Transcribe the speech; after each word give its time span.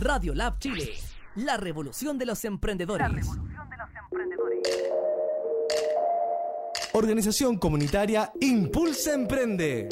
Radio 0.00 0.34
Lab 0.34 0.58
Chile, 0.58 0.92
la 1.36 1.56
revolución 1.56 2.18
de 2.18 2.26
los 2.26 2.44
emprendedores. 2.44 3.26
Organización 6.92 7.58
comunitaria 7.58 8.32
Impulsa 8.40 9.14
Emprende. 9.14 9.88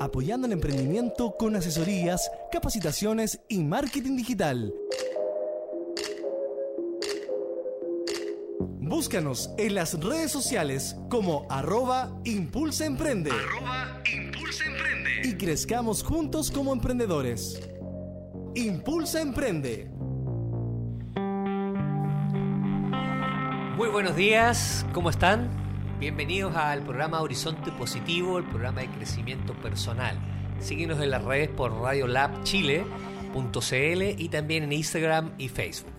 Apoyando 0.00 0.46
el 0.46 0.54
emprendimiento 0.54 1.34
con 1.38 1.56
asesorías, 1.56 2.30
capacitaciones 2.50 3.40
y 3.48 3.62
marketing 3.62 4.16
digital. 4.16 4.72
Búscanos 8.78 9.50
en 9.58 9.74
las 9.74 9.98
redes 10.00 10.32
sociales 10.32 10.96
como 11.10 11.46
arroba 11.50 12.20
Impulsa 12.24 12.86
Emprende. 12.86 13.30
Y 15.22 15.34
crezcamos 15.34 16.02
juntos 16.02 16.50
como 16.50 16.72
emprendedores. 16.72 17.60
Impulsa 18.54 19.20
Emprende. 19.20 19.90
Muy 23.76 23.88
buenos 23.88 24.16
días, 24.16 24.86
¿cómo 24.94 25.10
están? 25.10 25.50
Bienvenidos 25.98 26.56
al 26.56 26.82
programa 26.82 27.20
Horizonte 27.20 27.70
Positivo, 27.72 28.38
el 28.38 28.44
programa 28.44 28.80
de 28.80 28.88
crecimiento 28.88 29.52
personal. 29.54 30.18
Síguenos 30.58 31.00
en 31.00 31.10
las 31.10 31.22
redes 31.22 31.50
por 31.50 31.78
radiolabchile.cl 31.80 34.02
y 34.16 34.28
también 34.30 34.64
en 34.64 34.72
Instagram 34.72 35.32
y 35.36 35.48
Facebook. 35.48 35.92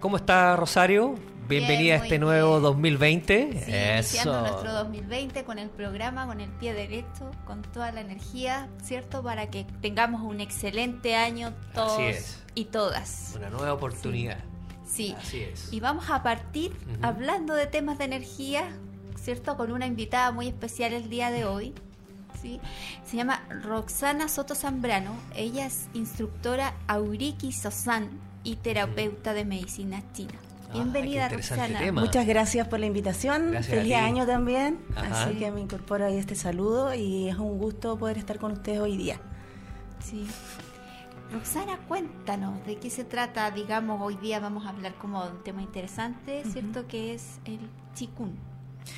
¿Cómo 0.00 0.16
está 0.16 0.56
Rosario? 0.56 1.16
Bienvenida 1.52 1.94
a 1.96 1.96
este 1.98 2.18
nuevo 2.18 2.60
2020. 2.60 3.62
Sí, 3.66 3.70
iniciando 3.70 4.40
nuestro 4.40 4.72
2020 4.72 5.44
con 5.44 5.58
el 5.58 5.68
programa, 5.68 6.26
con 6.26 6.40
el 6.40 6.48
pie 6.48 6.72
derecho, 6.72 7.30
con 7.44 7.60
toda 7.60 7.92
la 7.92 8.00
energía, 8.00 8.70
¿cierto? 8.82 9.22
Para 9.22 9.50
que 9.50 9.66
tengamos 9.82 10.22
un 10.22 10.40
excelente 10.40 11.14
año 11.14 11.52
todos 11.74 12.38
y 12.54 12.64
todas. 12.64 13.34
Una 13.36 13.50
nueva 13.50 13.74
oportunidad. 13.74 14.38
Sí. 14.86 15.14
Así 15.18 15.42
es. 15.42 15.70
Y 15.70 15.80
vamos 15.80 16.08
a 16.08 16.22
partir 16.22 16.72
hablando 17.02 17.54
de 17.54 17.66
temas 17.66 17.98
de 17.98 18.04
energía, 18.04 18.70
¿cierto? 19.20 19.58
Con 19.58 19.72
una 19.72 19.86
invitada 19.86 20.32
muy 20.32 20.48
especial 20.48 20.94
el 20.94 21.10
día 21.10 21.30
de 21.30 21.44
hoy. 21.44 21.74
¿sí? 22.40 22.60
Se 23.04 23.18
llama 23.18 23.46
Roxana 23.62 24.28
Soto 24.28 24.54
Zambrano. 24.54 25.14
Ella 25.36 25.66
es 25.66 25.88
instructora 25.92 26.72
Auriki 26.86 27.52
Sosan 27.52 28.08
y 28.42 28.56
terapeuta 28.56 29.34
de 29.34 29.44
medicina 29.44 30.02
china. 30.14 30.38
Ah, 30.72 30.74
Bienvenida, 30.74 31.28
Roxana. 31.28 31.92
Muchas 31.92 32.26
gracias 32.26 32.66
por 32.66 32.80
la 32.80 32.86
invitación. 32.86 33.54
Feliz 33.62 33.94
año 33.94 34.26
también. 34.26 34.80
Así 34.96 35.34
que 35.34 35.50
me 35.50 35.60
incorporo 35.60 36.06
ahí 36.06 36.16
este 36.16 36.34
saludo 36.34 36.94
y 36.94 37.28
es 37.28 37.36
un 37.36 37.58
gusto 37.58 37.98
poder 37.98 38.16
estar 38.16 38.38
con 38.38 38.52
ustedes 38.52 38.80
hoy 38.80 38.96
día. 38.96 39.20
Sí. 40.00 40.26
Roxana, 41.30 41.78
cuéntanos 41.88 42.64
de 42.66 42.76
qué 42.76 42.90
se 42.90 43.04
trata, 43.04 43.50
digamos, 43.50 44.00
hoy 44.02 44.16
día 44.16 44.38
vamos 44.40 44.66
a 44.66 44.70
hablar 44.70 44.94
como 44.94 45.24
de 45.24 45.32
un 45.32 45.42
tema 45.42 45.62
interesante, 45.62 46.42
¿cierto? 46.50 46.86
Que 46.86 47.14
es 47.14 47.38
el 47.44 47.60
chikun. 47.94 48.38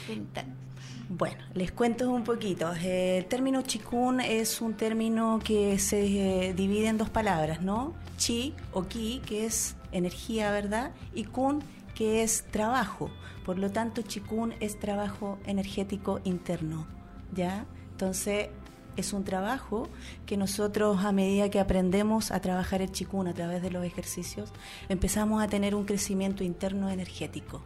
Cuéntanos. 0.07 0.64
Bueno, 1.09 1.45
les 1.53 1.71
cuento 1.71 2.11
un 2.11 2.25
poquito. 2.25 2.73
El 2.73 3.27
término 3.27 3.61
chikun 3.63 4.21
es 4.21 4.63
un 4.63 4.75
término 4.75 5.39
que 5.45 5.79
se 5.79 6.49
eh, 6.49 6.55
divide 6.55 6.89
en 6.89 6.97
dos 6.97 7.11
palabras, 7.11 7.61
¿no? 7.61 7.93
Chi 8.17 8.55
o 8.73 8.85
ki, 8.85 9.21
que 9.27 9.45
es 9.45 9.77
energía, 9.93 10.51
¿verdad? 10.51 10.93
Y 11.15 11.25
kun, 11.25 11.63
que 11.95 12.23
es 12.23 12.45
trabajo. 12.51 13.11
Por 13.45 13.59
lo 13.59 13.71
tanto, 13.71 14.01
chikun 14.01 14.55
es 14.61 14.79
trabajo 14.79 15.39
energético 15.45 16.21
interno, 16.25 16.87
¿ya? 17.35 17.67
Entonces, 17.91 18.49
es 18.97 19.13
un 19.13 19.25
trabajo 19.25 19.91
que 20.25 20.39
nosotros 20.39 21.05
a 21.05 21.13
medida 21.13 21.51
que 21.51 21.61
aprendemos 21.61 22.31
a 22.31 22.41
trabajar 22.41 22.81
el 22.81 22.93
chikun 22.93 23.29
a 23.29 23.35
través 23.35 23.61
de 23.61 23.71
los 23.71 23.85
ejercicios, 23.85 24.51
empezamos 24.89 25.43
a 25.43 25.49
tener 25.49 25.75
un 25.75 25.85
crecimiento 25.85 26.45
interno 26.45 26.89
energético, 26.89 27.61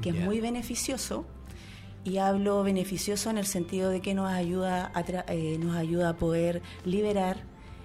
que 0.00 0.10
es 0.10 0.16
muy 0.16 0.40
beneficioso 0.40 1.26
y 2.04 2.18
hablo 2.18 2.62
beneficioso 2.62 3.30
en 3.30 3.38
el 3.38 3.46
sentido 3.46 3.90
de 3.90 4.00
que 4.00 4.14
nos 4.14 4.30
ayuda 4.30 4.90
a, 4.94 5.04
eh, 5.32 5.58
nos 5.58 5.76
ayuda 5.76 6.10
a 6.10 6.16
poder 6.16 6.62
liberar 6.84 7.38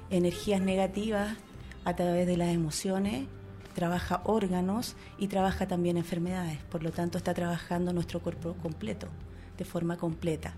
energías 0.09 0.61
negativas 0.61 1.37
a 1.83 1.95
través 1.95 2.25
de 2.27 2.37
las 2.37 2.49
emociones, 2.49 3.27
trabaja 3.73 4.21
órganos 4.23 4.95
y 5.17 5.27
trabaja 5.27 5.67
también 5.67 5.97
enfermedades, 5.97 6.57
por 6.69 6.81
lo 6.83 6.91
tanto 6.91 7.17
está 7.17 7.33
trabajando 7.33 7.93
nuestro 7.93 8.21
cuerpo 8.21 8.55
completo, 8.61 9.07
de 9.57 9.65
forma 9.65 9.97
completa. 9.97 10.53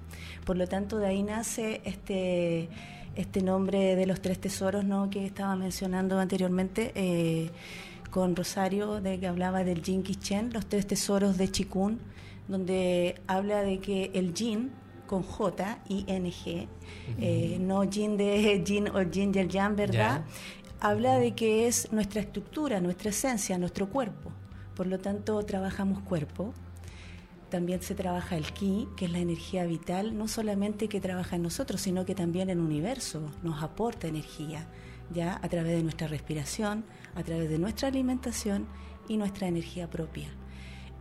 Por 0.45 0.57
lo 0.57 0.67
tanto, 0.67 0.97
de 0.97 1.07
ahí 1.07 1.23
nace 1.23 1.81
este, 1.83 2.69
este 3.15 3.41
nombre 3.41 3.95
de 3.95 4.05
los 4.05 4.21
tres 4.21 4.39
tesoros 4.39 4.85
¿no? 4.85 5.09
que 5.09 5.25
estaba 5.25 5.55
mencionando 5.55 6.19
anteriormente. 6.19 6.91
Eh, 6.95 7.51
con 8.09 8.35
Rosario, 8.35 9.01
de 9.01 9.19
que 9.19 9.27
hablaba 9.27 9.63
del 9.63 9.83
Jin 9.83 10.01
Chen, 10.03 10.51
los 10.53 10.65
tres 10.65 10.87
tesoros 10.87 11.37
de 11.37 11.51
Chikun, 11.51 11.99
donde 12.47 13.15
habla 13.27 13.61
de 13.61 13.79
que 13.79 14.11
el 14.13 14.33
Jin, 14.33 14.71
con 15.05 15.23
J, 15.23 15.79
I, 15.89 16.05
N, 16.07 16.29
G, 16.29 16.67
eh, 17.19 17.57
no 17.59 17.89
Jin 17.89 18.17
de 18.17 18.63
Jin 18.65 18.89
o 18.89 19.09
Jin 19.09 19.31
del 19.31 19.49
Yang, 19.49 19.75
¿verdad? 19.75 20.25
Habla 20.79 21.17
de 21.17 21.33
que 21.33 21.67
es 21.67 21.91
nuestra 21.91 22.21
estructura, 22.21 22.79
nuestra 22.79 23.09
esencia, 23.09 23.57
nuestro 23.57 23.89
cuerpo. 23.89 24.31
Por 24.75 24.85
lo 24.85 24.99
tanto, 24.99 25.43
trabajamos 25.43 26.01
cuerpo. 26.01 26.53
También 27.49 27.81
se 27.81 27.95
trabaja 27.95 28.35
el 28.35 28.51
ki, 28.51 28.87
que 28.95 29.05
es 29.05 29.11
la 29.11 29.19
energía 29.19 29.65
vital, 29.65 30.17
no 30.17 30.27
solamente 30.27 30.89
que 30.89 30.99
trabaja 30.99 31.37
en 31.37 31.43
nosotros, 31.43 31.81
sino 31.81 32.05
que 32.05 32.13
también 32.13 32.49
en 32.49 32.59
el 32.59 32.63
universo 32.63 33.21
nos 33.41 33.63
aporta 33.63 34.07
energía, 34.07 34.67
ya 35.11 35.39
a 35.41 35.47
través 35.47 35.77
de 35.77 35.81
nuestra 35.81 36.07
respiración, 36.07 36.83
a 37.15 37.23
través 37.23 37.49
de 37.49 37.57
nuestra 37.57 37.87
alimentación 37.87 38.67
y 39.07 39.15
nuestra 39.17 39.47
energía 39.47 39.89
propia. 39.89 40.29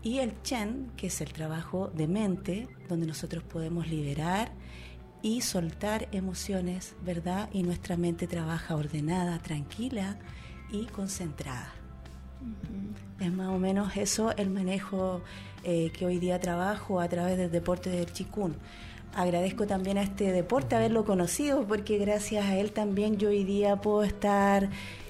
Y 0.02 0.18
el 0.18 0.40
Chen, 0.42 0.92
que 0.96 1.08
es 1.08 1.20
el 1.20 1.32
trabajo 1.32 1.90
de 1.94 2.06
mente, 2.06 2.68
donde 2.88 3.06
nosotros 3.06 3.42
podemos 3.42 3.88
liberar 3.88 4.52
y 5.22 5.40
soltar 5.40 6.08
emociones, 6.12 6.94
¿verdad? 7.02 7.48
Y 7.52 7.62
nuestra 7.62 7.96
mente 7.96 8.26
trabaja 8.26 8.76
ordenada, 8.76 9.38
tranquila 9.40 10.18
y 10.70 10.84
concentrada. 10.86 11.72
Es 13.18 13.32
más 13.32 13.48
o 13.48 13.58
menos 13.58 13.96
eso 13.96 14.36
el 14.36 14.50
manejo 14.50 15.22
eh, 15.64 15.90
que 15.90 16.06
hoy 16.06 16.18
día 16.18 16.38
trabajo 16.38 17.00
a 17.00 17.08
través 17.08 17.38
del 17.38 17.50
deporte 17.50 17.90
del 17.90 18.12
Chikun. 18.12 18.54
Agradezco 19.14 19.66
también 19.66 19.96
a 19.98 20.02
este 20.02 20.30
deporte 20.30 20.76
haberlo 20.76 21.04
conocido 21.04 21.66
porque 21.66 21.98
gracias 21.98 22.44
a 22.44 22.56
él 22.56 22.72
también 22.72 23.16
yo 23.16 23.30
hoy 23.30 23.44
día 23.44 23.76
puedo 23.76 24.04
estar 24.04 24.68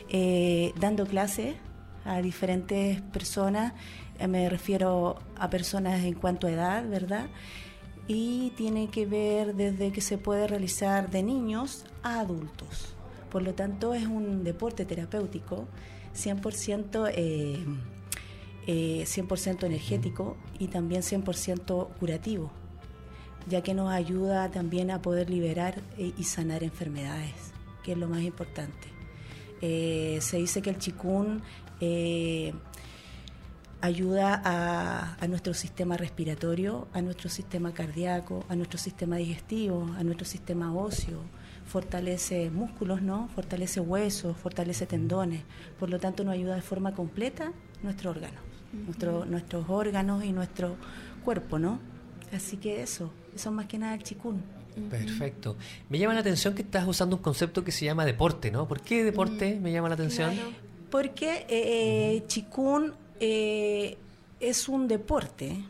eh, 0.08 0.72
dando 0.78 1.06
clases 1.06 1.56
a 2.04 2.22
diferentes 2.22 3.02
personas 3.02 3.72
me 4.28 4.48
refiero 4.48 5.18
a 5.36 5.50
personas 5.50 6.04
en 6.04 6.14
cuanto 6.14 6.46
a 6.46 6.50
edad, 6.50 6.88
¿verdad? 6.88 7.26
Y 8.08 8.50
tiene 8.56 8.88
que 8.88 9.06
ver 9.06 9.54
desde 9.54 9.92
que 9.92 10.00
se 10.00 10.18
puede 10.18 10.46
realizar 10.46 11.10
de 11.10 11.22
niños 11.22 11.84
a 12.02 12.20
adultos. 12.20 12.94
Por 13.30 13.42
lo 13.42 13.54
tanto, 13.54 13.94
es 13.94 14.06
un 14.06 14.44
deporte 14.44 14.84
terapéutico 14.84 15.66
100%, 16.16 17.10
eh, 17.14 19.04
100 19.04 19.26
eh, 19.26 19.66
energético 19.66 20.36
y 20.58 20.68
también 20.68 21.02
100% 21.02 21.88
curativo, 21.98 22.50
ya 23.48 23.62
que 23.62 23.74
nos 23.74 23.90
ayuda 23.90 24.50
también 24.50 24.90
a 24.90 25.02
poder 25.02 25.30
liberar 25.30 25.82
eh, 25.98 26.12
y 26.16 26.24
sanar 26.24 26.64
enfermedades, 26.64 27.52
que 27.84 27.92
es 27.92 27.98
lo 27.98 28.08
más 28.08 28.22
importante. 28.22 28.88
se 29.60 30.36
dice 30.38 30.62
que 30.62 30.70
el 30.70 30.78
chikun 30.78 31.42
ayuda 33.86 34.42
a, 34.44 35.26
nuestro 35.28 35.54
sistema 35.54 35.96
respiratorio, 35.96 36.88
a 36.92 37.00
nuestro 37.02 37.28
sistema 37.28 37.72
cardíaco, 37.72 38.44
a 38.48 38.56
nuestro 38.56 38.78
sistema 38.78 39.16
digestivo, 39.16 39.88
a 39.98 40.02
nuestro 40.02 40.26
sistema 40.26 40.74
óseo, 40.74 41.22
fortalece 41.66 42.50
músculos, 42.50 43.02
¿no? 43.02 43.28
Fortalece 43.34 43.80
huesos, 43.80 44.36
fortalece 44.36 44.86
tendones, 44.86 45.42
por 45.78 45.88
lo 45.88 45.98
tanto 45.98 46.24
nos 46.24 46.34
ayuda 46.34 46.56
de 46.56 46.62
forma 46.62 46.94
completa 46.94 47.52
nuestro 47.82 48.10
órgano, 48.10 48.38
nuestro, 48.72 49.24
nuestros 49.24 49.68
órganos 49.68 50.24
y 50.24 50.32
nuestro 50.32 50.76
cuerpo, 51.24 51.58
¿no? 51.58 51.78
Así 52.32 52.56
que 52.56 52.82
eso, 52.82 53.12
eso 53.34 53.52
más 53.52 53.66
que 53.66 53.78
nada 53.78 53.94
el 53.94 54.02
chikun. 54.02 54.42
Perfecto. 54.90 55.56
Me 55.88 55.98
llama 55.98 56.12
la 56.12 56.20
atención 56.20 56.54
que 56.54 56.62
estás 56.62 56.86
usando 56.86 57.16
un 57.16 57.22
concepto 57.22 57.64
que 57.64 57.72
se 57.72 57.86
llama 57.86 58.04
deporte, 58.04 58.50
¿no? 58.50 58.68
¿Por 58.68 58.82
qué 58.82 59.04
deporte? 59.04 59.58
Me 59.58 59.72
llama 59.72 59.88
la 59.88 59.94
atención. 59.94 60.34
Porque 60.90 61.46
eh, 61.48 62.24
chikun 62.26 62.92
eh, 63.20 63.96
es 64.40 64.68
un 64.68 64.88
deporte. 64.88 65.64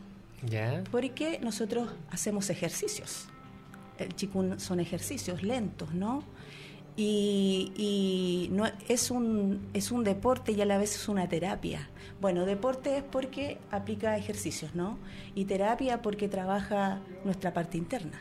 Porque 0.91 1.39
nosotros 1.39 1.89
hacemos 2.09 2.49
ejercicios. 2.49 3.27
El 3.97 4.15
chikun 4.15 4.59
son 4.59 4.79
ejercicios 4.79 5.41
lentos, 5.43 5.93
¿no? 5.93 6.23
Y, 6.99 8.49
no, 8.51 8.65
es, 8.87 9.11
un, 9.11 9.69
es 9.73 9.91
un 9.91 10.03
deporte 10.03 10.51
y 10.51 10.61
a 10.61 10.65
la 10.65 10.79
vez 10.79 10.95
es 10.95 11.07
una 11.07 11.27
terapia. 11.29 11.87
Bueno, 12.19 12.45
deporte 12.45 12.97
es 12.97 13.03
porque 13.03 13.59
aplica 13.69 14.17
ejercicios, 14.17 14.73
¿no? 14.73 14.97
Y 15.35 15.45
terapia 15.45 16.01
porque 16.01 16.27
trabaja 16.27 16.99
nuestra 17.23 17.53
parte 17.53 17.77
interna. 17.77 18.19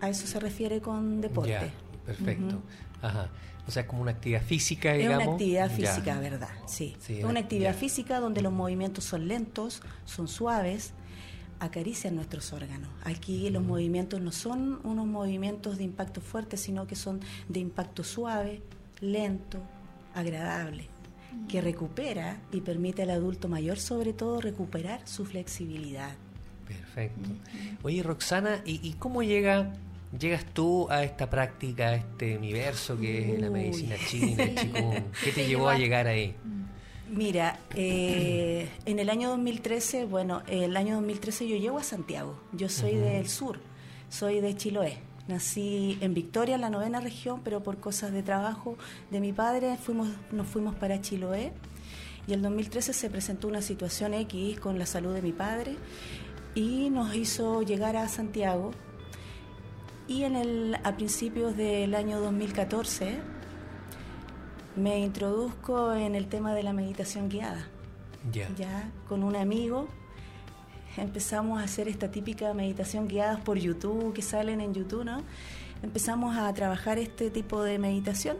A 0.00 0.08
eso 0.08 0.26
se 0.26 0.40
refiere 0.40 0.80
con 0.80 1.20
deporte. 1.20 1.70
perfecto. 2.06 2.62
Ajá. 3.02 3.28
O 3.66 3.70
sea, 3.70 3.82
es 3.82 3.88
como 3.88 4.02
una 4.02 4.10
actividad 4.10 4.42
física, 4.42 4.92
digamos. 4.92 5.20
Es 5.20 5.26
una 5.26 5.32
actividad 5.34 5.70
física, 5.70 6.20
¿verdad? 6.20 6.48
Sí. 6.66 6.96
es 7.08 7.24
una 7.24 7.40
actividad 7.40 7.74
física 7.74 8.18
donde 8.18 8.42
los 8.42 8.52
movimientos 8.52 9.04
son 9.04 9.28
lentos, 9.28 9.82
son 10.04 10.26
suaves, 10.28 10.92
acarician 11.60 12.16
nuestros 12.16 12.52
órganos. 12.52 12.88
Aquí 13.04 13.48
los 13.50 13.62
movimientos 13.62 14.20
no 14.20 14.32
son 14.32 14.80
unos 14.82 15.06
movimientos 15.06 15.78
de 15.78 15.84
impacto 15.84 16.20
fuerte, 16.20 16.56
sino 16.56 16.88
que 16.88 16.96
son 16.96 17.20
de 17.48 17.60
impacto 17.60 18.02
suave, 18.02 18.62
lento, 19.00 19.58
agradable, 20.12 20.88
que 21.48 21.60
recupera 21.60 22.40
y 22.50 22.62
permite 22.62 23.02
al 23.02 23.10
adulto 23.10 23.48
mayor 23.48 23.78
sobre 23.78 24.12
todo 24.12 24.40
recuperar 24.40 25.06
su 25.06 25.24
flexibilidad. 25.24 26.14
Perfecto. 26.66 27.30
Oye, 27.82 28.02
Roxana, 28.02 28.62
¿y, 28.64 28.92
cómo 28.94 29.22
llega, 29.22 29.72
llegas 30.18 30.44
tú 30.44 30.88
a 30.90 31.04
esta 31.04 31.28
práctica, 31.28 31.88
a 31.88 31.94
este 31.94 32.36
universo 32.36 32.98
que 32.98 33.34
es 33.34 33.40
la 33.40 33.50
medicina 33.50 33.96
china, 34.08 34.42
el 34.44 35.04
¿Qué 35.24 35.32
te 35.32 35.46
llevó 35.46 35.68
a 35.68 35.76
llegar 35.76 36.06
ahí? 36.06 36.34
Mira, 37.08 37.58
eh, 37.74 38.70
en 38.86 38.98
el 38.98 39.10
año 39.10 39.28
2013, 39.30 40.06
bueno, 40.06 40.42
el 40.46 40.74
año 40.76 40.94
2013 40.94 41.46
yo 41.46 41.56
llego 41.56 41.78
a 41.78 41.82
Santiago. 41.82 42.40
Yo 42.52 42.70
soy 42.70 42.94
del 42.94 43.28
sur, 43.28 43.60
soy 44.08 44.40
de 44.40 44.56
Chiloé. 44.56 44.98
Nací 45.28 45.98
en 46.00 46.14
Victoria, 46.14 46.54
en 46.54 46.62
la 46.62 46.70
novena 46.70 47.00
región, 47.00 47.42
pero 47.44 47.62
por 47.62 47.78
cosas 47.78 48.12
de 48.12 48.22
trabajo 48.22 48.76
de 49.10 49.20
mi 49.20 49.32
padre 49.32 49.76
fuimos, 49.76 50.08
nos 50.30 50.46
fuimos 50.46 50.74
para 50.74 51.02
Chiloé. 51.02 51.52
Y 52.26 52.32
el 52.32 52.40
2013 52.40 52.94
se 52.94 53.10
presentó 53.10 53.46
una 53.46 53.60
situación 53.60 54.14
X 54.14 54.58
con 54.58 54.78
la 54.78 54.86
salud 54.86 55.12
de 55.12 55.20
mi 55.20 55.32
padre 55.32 55.76
y 56.54 56.88
nos 56.88 57.14
hizo 57.14 57.62
llegar 57.62 57.96
a 57.96 58.08
Santiago. 58.08 58.72
Y 60.08 60.24
en 60.24 60.36
el, 60.36 60.78
a 60.82 60.96
principios 60.96 61.56
del 61.56 61.94
año 61.94 62.20
2014 62.20 63.18
me 64.76 64.98
introduzco 64.98 65.92
en 65.92 66.14
el 66.14 66.28
tema 66.28 66.54
de 66.54 66.62
la 66.62 66.72
meditación 66.72 67.28
guiada. 67.28 67.68
Ya, 68.56 68.90
con 69.08 69.22
un 69.22 69.36
amigo 69.36 69.88
empezamos 70.96 71.60
a 71.60 71.64
hacer 71.64 71.88
esta 71.88 72.10
típica 72.10 72.52
meditación 72.54 73.08
guiada 73.08 73.38
por 73.38 73.58
YouTube, 73.58 74.12
que 74.12 74.22
salen 74.22 74.60
en 74.60 74.74
YouTube, 74.74 75.04
¿no? 75.04 75.22
Empezamos 75.82 76.36
a 76.36 76.52
trabajar 76.52 76.98
este 76.98 77.30
tipo 77.30 77.62
de 77.62 77.78
meditación. 77.78 78.36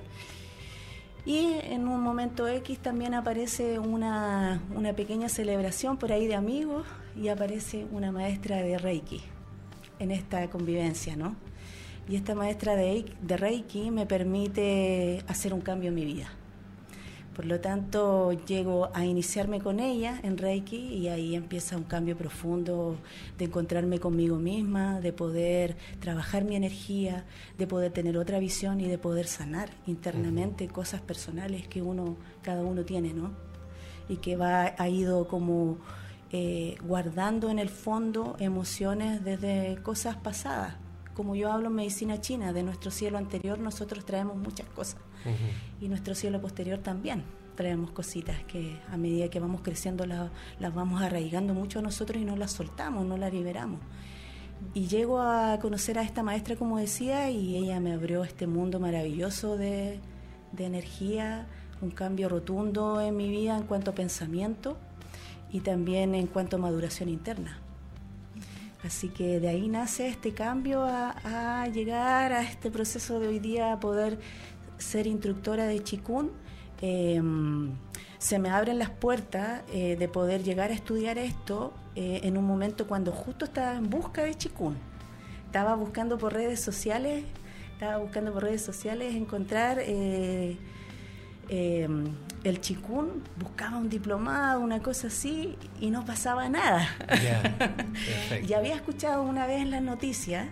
Y 1.24 1.54
en 1.62 1.86
un 1.86 2.00
momento 2.00 2.48
X 2.48 2.78
también 2.80 3.14
aparece 3.14 3.78
una, 3.78 4.60
una 4.74 4.92
pequeña 4.92 5.28
celebración 5.28 5.96
por 5.96 6.12
ahí 6.12 6.26
de 6.26 6.34
amigos 6.34 6.86
y 7.16 7.28
aparece 7.28 7.86
una 7.92 8.10
maestra 8.10 8.56
de 8.56 8.76
Reiki 8.76 9.22
en 9.98 10.10
esta 10.10 10.50
convivencia, 10.50 11.16
¿no? 11.16 11.36
Y 12.12 12.16
esta 12.16 12.34
maestra 12.34 12.76
de, 12.76 13.06
de 13.22 13.36
Reiki 13.38 13.90
me 13.90 14.04
permite 14.04 15.24
hacer 15.28 15.54
un 15.54 15.62
cambio 15.62 15.88
en 15.88 15.94
mi 15.94 16.04
vida. 16.04 16.28
Por 17.34 17.46
lo 17.46 17.58
tanto, 17.58 18.32
llego 18.32 18.90
a 18.92 19.06
iniciarme 19.06 19.62
con 19.62 19.80
ella 19.80 20.20
en 20.22 20.36
Reiki 20.36 20.76
y 20.76 21.08
ahí 21.08 21.34
empieza 21.34 21.74
un 21.78 21.84
cambio 21.84 22.14
profundo 22.14 22.98
de 23.38 23.46
encontrarme 23.46 23.98
conmigo 23.98 24.36
misma, 24.36 25.00
de 25.00 25.14
poder 25.14 25.78
trabajar 26.00 26.44
mi 26.44 26.54
energía, 26.54 27.24
de 27.56 27.66
poder 27.66 27.92
tener 27.92 28.18
otra 28.18 28.40
visión 28.40 28.82
y 28.82 28.88
de 28.88 28.98
poder 28.98 29.26
sanar 29.26 29.70
internamente 29.86 30.68
cosas 30.68 31.00
personales 31.00 31.66
que 31.66 31.80
uno, 31.80 32.18
cada 32.42 32.60
uno 32.60 32.84
tiene, 32.84 33.14
¿no? 33.14 33.30
Y 34.10 34.18
que 34.18 34.36
va, 34.36 34.74
ha 34.76 34.88
ido 34.90 35.28
como 35.28 35.78
eh, 36.30 36.76
guardando 36.86 37.48
en 37.48 37.58
el 37.58 37.70
fondo 37.70 38.36
emociones 38.38 39.24
desde 39.24 39.78
cosas 39.82 40.16
pasadas. 40.16 40.81
Como 41.14 41.34
yo 41.34 41.52
hablo 41.52 41.68
en 41.68 41.74
medicina 41.74 42.20
china, 42.20 42.52
de 42.52 42.62
nuestro 42.62 42.90
cielo 42.90 43.18
anterior 43.18 43.58
nosotros 43.58 44.04
traemos 44.04 44.36
muchas 44.36 44.66
cosas 44.68 45.00
y 45.80 45.88
nuestro 45.88 46.14
cielo 46.14 46.40
posterior 46.40 46.78
también 46.78 47.24
traemos 47.54 47.90
cositas 47.90 48.42
que 48.44 48.80
a 48.90 48.96
medida 48.96 49.28
que 49.28 49.38
vamos 49.38 49.60
creciendo 49.62 50.06
las 50.06 50.74
vamos 50.74 51.02
arraigando 51.02 51.54
mucho 51.54 51.80
a 51.80 51.82
nosotros 51.82 52.20
y 52.20 52.24
no 52.24 52.36
las 52.36 52.52
soltamos, 52.52 53.06
no 53.06 53.16
las 53.16 53.32
liberamos. 53.32 53.80
Y 54.74 54.86
llego 54.86 55.20
a 55.20 55.58
conocer 55.60 55.98
a 55.98 56.02
esta 56.02 56.22
maestra, 56.22 56.56
como 56.56 56.78
decía, 56.78 57.30
y 57.30 57.56
ella 57.56 57.80
me 57.80 57.92
abrió 57.92 58.24
este 58.24 58.46
mundo 58.46 58.78
maravilloso 58.80 59.56
de, 59.56 60.00
de 60.52 60.64
energía, 60.64 61.46
un 61.80 61.90
cambio 61.90 62.28
rotundo 62.28 63.00
en 63.00 63.16
mi 63.16 63.28
vida 63.28 63.56
en 63.56 63.64
cuanto 63.64 63.90
a 63.90 63.94
pensamiento 63.94 64.78
y 65.50 65.60
también 65.60 66.14
en 66.14 66.26
cuanto 66.26 66.56
a 66.56 66.60
maduración 66.60 67.08
interna. 67.08 67.61
Así 68.84 69.08
que 69.10 69.38
de 69.38 69.48
ahí 69.48 69.68
nace 69.68 70.08
este 70.08 70.34
cambio 70.34 70.82
a, 70.84 71.66
llegar 71.72 72.32
a 72.32 72.42
este 72.42 72.70
proceso 72.70 73.20
de 73.20 73.28
hoy 73.28 73.38
día, 73.38 73.72
a 73.72 73.80
poder 73.80 74.18
ser 74.78 75.06
instructora 75.06 75.66
de 75.66 75.82
Chikun, 75.82 76.32
em, 76.80 77.70
se 78.18 78.38
me 78.38 78.50
abren 78.50 78.78
las 78.78 78.90
puertas 78.90 79.62
eh, 79.72 79.96
de 79.96 80.08
poder 80.08 80.42
llegar 80.42 80.70
a 80.70 80.74
estudiar 80.74 81.18
esto 81.18 81.72
eh, 81.94 82.20
en 82.24 82.36
un 82.36 82.44
momento 82.44 82.86
cuando 82.88 83.12
justo 83.12 83.44
estaba 83.44 83.76
en 83.76 83.88
busca 83.88 84.24
de 84.24 84.34
Chikun. 84.34 84.76
Estaba 85.46 85.76
buscando 85.76 86.18
por 86.18 86.32
redes 86.32 86.60
sociales, 86.60 87.24
estaba 87.72 87.98
buscando 87.98 88.32
por 88.32 88.42
redes 88.42 88.62
sociales 88.62 89.14
encontrar 89.14 89.78
eh, 91.48 91.82
em, 91.84 92.04
el 92.44 92.60
chikun, 92.60 93.22
buscaba 93.36 93.76
un 93.76 93.88
diplomado, 93.88 94.60
una 94.60 94.82
cosa 94.82 95.08
así, 95.08 95.56
y 95.80 95.90
no 95.90 96.04
pasaba 96.04 96.48
nada. 96.48 96.88
y 98.48 98.52
había 98.52 98.74
escuchado 98.74 99.22
una 99.22 99.46
vez 99.46 99.62
en 99.62 99.70
las 99.70 99.82
noticias 99.82 100.46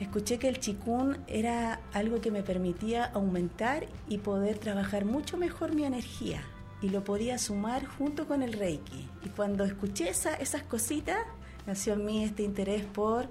escuché 0.00 0.38
que 0.38 0.48
el 0.48 0.60
chikun 0.60 1.18
era 1.26 1.80
algo 1.92 2.20
que 2.20 2.30
me 2.30 2.42
permitía 2.42 3.06
aumentar 3.06 3.86
y 4.08 4.18
poder 4.18 4.58
trabajar 4.58 5.04
mucho 5.04 5.36
mejor 5.36 5.74
mi 5.74 5.84
energía 5.84 6.42
y 6.82 6.90
lo 6.90 7.04
podía 7.04 7.38
sumar 7.38 7.86
junto 7.86 8.26
con 8.26 8.42
el 8.42 8.52
reiki. 8.52 9.08
Y 9.24 9.28
cuando 9.30 9.64
escuché 9.64 10.10
esa, 10.10 10.34
esas 10.34 10.62
cositas, 10.62 11.18
nació 11.66 11.94
en 11.94 12.04
mí 12.04 12.24
este 12.24 12.42
interés 12.42 12.84
por 12.84 13.28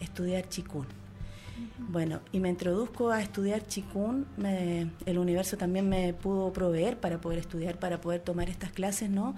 estudiar 0.00 0.48
chikun. 0.48 0.86
Bueno, 1.78 2.20
y 2.30 2.38
me 2.38 2.48
introduzco 2.48 3.10
a 3.10 3.20
estudiar 3.20 3.66
chikun, 3.66 4.26
el 5.06 5.18
universo 5.18 5.56
también 5.56 5.88
me 5.88 6.14
pudo 6.14 6.52
proveer 6.52 7.00
para 7.00 7.20
poder 7.20 7.40
estudiar, 7.40 7.78
para 7.78 8.00
poder 8.00 8.20
tomar 8.20 8.48
estas 8.48 8.70
clases, 8.70 9.10
¿no? 9.10 9.34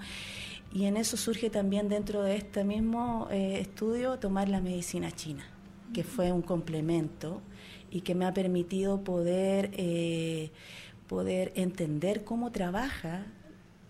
Y 0.71 0.85
en 0.85 0.97
eso 0.97 1.17
surge 1.17 1.49
también 1.49 1.89
dentro 1.89 2.21
de 2.21 2.35
este 2.35 2.63
mismo 2.63 3.27
eh, 3.31 3.59
estudio 3.59 4.19
tomar 4.19 4.49
la 4.49 4.61
medicina 4.61 5.11
china 5.11 5.45
que 5.93 6.03
fue 6.03 6.31
un 6.31 6.41
complemento 6.41 7.41
y 7.89 8.01
que 8.01 8.15
me 8.15 8.25
ha 8.25 8.33
permitido 8.33 9.03
poder, 9.03 9.71
eh, 9.73 10.51
poder 11.07 11.53
entender 11.55 12.23
cómo 12.23 12.51
trabaja, 12.51 13.25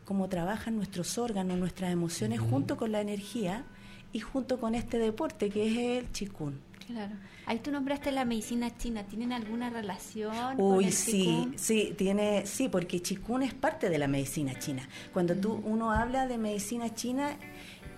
cómo 0.06 0.30
trabajan 0.30 0.76
nuestros 0.76 1.18
órganos, 1.18 1.58
nuestras 1.58 1.92
emociones, 1.92 2.40
junto 2.40 2.78
con 2.78 2.92
la 2.92 3.02
energía 3.02 3.66
y 4.14 4.20
junto 4.20 4.60
con 4.60 4.76
este 4.76 5.00
deporte 5.00 5.50
que 5.50 5.68
es 5.68 6.04
el 6.04 6.12
chikun. 6.12 6.67
Claro. 6.88 7.16
Ahí 7.46 7.60
tú 7.60 7.70
nombraste 7.70 8.12
la 8.12 8.24
medicina 8.24 8.76
china. 8.78 9.04
¿Tienen 9.04 9.34
alguna 9.34 9.70
relación? 9.70 10.60
Uy, 10.60 10.76
con 10.76 10.84
el 10.86 10.94
sí, 10.94 11.52
sí, 11.58 11.94
tiene, 11.98 12.46
sí, 12.46 12.70
porque 12.70 13.02
chikun 13.02 13.44
es 13.44 13.54
parte 13.54 13.90
de 13.90 13.98
la 13.98 14.08
medicina 14.08 14.58
china. 14.58 14.88
Cuando 15.14 15.36
tú 15.36 15.62
uno 15.66 15.92
habla 15.92 16.28
de 16.28 16.38
medicina 16.38 16.94
china 16.94 17.38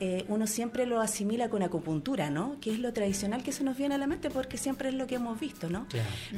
eh, 0.01 0.23
uno 0.29 0.47
siempre 0.47 0.85
lo 0.85 1.01
asimila 1.01 1.49
con 1.49 1.61
acupuntura, 1.61 2.29
¿no? 2.29 2.57
Que 2.61 2.71
es 2.71 2.79
lo 2.79 2.93
tradicional 2.93 3.43
que 3.43 3.51
se 3.51 3.65
nos 3.65 3.75
viene 3.75 3.95
a 3.95 3.97
la 3.97 4.07
mente 4.07 4.29
porque 4.29 4.57
siempre 4.57 4.89
es 4.89 4.95
lo 4.95 5.07
que 5.07 5.15
hemos 5.15 5.37
visto, 5.39 5.69
¿no? 5.69 5.87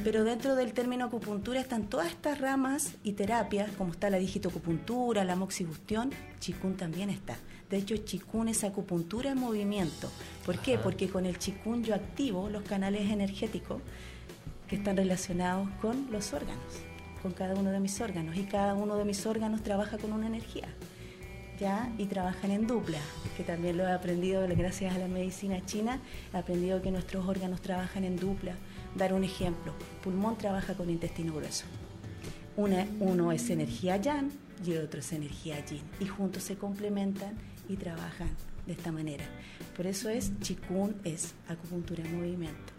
Pero 0.02 0.24
dentro 0.24 0.56
del 0.56 0.72
término 0.72 1.04
acupuntura 1.04 1.60
están 1.60 1.86
todas 1.86 2.08
estas 2.08 2.40
ramas 2.40 2.96
y 3.04 3.12
terapias, 3.12 3.70
como 3.72 3.92
está 3.92 4.10
la 4.10 4.18
digitoacupuntura, 4.18 5.24
la 5.24 5.36
moxibustión, 5.36 6.10
chikun 6.40 6.76
también 6.76 7.08
está. 7.08 7.36
De 7.72 7.78
hecho, 7.78 7.96
chikun 7.96 8.48
es 8.48 8.64
acupuntura 8.64 9.30
en 9.30 9.38
movimiento. 9.38 10.10
¿Por 10.44 10.58
qué? 10.58 10.76
Porque 10.76 11.08
con 11.08 11.24
el 11.24 11.38
chikun 11.38 11.82
yo 11.82 11.94
activo 11.94 12.50
los 12.50 12.64
canales 12.64 13.10
energéticos 13.10 13.80
que 14.68 14.76
están 14.76 14.98
relacionados 14.98 15.70
con 15.80 16.08
los 16.10 16.34
órganos, 16.34 16.62
con 17.22 17.32
cada 17.32 17.54
uno 17.54 17.70
de 17.70 17.80
mis 17.80 17.98
órganos. 18.02 18.36
Y 18.36 18.42
cada 18.42 18.74
uno 18.74 18.96
de 18.96 19.06
mis 19.06 19.24
órganos 19.24 19.62
trabaja 19.62 19.96
con 19.96 20.12
una 20.12 20.26
energía 20.26 20.68
y 21.96 22.06
trabajan 22.06 22.50
en 22.50 22.66
dupla, 22.66 22.98
que 23.38 23.42
también 23.42 23.78
lo 23.78 23.84
he 23.88 23.92
aprendido 23.92 24.46
gracias 24.48 24.94
a 24.94 24.98
la 24.98 25.08
medicina 25.08 25.64
china, 25.64 25.98
he 26.34 26.36
aprendido 26.36 26.82
que 26.82 26.90
nuestros 26.90 27.26
órganos 27.26 27.62
trabajan 27.62 28.04
en 28.04 28.16
dupla. 28.16 28.54
Dar 28.96 29.14
un 29.14 29.24
ejemplo, 29.24 29.72
pulmón 30.02 30.36
trabaja 30.36 30.74
con 30.74 30.90
intestino 30.90 31.32
grueso. 31.32 31.64
uno 32.56 33.32
es 33.32 33.48
energía 33.48 33.96
yang 33.96 34.30
y 34.66 34.72
el 34.72 34.84
otro 34.84 35.00
es 35.00 35.12
energía 35.12 35.64
yin, 35.64 35.82
y 36.00 36.06
juntos 36.06 36.42
se 36.42 36.56
complementan 36.56 37.38
y 37.68 37.76
trabajan 37.76 38.30
de 38.66 38.72
esta 38.72 38.92
manera. 38.92 39.24
Por 39.76 39.86
eso 39.86 40.08
es 40.08 40.38
Chikun 40.40 40.96
es 41.04 41.34
acupuntura 41.48 42.04
en 42.04 42.16
movimiento 42.16 42.72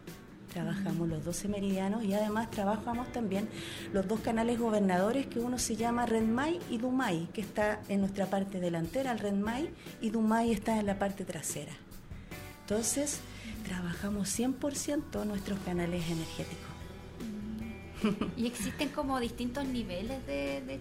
trabajamos 0.53 1.09
los 1.09 1.25
12 1.25 1.47
meridianos 1.47 2.03
y 2.03 2.13
además 2.13 2.51
trabajamos 2.51 3.11
también 3.11 3.49
los 3.91 4.07
dos 4.07 4.19
canales 4.19 4.59
gobernadores 4.59 5.25
que 5.25 5.39
uno 5.39 5.57
se 5.57 5.75
llama 5.75 6.05
Renmai 6.05 6.59
y 6.69 6.77
Dumai, 6.77 7.27
que 7.33 7.41
está 7.41 7.81
en 7.89 8.01
nuestra 8.01 8.27
parte 8.27 8.59
delantera, 8.59 9.11
el 9.11 9.19
Renmai, 9.19 9.69
y 9.99 10.11
Dumai 10.11 10.51
está 10.51 10.79
en 10.79 10.85
la 10.85 10.99
parte 10.99 11.25
trasera. 11.25 11.73
Entonces, 12.61 13.19
trabajamos 13.65 14.39
100% 14.39 15.25
nuestros 15.25 15.59
canales 15.59 16.03
energéticos. 16.07 16.73
¿Y 18.37 18.45
existen 18.45 18.89
como 18.89 19.19
distintos 19.19 19.65
niveles 19.65 20.25
de, 20.27 20.61
de 20.61 20.79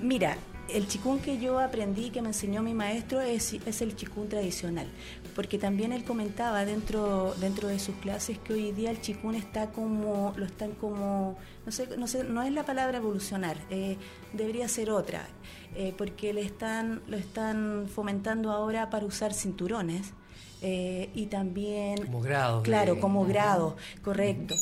Mira, 0.00 0.36
el 0.68 0.86
chikun 0.86 1.18
que 1.20 1.38
yo 1.38 1.58
aprendí, 1.58 2.10
que 2.10 2.20
me 2.22 2.28
enseñó 2.28 2.62
mi 2.62 2.74
maestro, 2.74 3.20
es, 3.20 3.52
el 3.52 3.96
chikun 3.96 4.28
tradicional, 4.28 4.86
porque 5.34 5.58
también 5.58 5.92
él 5.92 6.04
comentaba 6.04 6.64
dentro, 6.64 7.34
dentro 7.40 7.68
de 7.68 7.78
sus 7.78 7.94
clases 7.96 8.38
que 8.38 8.52
hoy 8.52 8.72
día 8.72 8.90
el 8.90 9.00
chikun 9.00 9.34
está 9.34 9.70
como, 9.70 10.34
lo 10.36 10.44
están 10.44 10.72
como, 10.72 11.38
no 11.64 11.72
sé, 11.72 11.88
no 11.96 12.06
sé, 12.06 12.24
no 12.24 12.42
es 12.42 12.52
la 12.52 12.64
palabra 12.64 12.98
evolucionar, 12.98 13.56
eh, 13.70 13.96
debería 14.32 14.68
ser 14.68 14.90
otra, 14.90 15.26
eh, 15.74 15.94
porque 15.96 16.32
le 16.32 16.42
están, 16.42 17.02
lo 17.06 17.16
están 17.16 17.88
fomentando 17.88 18.50
ahora 18.50 18.90
para 18.90 19.06
usar 19.06 19.32
cinturones. 19.32 20.12
Eh, 20.60 21.10
y 21.14 21.26
también... 21.26 22.04
Como 22.06 22.20
grado. 22.20 22.62
Claro, 22.62 22.98
como 23.00 23.24
grado, 23.24 23.76
correcto. 24.02 24.54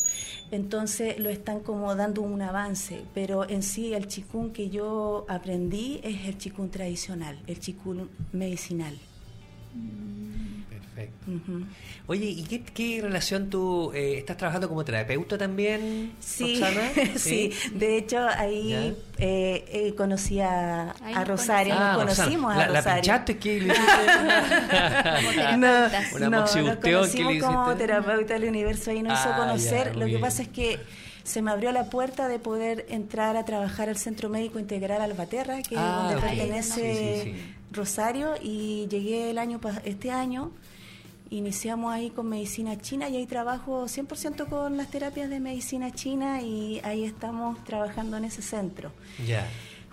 Entonces 0.50 1.18
lo 1.18 1.30
están 1.30 1.61
como 1.61 1.95
dando 1.95 2.23
un 2.23 2.42
avance, 2.42 3.02
pero 3.14 3.49
en 3.49 3.62
sí 3.62 3.95
el 3.95 4.06
chikun 4.06 4.52
que 4.52 4.68
yo 4.68 5.25
aprendí 5.28 6.00
es 6.02 6.26
el 6.26 6.38
chikun 6.38 6.71
tradicional, 6.71 7.40
el 7.47 7.59
chikun 7.59 8.11
medicinal. 8.33 8.97
Perfecto. 10.96 11.26
Oye, 12.06 12.24
¿y 12.24 12.42
qué, 12.44 13.00
relación 13.02 13.50
tú 13.50 13.92
eh, 13.94 14.16
estás 14.16 14.38
trabajando 14.38 14.66
como 14.66 14.82
terapeuta 14.82 15.36
también, 15.36 16.14
sí, 16.20 16.62
Sí, 17.16 17.52
de 17.74 17.98
hecho 17.98 18.26
ahí 18.26 18.96
eh, 19.18 19.64
eh, 19.68 19.94
conocí 19.94 20.40
a, 20.40 20.94
Rosario, 21.26 21.74
nos 21.74 21.82
ah, 21.82 21.94
conocimos 21.96 22.56
a 22.56 22.66
Rosario. 22.66 22.72
¿La 22.72 22.94
pinchaste 22.94 23.36
que 23.36 23.60
le 23.60 23.74
no, 25.58 25.86
Una 26.14 26.28
no, 26.28 26.38
nos 26.40 26.50
conocimos 26.76 27.42
como 27.42 27.74
terapeuta 27.74 28.34
del 28.34 28.48
universo 28.48 28.90
ahí 28.90 29.02
nos 29.02 29.20
hizo 29.20 29.34
ah, 29.34 29.36
conocer. 29.36 29.96
Lo 29.96 30.06
que 30.06 30.18
pasa 30.18 30.42
es 30.42 30.48
que 30.48 30.80
se 31.24 31.42
me 31.42 31.50
abrió 31.50 31.72
la 31.72 31.90
puerta 31.90 32.26
de 32.28 32.38
poder 32.38 32.86
entrar 32.88 33.36
a 33.36 33.44
trabajar 33.44 33.90
al 33.90 33.98
Centro 33.98 34.30
Médico 34.30 34.58
Integral 34.58 35.02
Albaterra, 35.02 35.56
que 35.60 35.74
es 35.74 35.80
ah, 35.80 36.08
donde 36.08 36.26
pertenece 36.26 37.34
Rosario, 37.70 38.34
y 38.42 38.86
llegué 38.88 39.30
el 39.30 39.36
año 39.36 39.60
este 39.84 40.10
año 40.10 40.52
Iniciamos 41.28 41.92
ahí 41.92 42.11
con 42.11 42.28
medicina 42.28 42.78
china 42.78 43.09
y 43.09 43.16
ahí 43.16 43.26
trabajo 43.26 43.87
100% 43.87 44.49
con 44.49 44.76
las 44.76 44.88
terapias 44.90 45.28
de 45.28 45.40
medicina 45.40 45.90
china 45.90 46.40
y 46.40 46.80
ahí 46.85 47.04
estamos 47.04 47.62
trabajando 47.64 48.16
en 48.16 48.25
ese 48.25 48.42
centro. 48.42 48.92
Ya. 49.26 49.45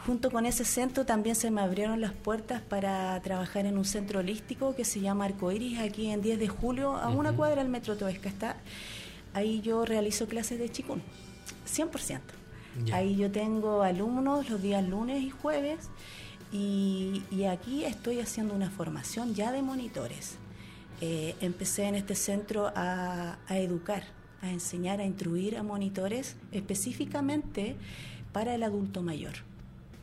Junto 0.06 0.30
con 0.30 0.46
ese 0.46 0.64
centro 0.64 1.06
también 1.06 1.36
se 1.36 1.50
me 1.50 1.62
abrieron 1.62 2.02
las 2.02 2.14
puertas 2.14 2.62
para 2.62 3.20
trabajar 3.22 3.66
en 3.66 3.78
un 3.80 3.86
centro 3.86 4.20
holístico 4.20 4.76
que 4.76 4.86
se 4.86 5.00
llama 5.00 5.26
Arcoiris, 5.26 5.80
aquí 5.80 6.12
en 6.12 6.22
10 6.22 6.40
de 6.40 6.48
julio, 6.50 6.98
a 6.98 7.10
una 7.10 7.34
cuadra 7.34 7.64
del 7.64 7.72
Metro 7.72 7.98
Toesca 7.98 8.30
está. 8.30 8.58
Ahí 9.34 9.62
yo 9.62 9.86
realizo 9.86 10.28
clases 10.28 10.60
de 10.60 10.70
chikun, 10.70 11.02
100%. 11.68 12.20
Ahí 12.92 13.16
yo 13.16 13.32
tengo 13.32 13.82
alumnos 13.82 14.50
los 14.50 14.62
días 14.62 14.88
lunes 14.88 15.24
y 15.24 15.30
jueves 15.30 15.90
y, 16.52 17.24
y 17.32 17.46
aquí 17.46 17.86
estoy 17.86 18.20
haciendo 18.20 18.54
una 18.54 18.70
formación 18.70 19.34
ya 19.34 19.52
de 19.52 19.62
monitores 19.62 20.38
eh, 21.06 21.36
empecé 21.42 21.84
en 21.84 21.96
este 21.96 22.16
centro 22.16 22.72
a, 22.74 23.38
educar, 23.50 24.06
a 24.42 24.50
enseñar, 24.50 25.02
a 25.02 25.06
instruir 25.06 25.58
a 25.58 25.62
monitores 25.62 26.38
específicamente 26.54 27.76
para 28.32 28.56
el 28.56 28.64
adulto 28.64 29.02
mayor. 29.02 29.34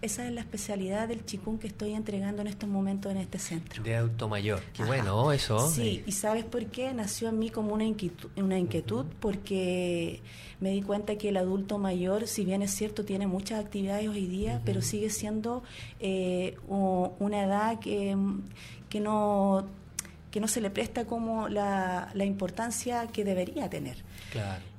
Esa 0.03 0.27
es 0.27 0.33
la 0.35 0.43
especialidad 0.43 1.09
del 1.09 1.25
chikun 1.25 1.59
que 1.59 1.69
estoy 1.69 1.95
entregando 1.95 2.43
en 2.43 2.49
estos 2.49 2.69
momentos 2.69 3.13
en 3.13 3.17
este 3.17 3.39
centro. 3.39 3.83
De 3.83 3.97
adulto 3.97 4.29
mayor. 4.29 4.61
Qué 4.75 4.85
bueno 4.85 5.33
eso. 5.33 5.71
Sí, 5.71 6.03
y 6.07 6.13
¿sabes 6.13 6.45
por 6.45 6.67
qué? 6.67 6.93
Nació 6.93 7.31
en 7.31 7.39
mí 7.39 7.49
como 7.49 7.73
una 7.73 7.87
inquietud, 7.87 8.29
una 8.37 8.59
inquietud 8.59 9.07
porque 9.21 10.21
me 10.61 10.69
di 10.71 10.83
cuenta 10.83 11.17
que 11.17 11.31
el 11.31 11.39
adulto 11.39 11.79
mayor, 11.79 12.27
si 12.27 12.45
bien 12.45 12.61
es 12.61 12.73
cierto, 12.73 13.07
tiene 13.07 13.27
muchas 13.27 13.59
actividades 13.59 14.07
hoy 14.07 14.27
día, 14.27 14.61
pero 14.67 14.83
sigue 14.83 15.09
siendo 15.09 15.63
eh, 15.99 16.59
una 16.69 17.43
edad 17.43 17.79
que, 17.79 18.15
que 18.91 19.01
no 19.01 19.67
que 20.31 20.41
no 20.41 20.49
se 20.49 20.61
le 20.61 20.71
presta 20.71 21.07
como 21.07 21.49
la, 21.49 22.11
la 22.15 22.25
importancia 22.25 23.07
que 23.09 23.25
debería 23.25 23.69
tener. 23.69 24.05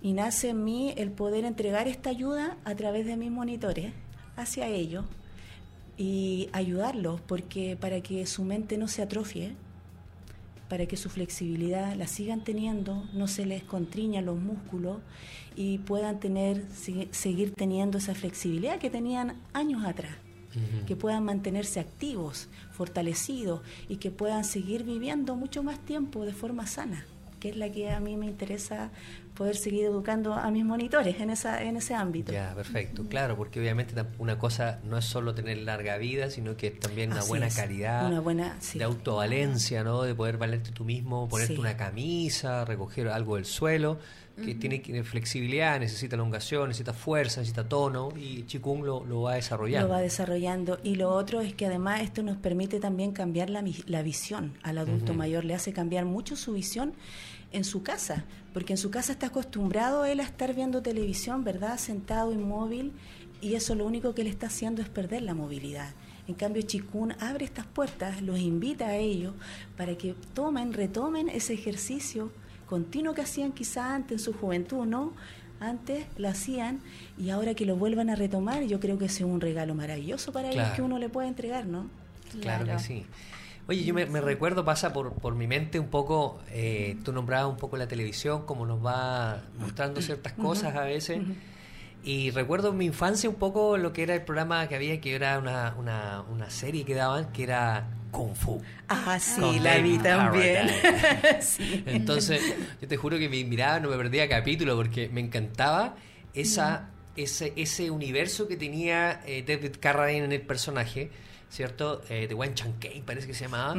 Y 0.02 0.14
nace 0.14 0.50
en 0.50 0.64
mí 0.64 0.94
el 0.98 1.12
poder 1.12 1.46
entregar 1.46 1.88
esta 1.88 2.10
ayuda 2.10 2.58
a 2.64 2.76
través 2.76 3.06
de 3.06 3.18
mis 3.18 3.32
monitores 3.32 3.92
hacia 4.38 4.68
ellos 4.68 5.06
y 5.98 6.50
ayudarlos, 6.54 7.22
porque 7.22 7.78
para 7.80 8.02
que 8.02 8.26
su 8.26 8.44
mente 8.44 8.78
no 8.78 8.88
se 8.88 9.02
atrofie, 9.02 9.54
para 10.70 10.86
que 10.86 10.96
su 10.96 11.10
flexibilidad 11.10 11.96
la 11.96 12.08
sigan 12.08 12.46
teniendo, 12.46 13.04
no 13.14 13.28
se 13.28 13.46
les 13.46 13.62
contriñan 13.62 14.26
los 14.26 14.40
músculos 14.40 15.00
y 15.58 15.80
puedan 15.80 16.22
tener 16.22 16.66
seguir 17.12 17.54
teniendo 17.54 17.98
esa 17.98 18.16
flexibilidad 18.16 18.80
que 18.80 18.90
tenían 18.90 19.36
años 19.54 19.84
atrás 19.84 20.16
que 20.88 20.96
puedan 20.96 21.24
mantenerse 21.24 21.80
activos, 21.80 22.48
fortalecidos 22.72 23.62
y 23.88 23.98
que 23.98 24.12
puedan 24.12 24.44
seguir 24.44 24.84
viviendo 24.84 25.36
mucho 25.36 25.64
más 25.64 25.80
tiempo 25.80 26.26
de 26.26 26.34
forma 26.34 26.68
sana, 26.68 27.06
que 27.40 27.50
es 27.50 27.58
la 27.58 27.72
que 27.72 27.92
a 27.92 28.00
mí 28.00 28.18
me 28.18 28.28
interesa 28.28 28.92
poder 29.36 29.56
seguir 29.56 29.86
educando 29.86 30.34
a 30.34 30.52
mis 30.52 30.64
monitores 30.64 31.20
en 31.20 31.30
esa 31.30 31.64
en 31.64 31.78
ese 31.78 31.96
ámbito. 31.96 32.32
Ya, 32.32 32.54
perfecto. 32.54 33.06
Claro, 33.08 33.36
porque 33.36 33.60
obviamente 33.60 33.96
una 34.20 34.38
cosa 34.38 34.80
no 34.84 34.98
es 34.98 35.06
solo 35.06 35.34
tener 35.34 35.58
larga 35.60 35.98
vida, 35.98 36.30
sino 36.30 36.56
que 36.58 36.68
es 36.68 36.80
también 36.80 37.12
una 37.12 37.24
buena 37.24 37.50
calidad, 37.50 38.08
una 38.08 38.20
buena 38.20 38.58
de 38.74 38.84
autovalencia, 38.84 39.84
¿no? 39.84 40.04
De 40.04 40.14
poder 40.14 40.38
valerte 40.38 40.72
tú 40.72 40.84
mismo, 40.84 41.28
ponerte 41.28 41.60
una 41.60 41.78
camisa, 41.78 42.66
recoger 42.66 43.08
algo 43.08 43.36
del 43.36 43.46
suelo 43.46 44.00
que 44.36 44.56
tiene 44.56 45.04
flexibilidad, 45.04 45.80
necesita 45.80 46.16
elongación, 46.16 46.70
necesita 46.70 46.94
fuerza, 46.94 47.42
necesita 47.42 47.68
tono 47.68 48.10
y 48.16 48.46
Chikung 48.46 48.84
lo, 48.84 49.06
lo, 49.06 49.22
va 49.24 49.36
desarrollando. 49.36 49.88
Lo 49.88 49.94
va 49.94 50.02
desarrollando. 50.02 50.80
Y 50.84 50.96
lo 50.96 51.10
otro 51.10 51.42
es 51.42 51.54
que 51.54 51.66
además 51.66 52.02
esto 52.02 52.24
nos 52.24 52.38
permite 52.38 52.80
también 52.80 53.12
cambiar 53.12 53.50
la, 53.50 53.64
la 53.86 54.02
visión 54.02 54.54
al 54.64 54.78
adulto 54.78 55.14
mayor, 55.14 55.46
le 55.46 55.54
hace 55.54 55.74
cambiar 55.74 56.06
mucho 56.06 56.36
su 56.36 56.54
visión 56.54 56.94
en 57.52 57.64
su 57.64 57.84
casa, 57.84 58.26
porque 58.54 58.74
en 58.74 58.78
su 58.78 58.90
casa 58.92 59.12
está 59.12 59.28
acostumbrado 59.28 60.06
él 60.06 60.20
a 60.20 60.24
estar 60.24 60.56
viendo 60.56 60.82
televisión, 60.82 61.44
¿verdad? 61.44 61.78
Sentado 61.78 62.32
inmóvil 62.32 62.94
y 63.42 63.56
eso 63.56 63.76
lo 63.76 63.86
único 63.86 64.14
que 64.14 64.24
le 64.24 64.30
está 64.30 64.48
haciendo 64.48 64.82
es 64.82 64.90
perder 64.90 65.24
la 65.24 65.34
movilidad. 65.34 65.94
En 66.28 66.36
cambio, 66.36 66.62
Chikun 66.62 67.14
abre 67.20 67.46
estas 67.46 67.66
puertas, 67.66 68.22
los 68.22 68.40
invita 68.40 68.88
a 68.88 68.96
ellos 68.96 69.34
para 69.76 69.98
que 69.98 70.16
tomen, 70.34 70.72
retomen 70.72 71.28
ese 71.28 71.54
ejercicio 71.54 72.32
continuo 72.72 73.14
que 73.14 73.22
hacían 73.22 73.52
quizá 73.52 73.94
antes 73.94 74.14
en 74.14 74.20
su 74.20 74.32
juventud, 74.32 74.86
¿no? 74.86 75.12
Antes 75.60 76.06
lo 76.16 76.30
hacían 76.30 76.80
y 77.18 77.30
ahora 77.30 77.54
que 77.54 77.66
lo 77.66 77.76
vuelvan 77.76 78.10
a 78.10 78.16
retomar, 78.16 78.64
yo 78.64 78.80
creo 78.80 78.98
que 78.98 79.06
es 79.06 79.20
un 79.20 79.42
regalo 79.42 79.76
maravilloso 79.76 80.32
para 80.32 80.50
ellos 80.52 80.70
que 80.70 80.82
uno 80.82 80.98
le 80.98 81.10
puede 81.10 81.28
entregar, 81.28 81.66
¿no? 81.66 81.90
Claro, 82.40 82.64
que 82.64 82.80
sí. 82.80 83.06
Oye, 83.68 83.84
yo 83.84 83.94
me, 83.94 84.06
recuerdo, 84.22 84.64
pasa 84.64 84.94
por, 84.94 85.12
por 85.16 85.36
mi 85.36 85.48
mente 85.48 85.82
un 85.82 85.90
poco, 85.90 86.40
eh, 86.50 86.98
tú 87.04 87.12
nombrabas 87.12 87.52
un 87.52 87.58
poco 87.58 87.76
la 87.76 87.90
televisión, 87.90 88.46
como 88.46 88.66
nos 88.66 88.84
va 88.84 89.42
mostrando 89.60 90.02
ciertas 90.02 90.32
cosas 90.32 90.74
a 90.74 90.86
veces. 90.86 91.20
Y 92.04 92.32
recuerdo 92.32 92.70
en 92.70 92.78
mi 92.78 92.86
infancia 92.86 93.30
un 93.30 93.36
poco 93.36 93.78
lo 93.78 93.94
que 93.94 94.04
era 94.04 94.16
el 94.16 94.24
programa 94.24 94.68
que 94.68 94.76
había, 94.76 95.00
que 95.00 95.14
era 95.14 95.38
una, 95.38 95.76
una, 95.78 96.22
una 96.32 96.50
serie 96.50 96.84
que 96.84 96.96
daban, 96.96 97.32
que 97.32 97.44
era 97.44 97.88
Kung 98.12 98.36
Fu. 98.36 98.62
Ah, 98.88 99.20
sí, 99.20 99.60
la 99.60 99.78
vi 99.78 99.98
también. 99.98 100.68
Entonces, 101.86 102.42
yo 102.82 102.88
te 102.88 102.98
juro 102.98 103.18
que 103.18 103.30
me 103.30 103.44
miraba, 103.44 103.80
no 103.80 103.90
me 103.90 103.98
perdía 103.98 104.28
capítulo 104.28 104.76
porque 104.76 105.10
me 105.10 105.22
encantaba 105.22 105.96
esa, 106.34 106.90
ese, 107.16 107.54
ese 107.56 107.92
universo 107.92 108.48
que 108.48 108.58
tenía 108.58 109.22
eh, 109.26 109.44
David 109.48 109.76
Carradine 109.80 110.26
en 110.26 110.32
el 110.32 110.42
personaje. 110.42 111.12
¿Cierto? 111.52 112.02
Eh, 112.10 112.28
de 112.28 112.34
Wan 112.34 112.56
Chan 112.56 112.76
parece 113.06 113.28
que 113.28 113.34
se 113.34 113.44
llamaba. 113.44 113.76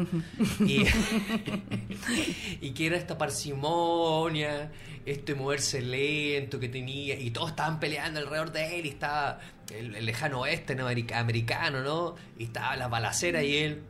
y, 0.60 0.84
y, 2.60 2.70
que 2.72 2.86
era 2.86 2.96
esta 2.96 3.16
parsimonia, 3.16 4.70
este 5.06 5.34
moverse 5.34 5.80
lento 5.80 6.60
que 6.60 6.68
tenía, 6.68 7.18
y 7.18 7.30
todos 7.30 7.50
estaban 7.50 7.80
peleando 7.80 8.20
alrededor 8.20 8.52
de 8.52 8.78
él, 8.78 8.86
y 8.86 8.90
estaba 8.90 9.40
el, 9.74 10.04
lejano 10.04 10.40
oeste 10.40 10.74
¿no? 10.74 10.86
americano, 10.86 11.82
¿no? 11.82 12.14
Y 12.38 12.44
estaba 12.44 12.76
la 12.76 12.88
balacera 12.88 13.42
y 13.42 13.56
él 13.56 13.82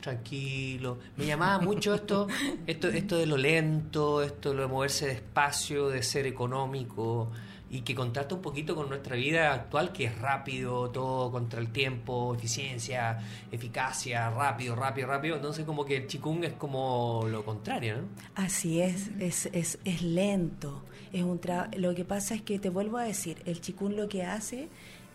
tranquilo. 0.00 1.00
Me 1.16 1.26
llamaba 1.26 1.58
mucho 1.58 1.92
esto, 1.94 2.28
esto, 2.68 2.88
esto 2.88 3.18
de 3.18 3.26
lo 3.26 3.36
lento, 3.36 4.22
esto 4.22 4.54
de 4.54 4.66
moverse 4.68 5.08
despacio, 5.08 5.88
de 5.88 6.04
ser 6.04 6.26
económico 6.26 7.32
y 7.70 7.82
que 7.82 7.94
contrasta 7.94 8.34
un 8.34 8.42
poquito 8.42 8.74
con 8.74 8.88
nuestra 8.88 9.16
vida 9.16 9.52
actual 9.52 9.92
que 9.92 10.04
es 10.04 10.18
rápido, 10.18 10.90
todo 10.90 11.30
contra 11.30 11.60
el 11.60 11.70
tiempo, 11.70 12.34
eficiencia, 12.34 13.18
eficacia, 13.52 14.30
rápido, 14.30 14.74
rápido, 14.74 15.08
rápido. 15.08 15.36
Entonces 15.36 15.64
como 15.64 15.84
que 15.84 15.96
el 15.96 16.06
chikung 16.06 16.44
es 16.44 16.54
como 16.54 17.26
lo 17.30 17.44
contrario, 17.44 17.98
¿no? 17.98 18.08
Así 18.34 18.80
es, 18.80 19.10
es, 19.18 19.46
es, 19.52 19.78
es 19.84 20.02
lento. 20.02 20.82
Es 21.12 21.22
un 21.22 21.40
lo 21.76 21.94
que 21.94 22.04
pasa 22.04 22.34
es 22.34 22.42
que 22.42 22.58
te 22.58 22.68
vuelvo 22.68 22.98
a 22.98 23.04
decir, 23.04 23.42
el 23.46 23.60
chikung 23.60 23.94
lo 23.94 24.08
que 24.08 24.24
hace 24.24 24.68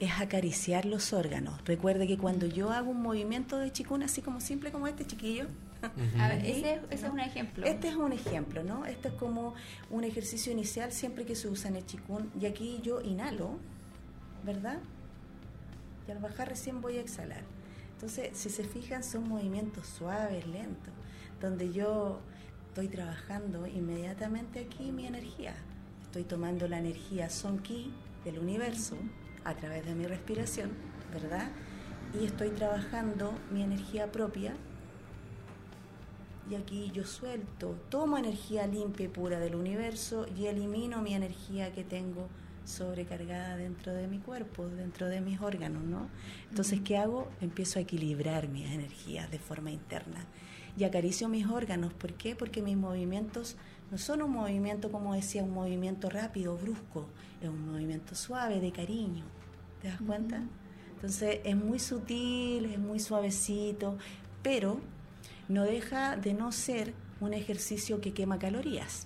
es 0.04 0.20
acariciar 0.20 0.86
los 0.86 1.14
órganos. 1.14 1.64
Recuerde 1.66 2.08
que 2.08 2.18
cuando 2.18 2.46
yo 2.46 2.72
hago 2.72 2.92
un 2.92 3.02
movimiento 3.02 3.58
de 3.58 3.72
chikun 3.72 4.04
así 4.04 4.22
como 4.22 4.42
simple 4.42 4.72
como 4.72 4.88
este 4.88 5.06
chiquillo, 5.06 5.48
ese, 6.44 6.82
es 6.90 7.04
un 7.04 7.20
ejemplo. 7.20 7.66
Este 7.66 7.90
es 7.90 7.96
un 7.96 8.14
ejemplo, 8.14 8.64
¿no? 8.64 8.86
Este 8.86 9.10
es 9.10 9.14
como 9.16 9.54
un 9.90 10.04
ejercicio 10.04 10.52
inicial 10.52 10.92
siempre 10.92 11.26
que 11.26 11.36
se 11.36 11.48
usa 11.48 11.70
en 11.70 11.78
el 11.78 11.86
chikun, 11.86 12.32
y 12.40 12.46
aquí 12.46 12.80
yo 12.84 13.02
inhalo, 13.02 13.58
¿verdad? 14.46 14.80
Y 16.08 16.12
al 16.12 16.20
bajar 16.20 16.50
recién 16.50 16.82
voy 16.82 16.98
a 16.98 17.02
exhalar. 17.02 17.44
Entonces, 17.94 18.32
si 18.34 18.50
se 18.50 18.64
fijan, 18.64 19.04
son 19.04 19.28
movimientos 19.28 19.88
suaves, 19.88 20.46
lentos, 20.48 20.94
donde 21.42 21.72
yo 21.72 22.20
estoy 22.68 22.88
trabajando 22.88 23.68
inmediatamente 23.68 24.60
aquí 24.60 24.92
mi 24.92 25.06
energía. 25.06 25.54
Estoy 26.04 26.24
tomando 26.24 26.68
la 26.68 26.80
energía 26.80 27.30
Son 27.30 27.60
Ki 27.60 27.94
del 28.26 28.40
universo 28.40 28.98
a 29.46 29.54
través 29.56 29.86
de 29.86 29.96
mi 29.96 30.06
respiración, 30.06 30.72
¿verdad? 31.14 31.50
Y 32.20 32.26
estoy 32.26 32.50
trabajando 32.50 33.34
mi 33.52 33.64
energía 33.64 34.12
propia. 34.12 34.54
Y 36.50 36.56
aquí 36.56 36.92
yo 36.94 37.06
suelto, 37.06 37.76
tomo 37.90 38.18
energía 38.18 38.68
limpia 38.68 39.06
y 39.06 39.10
pura 39.10 39.40
del 39.40 39.56
universo 39.56 40.28
y 40.38 40.48
elimino 40.48 41.02
mi 41.02 41.14
energía 41.14 41.72
que 41.72 41.84
tengo 41.84 42.28
sobrecargada 42.66 43.58
dentro 43.58 43.94
de 43.94 44.08
mi 44.08 44.20
cuerpo, 44.20 44.68
dentro 44.68 45.08
de 45.08 45.22
mis 45.22 45.42
órganos, 45.42 45.84
¿no? 45.84 46.10
Entonces, 46.50 46.82
¿qué 46.82 46.98
hago? 46.98 47.30
Empiezo 47.42 47.80
a 47.80 47.82
equilibrar 47.82 48.48
mis 48.48 48.70
energías 48.72 49.30
de 49.32 49.40
forma 49.40 49.72
interna 49.72 50.26
y 50.78 50.84
acaricio 50.84 51.30
mis 51.30 51.48
órganos. 51.48 51.94
¿Por 51.94 52.14
qué? 52.14 52.36
Porque 52.36 52.62
mis 52.62 52.78
movimientos 52.78 53.58
no 53.94 54.00
son 54.00 54.24
un 54.24 54.32
movimiento, 54.32 54.92
como 54.92 55.14
decía, 55.14 55.44
un 55.44 55.54
movimiento 55.54 56.10
rápido, 56.10 56.58
brusco, 56.58 57.06
es 57.40 57.48
un 57.48 57.72
movimiento 57.72 58.16
suave, 58.16 58.60
de 58.60 58.72
cariño. 58.72 59.24
¿Te 59.84 59.90
das 59.90 60.02
cuenta? 60.02 60.42
Entonces, 60.96 61.42
es 61.44 61.56
muy 61.56 61.78
sutil, 61.78 62.66
es 62.66 62.80
muy 62.80 63.00
suavecito, 63.00 64.00
pero 64.42 64.80
no 65.48 65.62
deja 65.62 66.16
de 66.16 66.34
no 66.34 66.52
ser 66.52 66.96
un 67.22 67.36
ejercicio 67.36 68.02
que 68.02 68.16
quema 68.16 68.40
calorías. 68.40 69.06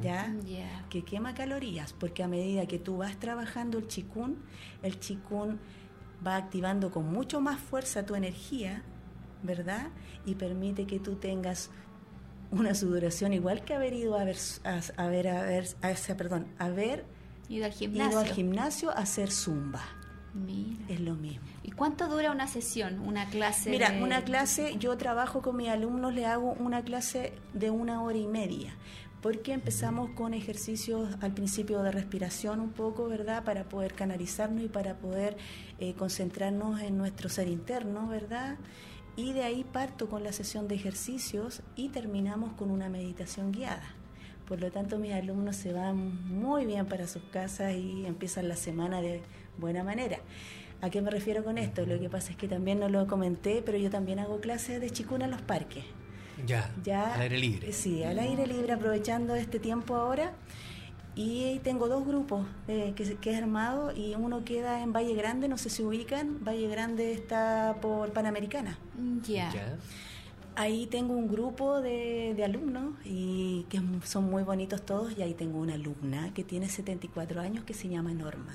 ¿ya? 0.00 0.34
Que 0.88 1.04
quema 1.04 1.34
calorías, 1.34 1.92
porque 1.92 2.22
a 2.22 2.28
medida 2.28 2.64
que 2.64 2.78
tú 2.78 2.96
vas 2.96 3.20
trabajando 3.20 3.76
el 3.76 3.88
chikun, 3.88 4.38
el 4.82 4.98
chikun 5.00 5.60
va 6.26 6.36
activando 6.36 6.90
con 6.90 7.12
mucho 7.12 7.42
más 7.42 7.60
fuerza 7.60 8.06
tu 8.06 8.14
energía, 8.14 8.84
¿verdad? 9.42 9.90
Y 10.24 10.36
permite 10.36 10.86
que 10.86 10.98
tú 10.98 11.16
tengas 11.16 11.68
una 12.52 12.74
sudoración 12.74 13.32
igual 13.32 13.64
que 13.64 13.74
haber 13.74 13.94
ido 13.94 14.16
a 14.16 14.24
ver, 14.24 14.36
a, 14.64 15.06
ver, 15.08 15.28
a 15.28 15.42
ver, 15.42 15.66
a, 15.82 16.14
perdón, 16.14 16.46
haber 16.58 17.04
ido 17.48 17.64
al 17.64 17.72
gimnasio, 17.72 18.10
ido 18.10 18.20
al 18.20 18.28
gimnasio 18.28 18.90
a 18.90 18.94
hacer 18.94 19.30
zumba. 19.30 19.82
Mira. 20.34 20.84
Es 20.88 21.00
lo 21.00 21.14
mismo. 21.14 21.46
¿Y 21.62 21.72
cuánto 21.72 22.08
dura 22.08 22.30
una 22.30 22.46
sesión, 22.46 23.00
una 23.00 23.28
clase? 23.28 23.68
Mira, 23.68 23.98
una 24.00 24.24
clase, 24.24 24.76
yo 24.78 24.96
trabajo 24.96 25.42
con 25.42 25.56
mis 25.56 25.68
alumnos, 25.68 26.14
le 26.14 26.24
hago 26.24 26.52
una 26.52 26.82
clase 26.82 27.34
de 27.52 27.70
una 27.70 28.02
hora 28.02 28.16
y 28.16 28.26
media 28.26 28.74
porque 29.22 29.52
empezamos 29.52 30.10
con 30.10 30.34
ejercicios 30.34 31.16
al 31.20 31.32
principio 31.32 31.80
de 31.82 31.92
respiración 31.92 32.58
un 32.58 32.72
poco, 32.72 33.08
¿verdad? 33.08 33.44
Para 33.44 33.64
poder 33.64 33.94
canalizarnos 33.94 34.64
y 34.64 34.68
para 34.68 34.96
poder 34.96 35.36
eh, 35.78 35.94
concentrarnos 35.94 36.80
en 36.80 36.98
nuestro 36.98 37.28
ser 37.28 37.46
interno, 37.46 38.08
¿verdad? 38.08 38.56
Y 39.16 39.32
de 39.32 39.44
ahí 39.44 39.64
parto 39.64 40.08
con 40.08 40.24
la 40.24 40.32
sesión 40.32 40.68
de 40.68 40.74
ejercicios 40.74 41.62
y 41.76 41.88
terminamos 41.88 42.52
con 42.54 42.70
una 42.70 42.88
meditación 42.88 43.52
guiada. 43.52 43.94
Por 44.48 44.60
lo 44.60 44.70
tanto, 44.70 44.98
mis 44.98 45.12
alumnos 45.12 45.56
se 45.56 45.72
van 45.72 46.26
muy 46.28 46.66
bien 46.66 46.86
para 46.86 47.06
sus 47.06 47.22
casas 47.24 47.74
y 47.74 48.06
empiezan 48.06 48.48
la 48.48 48.56
semana 48.56 49.00
de 49.00 49.22
buena 49.58 49.84
manera. 49.84 50.18
¿A 50.80 50.90
qué 50.90 51.00
me 51.00 51.10
refiero 51.10 51.44
con 51.44 51.58
esto? 51.58 51.86
Lo 51.86 52.00
que 52.00 52.08
pasa 52.08 52.32
es 52.32 52.36
que 52.36 52.48
también 52.48 52.80
no 52.80 52.88
lo 52.88 53.06
comenté, 53.06 53.62
pero 53.64 53.78
yo 53.78 53.88
también 53.88 54.18
hago 54.18 54.40
clases 54.40 54.80
de 54.80 54.90
chikuna 54.90 55.26
en 55.26 55.30
los 55.30 55.42
parques. 55.42 55.84
Ya, 56.46 57.14
al 57.14 57.20
aire 57.20 57.38
libre. 57.38 57.72
Sí, 57.72 58.02
al 58.02 58.18
aire 58.18 58.46
libre, 58.46 58.72
aprovechando 58.72 59.36
este 59.36 59.60
tiempo 59.60 59.94
ahora. 59.94 60.32
Y 61.14 61.58
tengo 61.58 61.88
dos 61.88 62.06
grupos 62.06 62.46
eh, 62.68 62.94
que, 62.96 63.16
que, 63.16 63.30
es 63.30 63.36
armado 63.36 63.92
y 63.94 64.14
uno 64.14 64.44
queda 64.44 64.82
en 64.82 64.92
Valle 64.94 65.14
Grande, 65.14 65.46
no 65.46 65.58
sé 65.58 65.68
si 65.68 65.82
ubican, 65.82 66.42
Valle 66.42 66.68
Grande 66.68 67.12
está 67.12 67.76
por 67.82 68.12
Panamericana. 68.12 68.78
Ya. 69.22 69.52
Ahí 70.54 70.86
tengo 70.86 71.14
un 71.14 71.28
grupo 71.28 71.80
de, 71.80 72.32
de, 72.34 72.44
alumnos 72.44 72.94
y 73.04 73.66
que 73.68 73.80
son 74.04 74.30
muy 74.30 74.42
bonitos 74.42 74.82
todos 74.84 75.16
y 75.16 75.22
ahí 75.22 75.34
tengo 75.34 75.58
una 75.58 75.74
alumna 75.74 76.32
que 76.34 76.44
tiene 76.44 76.68
74 76.68 77.40
años 77.40 77.64
que 77.64 77.74
se 77.74 77.88
llama 77.88 78.12
Norma. 78.12 78.54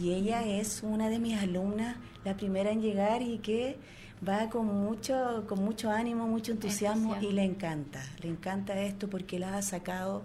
Y 0.00 0.12
ella 0.12 0.44
es 0.44 0.82
una 0.82 1.08
de 1.08 1.20
mis 1.20 1.38
alumnas, 1.38 1.96
la 2.24 2.36
primera 2.36 2.70
en 2.72 2.82
llegar 2.82 3.22
y 3.22 3.38
que 3.38 3.78
va 4.26 4.48
con 4.48 4.66
mucho, 4.66 5.44
con 5.48 5.64
mucho 5.64 5.90
ánimo, 5.90 6.26
mucho 6.26 6.52
entusiasmo 6.52 7.16
y 7.20 7.32
le 7.32 7.44
encanta, 7.44 8.02
le 8.22 8.28
encanta 8.28 8.80
esto 8.80 9.08
porque 9.08 9.38
la 9.38 9.56
ha 9.56 9.62
sacado 9.62 10.24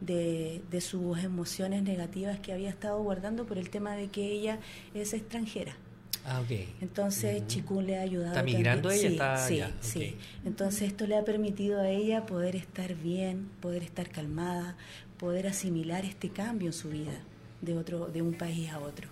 de, 0.00 0.62
de, 0.70 0.80
sus 0.80 1.18
emociones 1.18 1.82
negativas 1.82 2.38
que 2.40 2.52
había 2.52 2.70
estado 2.70 3.02
guardando 3.02 3.46
por 3.46 3.58
el 3.58 3.70
tema 3.70 3.96
de 3.96 4.08
que 4.08 4.30
ella 4.30 4.58
es 4.94 5.12
extranjera. 5.12 5.76
Ah, 6.24 6.42
Entonces 6.80 7.46
Chikun 7.46 7.86
le 7.86 7.98
ha 7.98 8.02
ayudado. 8.02 8.32
¿Está 8.32 8.42
migrando 8.42 8.90
ella? 8.90 9.38
Sí, 9.38 9.62
sí, 9.80 10.16
Entonces 10.44 10.82
esto 10.82 11.06
le 11.06 11.16
ha 11.16 11.24
permitido 11.24 11.80
a 11.80 11.88
ella 11.88 12.26
poder 12.26 12.54
estar 12.54 12.94
bien, 12.94 13.48
poder 13.60 13.82
estar 13.82 14.10
calmada, 14.10 14.76
poder 15.18 15.46
asimilar 15.46 16.04
este 16.04 16.28
cambio 16.28 16.68
en 16.68 16.72
su 16.74 16.90
vida 16.90 17.18
de 17.62 17.78
otro, 17.78 18.08
de 18.08 18.20
un 18.20 18.34
país 18.34 18.70
a 18.70 18.78
otro. 18.78 19.08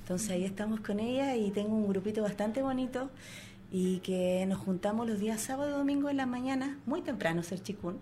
Entonces 0.00 0.30
ahí 0.30 0.44
estamos 0.44 0.80
con 0.80 1.00
ella 1.00 1.36
y 1.36 1.50
tengo 1.50 1.74
un 1.74 1.88
grupito 1.88 2.22
bastante 2.22 2.62
bonito 2.62 3.10
y 3.70 3.98
que 4.00 4.44
nos 4.46 4.58
juntamos 4.58 5.06
los 5.06 5.18
días 5.18 5.40
sábado 5.40 5.70
y 5.70 5.72
domingo 5.72 6.10
en 6.10 6.18
la 6.18 6.26
mañana, 6.26 6.78
muy 6.84 7.02
temprano, 7.02 7.42
ser 7.42 7.62
chikun, 7.62 7.98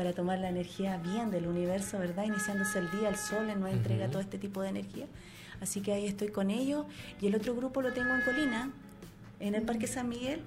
para 0.00 0.14
tomar 0.14 0.38
la 0.38 0.48
energía 0.48 0.96
bien 0.96 1.30
del 1.30 1.46
universo, 1.46 1.98
¿verdad? 1.98 2.24
Iniciándose 2.24 2.78
el 2.78 2.90
día, 2.90 3.10
el 3.10 3.16
sol 3.16 3.46
nos 3.60 3.70
entrega 3.70 4.08
todo 4.08 4.22
este 4.22 4.38
tipo 4.38 4.62
de 4.62 4.70
energía. 4.70 5.04
Así 5.60 5.82
que 5.82 5.92
ahí 5.92 6.06
estoy 6.06 6.28
con 6.28 6.48
ellos. 6.48 6.86
Y 7.20 7.26
el 7.26 7.34
otro 7.34 7.54
grupo 7.54 7.82
lo 7.82 7.92
tengo 7.92 8.14
en 8.14 8.22
Colina, 8.22 8.70
en 9.40 9.54
el 9.54 9.60
Parque 9.60 9.86
San 9.86 10.08
Miguel. 10.08 10.40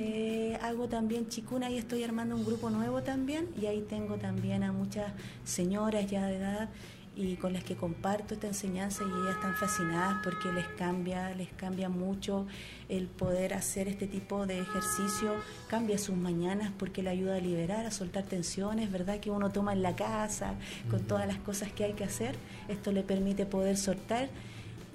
Eh, 0.00 0.58
hago 0.62 0.88
también 0.88 1.28
chikuna 1.28 1.70
y 1.70 1.78
estoy 1.78 2.02
armando 2.02 2.34
un 2.34 2.44
grupo 2.44 2.70
nuevo 2.70 3.04
también. 3.04 3.46
Y 3.56 3.66
ahí 3.66 3.86
tengo 3.88 4.16
también 4.16 4.64
a 4.64 4.72
muchas 4.72 5.12
señoras 5.44 6.10
ya 6.10 6.26
de 6.26 6.38
edad 6.38 6.68
y 7.14 7.36
con 7.36 7.52
las 7.52 7.62
que 7.62 7.76
comparto 7.76 8.34
esta 8.34 8.46
enseñanza 8.46 9.04
y 9.04 9.08
ellas 9.08 9.34
están 9.34 9.54
fascinadas 9.54 10.20
porque 10.24 10.50
les 10.52 10.66
cambia, 10.78 11.34
les 11.34 11.48
cambia 11.50 11.88
mucho 11.88 12.46
el 12.88 13.06
poder 13.06 13.52
hacer 13.52 13.86
este 13.88 14.06
tipo 14.06 14.46
de 14.46 14.60
ejercicio, 14.60 15.34
cambia 15.68 15.98
sus 15.98 16.16
mañanas 16.16 16.72
porque 16.78 17.02
le 17.02 17.10
ayuda 17.10 17.36
a 17.36 17.40
liberar, 17.40 17.84
a 17.84 17.90
soltar 17.90 18.24
tensiones, 18.24 18.90
¿verdad? 18.90 19.20
Que 19.20 19.30
uno 19.30 19.50
toma 19.50 19.74
en 19.74 19.82
la 19.82 19.94
casa 19.94 20.54
con 20.90 21.02
todas 21.02 21.26
las 21.26 21.36
cosas 21.38 21.70
que 21.72 21.84
hay 21.84 21.92
que 21.92 22.04
hacer. 22.04 22.34
Esto 22.68 22.92
le 22.92 23.02
permite 23.02 23.44
poder 23.44 23.76
soltar 23.76 24.30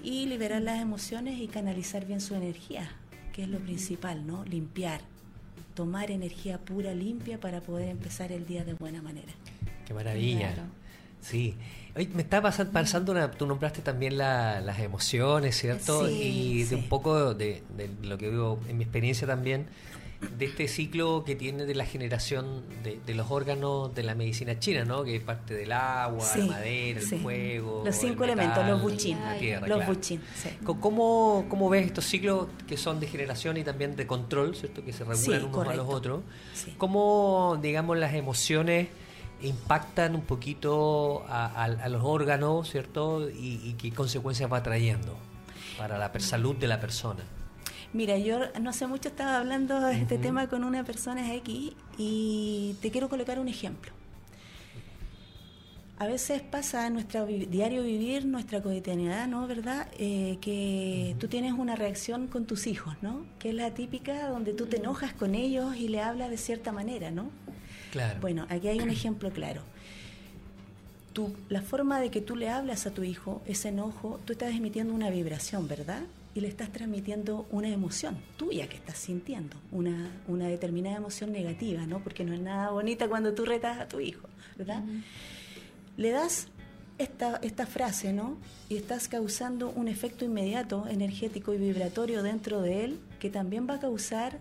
y 0.02 0.26
liberar 0.26 0.62
las 0.62 0.80
emociones 0.80 1.38
y 1.38 1.46
canalizar 1.46 2.04
bien 2.04 2.20
su 2.20 2.34
energía, 2.34 2.90
que 3.32 3.42
es 3.42 3.48
lo 3.48 3.58
principal, 3.58 4.26
¿no? 4.26 4.44
Limpiar, 4.44 5.02
tomar 5.74 6.10
energía 6.10 6.58
pura, 6.58 6.94
limpia 6.94 7.38
para 7.38 7.60
poder 7.60 7.88
empezar 7.88 8.32
el 8.32 8.44
día 8.46 8.64
de 8.64 8.74
buena 8.74 9.02
manera. 9.02 9.32
Qué 9.86 9.94
maravilla. 9.94 10.54
Sí, 11.20 11.54
me 12.06 12.22
está 12.22 12.40
pasando, 12.40 13.12
una, 13.12 13.30
tú 13.30 13.46
nombraste 13.46 13.82
también 13.82 14.16
las 14.18 14.78
emociones, 14.78 15.56
¿cierto? 15.56 16.08
y 16.08 16.64
de 16.64 16.76
un 16.76 16.88
poco 16.88 17.34
de, 17.34 17.62
lo 18.02 18.18
que 18.18 18.28
veo 18.30 18.58
en 18.68 18.78
mi 18.78 18.84
experiencia 18.84 19.26
también, 19.26 19.66
de 20.36 20.46
este 20.46 20.66
ciclo 20.66 21.22
que 21.24 21.36
tiene 21.36 21.64
de 21.64 21.76
la 21.76 21.84
generación 21.84 22.64
de, 22.82 23.14
los 23.14 23.30
órganos 23.30 23.94
de 23.94 24.02
la 24.02 24.16
medicina 24.16 24.58
china, 24.58 24.84
¿no? 24.84 25.04
Que 25.04 25.16
es 25.16 25.22
parte 25.22 25.54
del 25.54 25.70
agua, 25.70 26.26
la 26.36 26.44
madera, 26.44 27.00
el 27.00 27.06
fuego. 27.06 27.82
Los 27.84 27.94
cinco 27.94 28.24
elementos, 28.24 28.66
los 28.66 28.82
buchín. 28.82 29.16
los 29.66 29.86
buchín, 29.86 30.20
¿Cómo, 30.64 31.46
¿Cómo, 31.48 31.68
ves 31.68 31.86
estos 31.86 32.04
ciclos 32.04 32.48
que 32.66 32.76
son 32.76 32.98
de 32.98 33.06
generación 33.06 33.56
y 33.58 33.64
también 33.64 33.94
de 33.94 34.06
control, 34.06 34.56
¿cierto? 34.56 34.84
Que 34.84 34.92
se 34.92 35.04
regulan 35.04 35.44
unos 35.44 35.68
a 35.68 35.74
los 35.74 35.88
otros. 35.88 36.20
¿Cómo, 36.78 37.58
digamos, 37.62 37.96
las 37.96 38.14
emociones 38.14 38.88
impactan 39.42 40.14
un 40.14 40.22
poquito 40.22 41.24
a, 41.28 41.88
los 41.88 42.02
órganos, 42.04 42.70
¿cierto? 42.70 43.28
Y, 43.30 43.74
qué 43.78 43.92
consecuencias 43.92 44.52
va 44.52 44.62
trayendo 44.62 45.16
para 45.76 45.98
la 45.98 46.12
salud 46.20 46.56
de 46.56 46.66
la 46.66 46.80
persona. 46.80 47.22
Mira, 47.92 48.18
yo 48.18 48.40
no 48.60 48.72
sé 48.72 48.86
mucho 48.86 49.08
estaba 49.08 49.38
hablando 49.38 49.80
de 49.80 50.00
este 50.00 50.18
tema 50.18 50.48
con 50.48 50.64
una 50.64 50.84
persona 50.84 51.34
X 51.36 51.72
y 51.96 52.76
te 52.82 52.90
quiero 52.90 53.08
colocar 53.08 53.38
un 53.38 53.48
ejemplo. 53.48 53.92
A 56.00 56.06
veces 56.06 56.42
pasa 56.42 56.86
en 56.86 56.92
nuestro 56.92 57.26
diario 57.26 57.82
vivir, 57.82 58.24
nuestra 58.24 58.62
cotidianidad, 58.62 59.26
¿no? 59.26 59.48
¿Verdad? 59.48 59.88
Eh, 59.98 60.38
que 60.40 61.16
tú 61.18 61.26
tienes 61.26 61.54
una 61.54 61.74
reacción 61.74 62.28
con 62.28 62.44
tus 62.44 62.68
hijos, 62.68 62.94
¿no? 63.02 63.26
Que 63.40 63.48
es 63.48 63.54
la 63.56 63.74
típica 63.74 64.28
donde 64.28 64.52
tú 64.52 64.66
te 64.66 64.76
enojas 64.76 65.12
con 65.12 65.34
ellos 65.34 65.74
y 65.74 65.88
le 65.88 66.00
hablas 66.00 66.30
de 66.30 66.36
cierta 66.36 66.70
manera, 66.70 67.10
¿no? 67.10 67.30
Bueno, 68.20 68.46
aquí 68.48 68.68
hay 68.68 68.80
un 68.80 68.90
ejemplo 68.90 69.30
claro. 69.30 69.62
Tú, 71.12 71.34
la 71.48 71.62
forma 71.62 72.00
de 72.00 72.10
que 72.10 72.20
tú 72.20 72.36
le 72.36 72.48
hablas 72.48 72.86
a 72.86 72.92
tu 72.92 73.02
hijo, 73.02 73.42
ese 73.46 73.68
enojo, 73.68 74.20
tú 74.24 74.32
estás 74.32 74.54
emitiendo 74.54 74.94
una 74.94 75.10
vibración, 75.10 75.66
¿verdad? 75.66 76.02
Y 76.34 76.40
le 76.40 76.48
estás 76.48 76.70
transmitiendo 76.70 77.46
una 77.50 77.68
emoción 77.68 78.16
tuya 78.36 78.68
que 78.68 78.76
estás 78.76 78.98
sintiendo, 78.98 79.56
una, 79.72 80.12
una 80.28 80.46
determinada 80.46 80.96
emoción 80.96 81.32
negativa, 81.32 81.86
¿no? 81.86 82.00
Porque 82.00 82.24
no 82.24 82.34
es 82.34 82.40
nada 82.40 82.70
bonita 82.70 83.08
cuando 83.08 83.34
tú 83.34 83.44
retas 83.44 83.78
a 83.80 83.88
tu 83.88 83.98
hijo, 84.00 84.28
¿verdad? 84.56 84.84
Le 85.96 86.10
das 86.10 86.46
esta, 86.98 87.40
esta 87.42 87.66
frase, 87.66 88.12
¿no? 88.12 88.36
Y 88.68 88.76
estás 88.76 89.08
causando 89.08 89.70
un 89.70 89.88
efecto 89.88 90.24
inmediato, 90.24 90.86
energético 90.88 91.54
y 91.54 91.58
vibratorio 91.58 92.22
dentro 92.22 92.60
de 92.60 92.84
él, 92.84 93.00
que 93.18 93.30
también 93.30 93.66
va 93.68 93.74
a 93.74 93.80
causar 93.80 94.38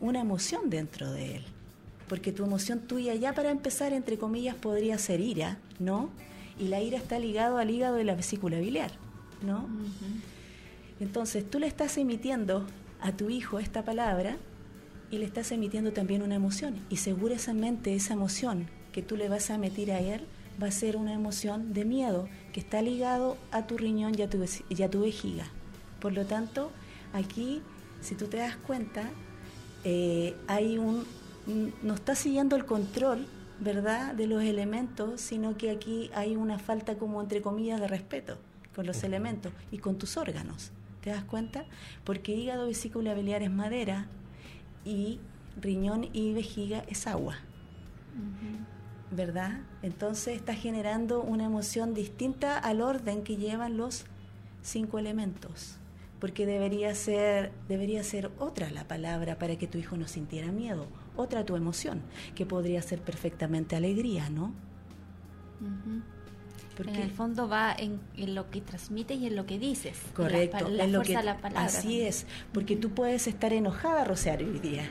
una 0.00 0.20
emoción 0.20 0.70
dentro 0.70 1.12
de 1.12 1.36
él. 1.36 1.44
Porque 2.08 2.32
tu 2.32 2.44
emoción 2.44 2.80
tuya 2.80 3.14
ya 3.14 3.34
para 3.34 3.50
empezar, 3.50 3.92
entre 3.92 4.18
comillas, 4.18 4.54
podría 4.54 4.98
ser 4.98 5.20
ira, 5.20 5.58
¿no? 5.78 6.10
Y 6.58 6.68
la 6.68 6.80
ira 6.80 6.98
está 6.98 7.18
ligado 7.18 7.58
al 7.58 7.70
hígado 7.70 7.96
de 7.96 8.04
la 8.04 8.14
vesícula 8.14 8.58
biliar, 8.58 8.92
¿no? 9.42 9.68
Entonces 11.00 11.48
tú 11.48 11.58
le 11.58 11.66
estás 11.66 11.96
emitiendo 11.98 12.66
a 13.00 13.12
tu 13.12 13.30
hijo 13.30 13.58
esta 13.58 13.84
palabra 13.84 14.36
y 15.10 15.18
le 15.18 15.24
estás 15.24 15.52
emitiendo 15.52 15.92
también 15.92 16.22
una 16.22 16.34
emoción. 16.34 16.76
Y 16.90 16.96
seguramente 16.96 17.94
esa 17.94 18.14
emoción 18.14 18.68
que 18.92 19.02
tú 19.02 19.16
le 19.16 19.28
vas 19.28 19.50
a 19.50 19.54
emitir 19.54 19.92
a 19.92 20.00
él 20.00 20.22
va 20.60 20.68
a 20.68 20.72
ser 20.72 20.96
una 20.96 21.12
emoción 21.12 21.72
de 21.72 21.84
miedo 21.84 22.28
que 22.52 22.60
está 22.60 22.82
ligado 22.82 23.36
a 23.52 23.66
tu 23.66 23.76
riñón 23.78 24.18
y 24.18 24.22
a 24.22 24.30
tu, 24.30 24.44
y 24.68 24.82
a 24.82 24.90
tu 24.90 25.00
vejiga. 25.00 25.46
Por 26.00 26.12
lo 26.12 26.26
tanto, 26.26 26.72
aquí, 27.12 27.62
si 28.00 28.14
tú 28.14 28.26
te 28.26 28.38
das 28.38 28.56
cuenta, 28.56 29.10
eh, 29.84 30.34
hay 30.46 30.78
un, 30.78 31.04
no 31.82 31.94
está 31.94 32.14
siguiendo 32.14 32.56
el 32.56 32.64
control, 32.64 33.26
¿verdad?, 33.60 34.14
de 34.14 34.26
los 34.26 34.42
elementos, 34.42 35.20
sino 35.20 35.56
que 35.56 35.70
aquí 35.70 36.10
hay 36.14 36.36
una 36.36 36.58
falta 36.58 36.96
como 36.96 37.20
entre 37.20 37.42
comillas 37.42 37.80
de 37.80 37.88
respeto 37.88 38.38
con 38.74 38.86
los 38.86 39.02
elementos 39.02 39.52
y 39.72 39.78
con 39.78 39.98
tus 39.98 40.16
órganos. 40.16 40.70
¿Te 41.00 41.10
das 41.10 41.24
cuenta? 41.24 41.64
Porque 42.04 42.34
hígado, 42.34 42.66
vesícula 42.66 43.14
biliar 43.14 43.42
es 43.42 43.50
madera 43.50 44.06
y 44.84 45.20
riñón 45.60 46.08
y 46.12 46.32
vejiga 46.32 46.84
es 46.88 47.06
agua. 47.06 47.36
¿Verdad? 49.10 49.60
Entonces 49.82 50.36
está 50.36 50.54
generando 50.54 51.22
una 51.22 51.44
emoción 51.44 51.94
distinta 51.94 52.58
al 52.58 52.80
orden 52.82 53.22
que 53.22 53.36
llevan 53.36 53.76
los 53.76 54.04
cinco 54.62 54.98
elementos. 54.98 55.76
Porque 56.20 56.46
debería 56.46 56.94
ser, 56.94 57.52
debería 57.68 58.02
ser 58.02 58.30
otra 58.38 58.70
la 58.70 58.84
palabra 58.84 59.38
para 59.38 59.56
que 59.56 59.68
tu 59.68 59.78
hijo 59.78 59.96
no 59.96 60.08
sintiera 60.08 60.50
miedo, 60.50 60.86
otra 61.18 61.44
tu 61.44 61.56
emoción, 61.56 62.00
que 62.34 62.46
podría 62.46 62.80
ser 62.80 63.00
perfectamente 63.00 63.76
alegría, 63.76 64.30
¿no? 64.30 64.54
Porque 66.76 66.94
en 66.94 67.02
el 67.02 67.10
fondo 67.10 67.48
va 67.48 67.74
en, 67.76 68.00
lo 68.34 68.50
que 68.50 68.60
transmites 68.60 69.18
y 69.18 69.26
en 69.26 69.34
lo 69.34 69.46
que 69.46 69.58
dices. 69.58 69.98
Correcto. 70.14 70.68
La, 70.68 70.86
lo 70.86 71.00
fuerza 71.02 71.18
de 71.18 71.24
la 71.24 71.36
palabra. 71.38 71.64
Así 71.64 72.02
es, 72.02 72.24
porque 72.52 72.76
tú 72.76 72.90
puedes 72.90 73.26
estar 73.26 73.52
enojada, 73.52 74.04
Rosario, 74.04 74.46
hoy 74.48 74.60
día, 74.60 74.88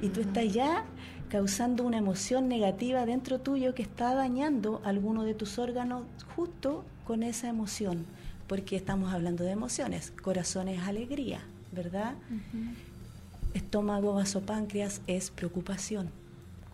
y 0.00 0.08
tú 0.08 0.22
estás 0.22 0.50
ya 0.50 0.86
causando 1.28 1.84
una 1.84 1.98
emoción 1.98 2.48
negativa 2.48 3.04
dentro 3.04 3.40
tuyo 3.40 3.74
que 3.74 3.82
está 3.82 4.14
dañando 4.14 4.80
alguno 4.84 5.24
de 5.24 5.34
tus 5.34 5.58
órganos 5.58 6.04
justo 6.34 6.86
con 7.04 7.22
esa 7.22 7.48
emoción, 7.48 8.06
porque 8.46 8.76
estamos 8.76 9.12
hablando 9.12 9.44
de 9.44 9.50
emociones. 9.50 10.12
Corazón 10.22 10.68
es 10.68 10.80
alegría, 10.82 11.40
¿verdad? 11.72 12.14
Estómago, 13.56 14.12
vasopáncreas 14.12 15.00
es 15.06 15.30
preocupación. 15.30 16.10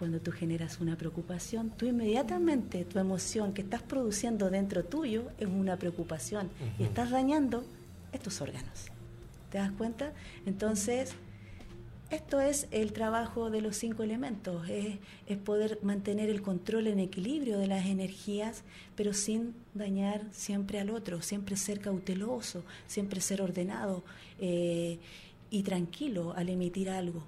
Cuando 0.01 0.21
tú 0.21 0.33
generas 0.33 0.81
una 0.81 0.97
preocupación, 0.97 1.71
tú 1.71 1.87
inmediatamente 1.87 2.85
tu 2.85 2.99
emoción 2.99 3.55
que 3.55 3.63
estás 3.63 3.83
produciendo 3.83 4.51
dentro 4.51 4.85
tuyo 4.85 5.29
es 5.39 5.47
una 5.47 5.77
preocupación. 5.77 6.51
Y 6.81 6.83
estás 6.83 7.11
dañando 7.11 7.63
estos 8.13 8.41
órganos. 8.41 8.87
¿Te 9.51 9.59
das 9.59 9.71
cuenta? 9.71 10.13
Entonces, 10.45 11.15
esto 12.11 12.41
es 12.41 12.67
el 12.73 12.93
trabajo 12.93 13.49
de 13.49 13.61
los 13.61 13.77
cinco 13.77 14.03
elementos, 14.03 14.69
es, 14.69 14.99
poder 15.45 15.79
mantener 15.83 16.31
el 16.31 16.43
control 16.43 16.89
en 16.89 16.99
equilibrio 16.99 17.59
de 17.59 17.69
las 17.69 17.87
energías, 17.87 18.65
pero 18.97 19.15
sin 19.15 19.55
dañar 19.73 20.23
siempre 20.33 20.81
al 20.81 20.91
otro, 20.91 21.23
siempre 21.23 21.57
ser 21.57 21.81
cauteloso, 21.81 22.65
siempre 22.89 23.21
ser 23.21 23.41
ordenado. 23.41 24.03
Eh, 24.41 24.99
y 25.53 25.63
tranquilo 25.63 26.33
al 26.37 26.49
emitir 26.49 26.91
algo 26.91 27.23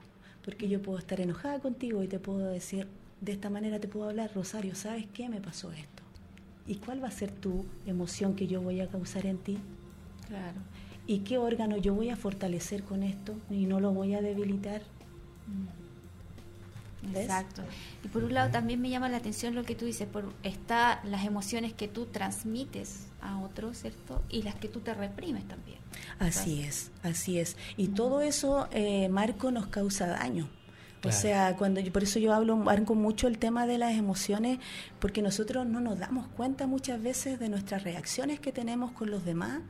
porque 0.44 0.68
yo 0.68 0.82
puedo 0.82 0.98
estar 0.98 1.20
enojada 1.20 1.58
contigo 1.58 2.02
y 2.02 2.08
te 2.08 2.18
puedo 2.18 2.50
decir, 2.50 2.86
de 3.20 3.32
esta 3.32 3.48
manera 3.48 3.80
te 3.80 3.88
puedo 3.88 4.08
hablar, 4.10 4.30
Rosario, 4.34 4.74
¿sabes 4.74 5.06
qué 5.14 5.28
me 5.28 5.40
pasó 5.40 5.72
esto? 5.72 6.02
¿Y 6.66 6.76
cuál 6.76 7.02
va 7.02 7.08
a 7.08 7.12
ser 7.12 7.30
tu 7.30 7.64
emoción 7.86 8.36
que 8.36 8.46
yo 8.46 8.60
voy 8.60 8.80
a 8.80 8.88
causar 8.88 9.26
en 9.26 9.38
ti? 9.38 9.58
Claro. 10.28 10.60
¿Y 11.06 11.20
qué 11.20 11.38
órgano 11.38 11.76
yo 11.76 11.94
voy 11.94 12.10
a 12.10 12.16
fortalecer 12.16 12.82
con 12.82 13.02
esto 13.02 13.34
y 13.50 13.66
no 13.66 13.80
lo 13.80 13.92
voy 13.92 14.14
a 14.14 14.22
debilitar? 14.22 14.82
Exacto. 17.14 17.62
Y 18.04 18.08
por 18.08 18.24
un 18.24 18.34
lado 18.34 18.50
también 18.50 18.80
me 18.80 18.90
llama 18.90 19.08
la 19.08 19.18
atención 19.18 19.54
lo 19.54 19.64
que 19.64 19.74
tú 19.74 19.84
dices, 19.84 20.06
por 20.06 20.32
está 20.42 21.00
las 21.04 21.24
emociones 21.24 21.72
que 21.72 21.88
tú 21.88 22.06
transmites 22.06 23.06
a 23.20 23.38
otros, 23.38 23.78
¿cierto? 23.78 24.22
Y 24.30 24.42
las 24.42 24.54
que 24.54 24.68
tú 24.68 24.80
te 24.80 24.94
reprimes 24.94 25.46
también. 25.46 25.78
Así 26.18 26.62
es, 26.62 26.90
así 27.02 27.38
es. 27.38 27.56
Y 27.76 27.88
todo 27.88 28.20
eso, 28.20 28.68
eh, 28.72 29.08
Marco, 29.08 29.50
nos 29.50 29.66
causa 29.66 30.06
daño. 30.06 30.48
O 31.06 31.12
sea, 31.12 31.54
cuando 31.56 31.82
por 31.92 32.02
eso 32.02 32.18
yo 32.18 32.32
hablo 32.32 32.56
Marco, 32.56 32.94
mucho 32.94 33.28
el 33.28 33.38
tema 33.38 33.66
de 33.66 33.78
las 33.78 33.94
emociones, 33.94 34.58
porque 35.00 35.22
nosotros 35.22 35.66
no 35.66 35.80
nos 35.80 35.98
damos 35.98 36.26
cuenta 36.28 36.66
muchas 36.66 37.02
veces 37.02 37.38
de 37.38 37.48
nuestras 37.48 37.82
reacciones 37.82 38.40
que 38.40 38.52
tenemos 38.52 38.92
con 38.92 39.10
los 39.10 39.24
demás 39.24 39.60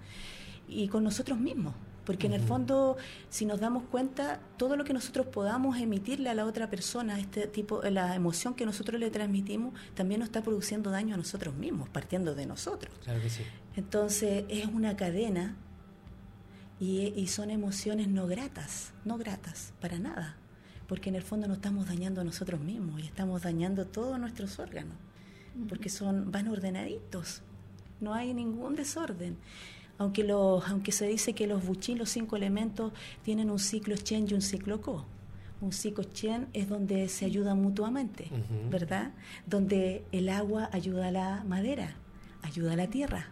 y 0.68 0.88
con 0.88 1.02
nosotros 1.02 1.38
mismos. 1.38 1.74
Porque 2.04 2.26
en 2.26 2.34
el 2.34 2.42
fondo, 2.42 2.96
si 3.30 3.46
nos 3.46 3.60
damos 3.60 3.84
cuenta, 3.84 4.40
todo 4.58 4.76
lo 4.76 4.84
que 4.84 4.92
nosotros 4.92 5.26
podamos 5.26 5.78
emitirle 5.78 6.28
a 6.28 6.34
la 6.34 6.44
otra 6.44 6.68
persona, 6.68 7.18
este 7.18 7.46
tipo, 7.46 7.82
la 7.82 8.14
emoción 8.14 8.54
que 8.54 8.66
nosotros 8.66 9.00
le 9.00 9.10
transmitimos, 9.10 9.72
también 9.94 10.20
nos 10.20 10.28
está 10.28 10.42
produciendo 10.42 10.90
daño 10.90 11.14
a 11.14 11.18
nosotros 11.18 11.54
mismos, 11.54 11.88
partiendo 11.88 12.34
de 12.34 12.46
nosotros. 12.46 12.94
Claro 13.02 13.20
que 13.22 13.30
sí. 13.30 13.42
Entonces, 13.76 14.44
es 14.48 14.66
una 14.66 14.96
cadena 14.96 15.56
y, 16.78 17.26
son 17.28 17.50
emociones 17.50 18.08
no 18.08 18.26
gratas, 18.26 18.92
no 19.04 19.16
gratas, 19.16 19.72
para 19.80 19.98
nada. 19.98 20.36
Porque 20.86 21.08
en 21.08 21.14
el 21.14 21.22
fondo 21.22 21.48
nos 21.48 21.56
estamos 21.56 21.86
dañando 21.86 22.20
a 22.20 22.24
nosotros 22.24 22.60
mismos 22.60 23.00
y 23.00 23.06
estamos 23.06 23.42
dañando 23.42 23.86
todos 23.86 24.18
nuestros 24.20 24.58
órganos. 24.58 24.96
Porque 25.68 25.88
son, 25.88 26.30
van 26.30 26.48
ordenaditos. 26.48 27.42
No 28.00 28.12
hay 28.12 28.34
ningún 28.34 28.74
desorden 28.74 29.38
aunque, 29.98 30.24
los, 30.24 30.66
aunque 30.68 30.92
se 30.92 31.06
dice 31.06 31.34
que 31.34 31.46
los 31.46 31.64
buchín, 31.64 31.98
los 31.98 32.10
cinco 32.10 32.36
elementos, 32.36 32.92
tienen 33.22 33.50
un 33.50 33.58
ciclo 33.58 33.96
Chen 33.96 34.26
y 34.28 34.34
un 34.34 34.42
ciclo 34.42 34.80
Ko. 34.80 35.06
Un 35.60 35.72
ciclo 35.72 36.04
Chen 36.04 36.48
es 36.52 36.68
donde 36.68 37.08
se 37.08 37.24
ayudan 37.24 37.62
mutuamente, 37.62 38.28
¿verdad? 38.70 39.12
Donde 39.46 40.04
el 40.12 40.28
agua 40.28 40.68
ayuda 40.72 41.08
a 41.08 41.12
la 41.12 41.44
madera, 41.44 41.96
ayuda 42.42 42.72
a 42.72 42.76
la 42.76 42.88
tierra. 42.88 43.28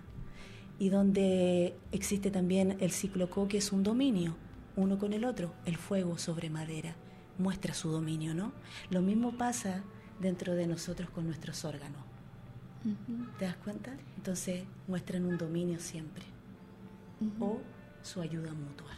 Y 0.78 0.88
donde 0.88 1.76
existe 1.92 2.30
también 2.30 2.76
el 2.80 2.90
ciclo 2.90 3.28
Ko, 3.28 3.48
que 3.48 3.58
es 3.58 3.72
un 3.72 3.82
dominio, 3.82 4.36
uno 4.76 4.98
con 4.98 5.12
el 5.12 5.24
otro, 5.24 5.52
el 5.66 5.76
fuego 5.76 6.16
sobre 6.16 6.48
madera, 6.48 6.96
muestra 7.38 7.74
su 7.74 7.90
dominio, 7.90 8.34
¿no? 8.34 8.52
Lo 8.90 9.02
mismo 9.02 9.36
pasa 9.36 9.82
dentro 10.20 10.54
de 10.54 10.66
nosotros 10.66 11.10
con 11.10 11.26
nuestros 11.26 11.64
órganos. 11.64 12.00
¿Te 13.38 13.44
das 13.44 13.56
cuenta? 13.56 13.96
Entonces 14.16 14.64
muestran 14.88 15.24
un 15.24 15.38
dominio 15.38 15.78
siempre 15.78 16.31
o 17.40 17.60
su 18.02 18.20
ayuda 18.20 18.52
mutua. 18.52 18.90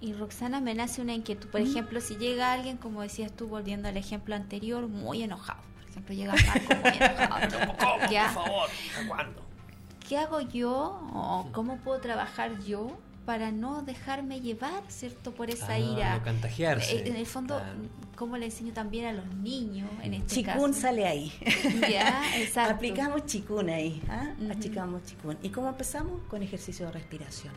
Y 0.00 0.14
Roxana, 0.14 0.60
me 0.60 0.74
nace 0.74 1.02
una 1.02 1.12
inquietud. 1.12 1.48
Por 1.50 1.60
ejemplo, 1.60 2.00
si 2.00 2.16
llega 2.16 2.52
alguien, 2.52 2.78
como 2.78 3.02
decías 3.02 3.32
tú, 3.32 3.48
volviendo 3.48 3.88
al 3.88 3.96
ejemplo 3.98 4.34
anterior, 4.34 4.88
muy 4.88 5.22
enojado. 5.22 5.60
Por 5.74 5.90
ejemplo, 5.90 6.14
llega 6.14 6.32
Marco 6.32 6.74
muy 6.82 6.96
enojado. 6.96 7.58
por 8.08 8.44
favor? 8.44 8.68
¿Cuándo? 9.08 9.42
¿Qué 10.08 10.16
hago 10.18 10.40
yo 10.40 10.98
o 11.12 11.48
cómo 11.52 11.76
puedo 11.78 12.00
trabajar 12.00 12.58
yo 12.60 12.98
para 13.30 13.52
no 13.52 13.82
dejarme 13.82 14.40
llevar, 14.40 14.82
¿cierto? 14.88 15.32
Por 15.32 15.50
esa 15.50 15.74
ah, 15.74 15.78
ira. 15.78 16.16
No 16.16 16.24
contagiarse. 16.24 16.96
Eh, 16.96 17.02
en 17.10 17.14
el 17.14 17.26
fondo, 17.26 17.62
¿cómo 18.16 18.36
le 18.36 18.46
enseño 18.46 18.72
también 18.72 19.06
a 19.06 19.12
los 19.12 19.24
niños 19.36 19.88
en 20.02 20.14
este 20.14 20.42
chikun 20.42 20.74
sale 20.74 21.06
ahí. 21.06 21.32
Ya, 21.88 22.24
exacto. 22.36 22.74
Aplicamos 22.74 23.26
chikun 23.26 23.70
ahí, 23.70 24.02
¿ah? 24.08 24.34
Achicamos 24.50 25.04
chikun. 25.04 25.38
¿Y 25.44 25.50
cómo 25.50 25.68
empezamos? 25.68 26.22
Con 26.28 26.42
ejercicio 26.42 26.86
de 26.86 26.90
respiración. 26.92 27.54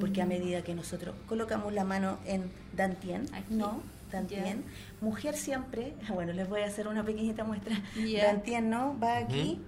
Porque 0.00 0.20
a 0.20 0.26
medida 0.26 0.62
que 0.62 0.74
nosotros 0.74 1.14
colocamos 1.28 1.72
la 1.72 1.84
mano 1.84 2.18
en 2.24 2.50
dantien, 2.72 3.28
¿no? 3.50 3.82
Dantien. 4.10 4.64
Mujer 5.00 5.36
siempre, 5.36 5.94
bueno, 6.12 6.32
les 6.32 6.48
voy 6.48 6.62
a 6.62 6.66
hacer 6.66 6.88
una 6.88 7.04
pequeñita 7.04 7.44
muestra. 7.44 7.80
Dantien, 8.20 8.68
¿no? 8.68 8.98
Va 8.98 9.18
aquí. 9.18 9.60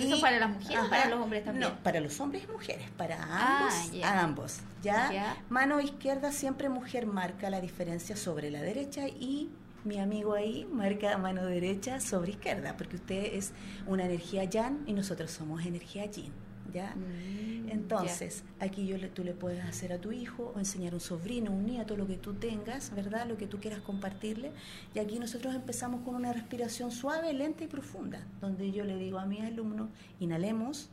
Pero 0.00 0.14
eso 0.14 0.20
para 0.20 0.38
las 0.38 0.50
mujeres 0.50 0.84
o 0.84 0.90
para 0.90 1.08
los 1.08 1.20
hombres 1.20 1.44
también. 1.44 1.68
No, 1.68 1.82
para 1.82 2.00
los 2.00 2.20
hombres 2.20 2.44
y 2.44 2.52
mujeres, 2.52 2.90
para 2.96 3.16
ah, 3.20 3.68
ambos, 3.68 4.04
a 4.04 4.20
ambos. 4.22 4.56
¿ya? 4.82 5.36
Mano 5.48 5.80
izquierda 5.80 6.32
siempre 6.32 6.68
mujer 6.68 7.06
marca 7.06 7.50
la 7.50 7.60
diferencia 7.60 8.16
sobre 8.16 8.50
la 8.50 8.62
derecha 8.62 9.08
y 9.08 9.50
mi 9.84 9.98
amigo 10.00 10.34
ahí 10.34 10.66
marca 10.70 11.16
mano 11.16 11.46
derecha 11.46 12.00
sobre 12.00 12.32
izquierda, 12.32 12.76
porque 12.76 12.96
usted 12.96 13.34
es 13.34 13.52
una 13.86 14.04
energía 14.04 14.44
yang 14.44 14.82
y 14.86 14.92
nosotros 14.92 15.30
somos 15.30 15.64
energía 15.64 16.06
yin. 16.06 16.45
¿Ya? 16.76 16.94
Mm, 16.94 17.70
Entonces, 17.70 18.44
aquí 18.60 18.86
yo 18.86 18.96
tú 19.10 19.24
le 19.24 19.32
puedes 19.32 19.64
hacer 19.64 19.94
a 19.94 19.98
tu 19.98 20.12
hijo 20.12 20.52
o 20.54 20.58
enseñar 20.58 20.92
a 20.92 20.96
un 20.96 21.00
sobrino, 21.00 21.50
un 21.50 21.64
nieto, 21.64 21.96
lo 21.96 22.06
que 22.06 22.16
tú 22.16 22.34
tengas, 22.34 22.94
¿verdad? 22.94 23.26
Lo 23.26 23.38
que 23.38 23.46
tú 23.46 23.58
quieras 23.58 23.80
compartirle. 23.80 24.52
Y 24.94 24.98
aquí 24.98 25.18
nosotros 25.18 25.54
empezamos 25.54 26.02
con 26.02 26.14
una 26.14 26.32
respiración 26.34 26.90
suave, 26.90 27.32
lenta 27.32 27.64
y 27.64 27.66
profunda, 27.66 28.20
donde 28.42 28.72
yo 28.72 28.84
le 28.84 28.96
digo 28.96 29.18
a 29.18 29.24
mis 29.24 29.40
alumnos, 29.40 29.88
inhalemos 30.20 30.90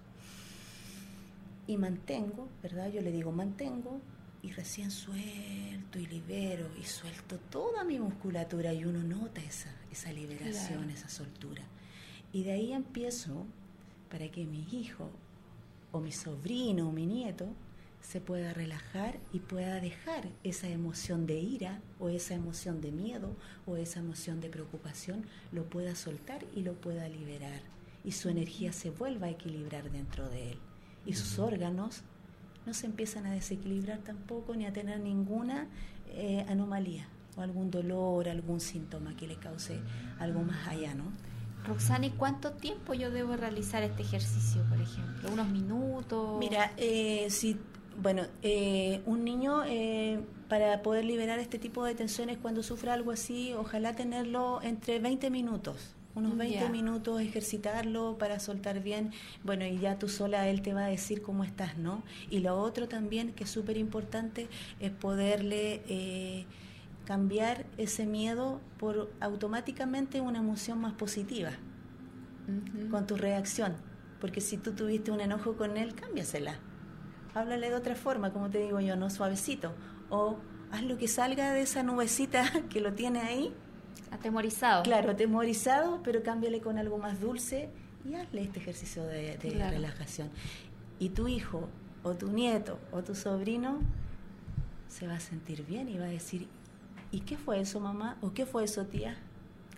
y 1.67 1.75
mantengo, 1.77 2.47
¿verdad? 2.61 2.89
Yo 2.89 3.01
le 3.01 3.11
digo 3.11 3.31
mantengo 3.33 3.99
y 4.41 4.51
recién 4.51 4.89
suelto 4.89 5.99
y 5.99 6.05
libero 6.05 6.67
y 6.79 6.85
suelto 6.85 7.37
toda 7.49 7.83
mi 7.83 7.99
musculatura 7.99 8.73
y 8.73 8.85
uno 8.85 9.03
nota 9.03 9.41
esa, 9.41 9.71
esa 9.91 10.13
liberación, 10.13 10.89
esa 10.89 11.09
soltura. 11.09 11.63
Y 12.31 12.43
de 12.43 12.53
ahí 12.53 12.71
empiezo 12.71 13.45
para 14.09 14.29
que 14.29 14.45
mi 14.45 14.65
hijo 14.71 15.09
o 15.93 16.01
mi 16.01 16.11
sobrino 16.11 16.89
o 16.89 16.91
mi 16.91 17.05
nieto 17.05 17.47
se 18.01 18.19
pueda 18.19 18.53
relajar 18.53 19.17
y 19.31 19.39
pueda 19.39 19.79
dejar 19.79 20.27
esa 20.43 20.67
emoción 20.67 21.25
de 21.25 21.39
ira 21.39 21.79
o 21.99 22.09
esa 22.09 22.33
emoción 22.33 22.81
de 22.81 22.91
miedo 22.91 23.37
o 23.65 23.77
esa 23.77 24.01
emoción 24.01 24.41
de 24.41 24.49
preocupación, 24.49 25.25
lo 25.53 25.63
pueda 25.69 25.95
soltar 25.95 26.43
y 26.53 26.63
lo 26.63 26.73
pueda 26.73 27.07
liberar. 27.07 27.61
Y 28.03 28.11
su 28.11 28.27
energía 28.27 28.73
se 28.73 28.89
vuelva 28.89 29.27
a 29.27 29.29
equilibrar 29.29 29.89
dentro 29.89 30.27
de 30.27 30.51
él. 30.51 30.57
Y 31.05 31.13
sus 31.13 31.39
órganos 31.39 32.01
no 32.65 32.73
se 32.73 32.87
empiezan 32.87 33.25
a 33.25 33.31
desequilibrar 33.31 33.99
tampoco 33.99 34.55
ni 34.55 34.65
a 34.65 34.73
tener 34.73 34.99
ninguna 34.99 35.67
eh, 36.09 36.45
anomalía 36.49 37.07
o 37.37 37.41
algún 37.41 37.71
dolor, 37.71 38.27
algún 38.27 38.59
síntoma 38.59 39.15
que 39.15 39.27
le 39.27 39.37
cause 39.37 39.79
algo 40.19 40.43
más 40.43 40.67
allá, 40.67 40.93
¿no? 40.93 41.05
Roxana, 41.65 42.07
¿y 42.07 42.11
cuánto 42.11 42.51
tiempo 42.51 42.93
yo 42.93 43.11
debo 43.11 43.35
realizar 43.35 43.83
este 43.83 44.01
ejercicio, 44.01 44.63
por 44.69 44.81
ejemplo? 44.81 45.31
¿Unos 45.31 45.47
minutos? 45.47 46.39
Mira, 46.39 46.73
eh, 46.77 47.27
si, 47.29 47.57
bueno, 47.97 48.23
eh, 48.41 49.01
un 49.05 49.23
niño 49.23 49.63
para 50.49 50.81
poder 50.81 51.05
liberar 51.05 51.39
este 51.39 51.59
tipo 51.59 51.83
de 51.85 51.95
tensiones 51.95 52.37
cuando 52.37 52.63
sufre 52.63 52.91
algo 52.91 53.11
así, 53.11 53.53
ojalá 53.53 53.95
tenerlo 53.95 54.61
entre 54.61 54.99
20 54.99 55.29
minutos 55.29 55.95
unos 56.15 56.37
20 56.37 56.69
minutos 56.69 57.21
ejercitarlo 57.21 58.17
para 58.17 58.39
soltar 58.39 58.81
bien, 58.81 59.11
bueno, 59.43 59.65
y 59.65 59.79
ya 59.79 59.97
tú 59.97 60.07
sola 60.07 60.47
él 60.47 60.61
te 60.61 60.73
va 60.73 60.85
a 60.85 60.87
decir 60.87 61.21
cómo 61.21 61.43
estás, 61.43 61.77
¿no? 61.77 62.03
Y 62.29 62.39
lo 62.39 62.59
otro 62.59 62.87
también 62.87 63.33
que 63.33 63.45
es 63.45 63.49
súper 63.49 63.77
importante 63.77 64.47
es 64.79 64.91
poderle 64.91 65.81
eh, 65.87 66.45
cambiar 67.05 67.65
ese 67.77 68.05
miedo 68.05 68.61
por 68.77 69.11
automáticamente 69.19 70.21
una 70.21 70.39
emoción 70.39 70.79
más 70.79 70.93
positiva 70.93 71.51
con 72.91 73.07
tu 73.07 73.15
reacción, 73.15 73.73
porque 74.19 74.41
si 74.41 74.57
tú 74.57 74.73
tuviste 74.73 75.11
un 75.11 75.21
enojo 75.21 75.55
con 75.55 75.77
él, 75.77 75.95
cámbiasela. 75.95 76.55
Háblale 77.33 77.69
de 77.69 77.75
otra 77.75 77.95
forma, 77.95 78.31
como 78.31 78.49
te 78.49 78.59
digo 78.59 78.79
yo, 78.79 78.95
no 78.95 79.09
suavecito, 79.09 79.73
o 80.09 80.37
haz 80.71 80.83
lo 80.83 80.97
que 80.97 81.07
salga 81.07 81.51
de 81.51 81.61
esa 81.61 81.83
nubecita 81.83 82.43
que 82.69 82.79
lo 82.81 82.93
tiene 82.93 83.21
ahí 83.21 83.53
Atemorizado. 84.13 84.83
Claro, 84.83 85.11
atemorizado, 85.11 86.01
pero 86.03 86.21
cámbiale 86.21 86.61
con 86.61 86.77
algo 86.77 86.97
más 86.99 87.19
dulce 87.19 87.69
y 88.05 88.13
hazle 88.13 88.43
este 88.43 88.59
ejercicio 88.59 89.03
de, 89.03 89.37
relajación. 89.37 90.29
Y 90.99 91.09
tu 91.09 91.27
hijo, 91.27 91.67
o 92.03 92.13
tu 92.13 92.31
nieto, 92.31 92.79
o 92.91 93.01
tu 93.03 93.15
sobrino, 93.15 93.79
se 94.87 95.07
va 95.07 95.15
a 95.15 95.19
sentir 95.19 95.65
bien 95.65 95.89
y 95.89 95.97
va 95.97 96.05
a 96.05 96.09
decir, 96.09 96.47
¿y 97.13 97.21
qué 97.21 97.37
fue 97.37 97.61
eso, 97.61 97.79
mamá? 97.79 98.17
¿O 98.21 98.33
qué 98.33 98.45
fue 98.45 98.65
eso, 98.65 98.85
tía? 98.85 99.15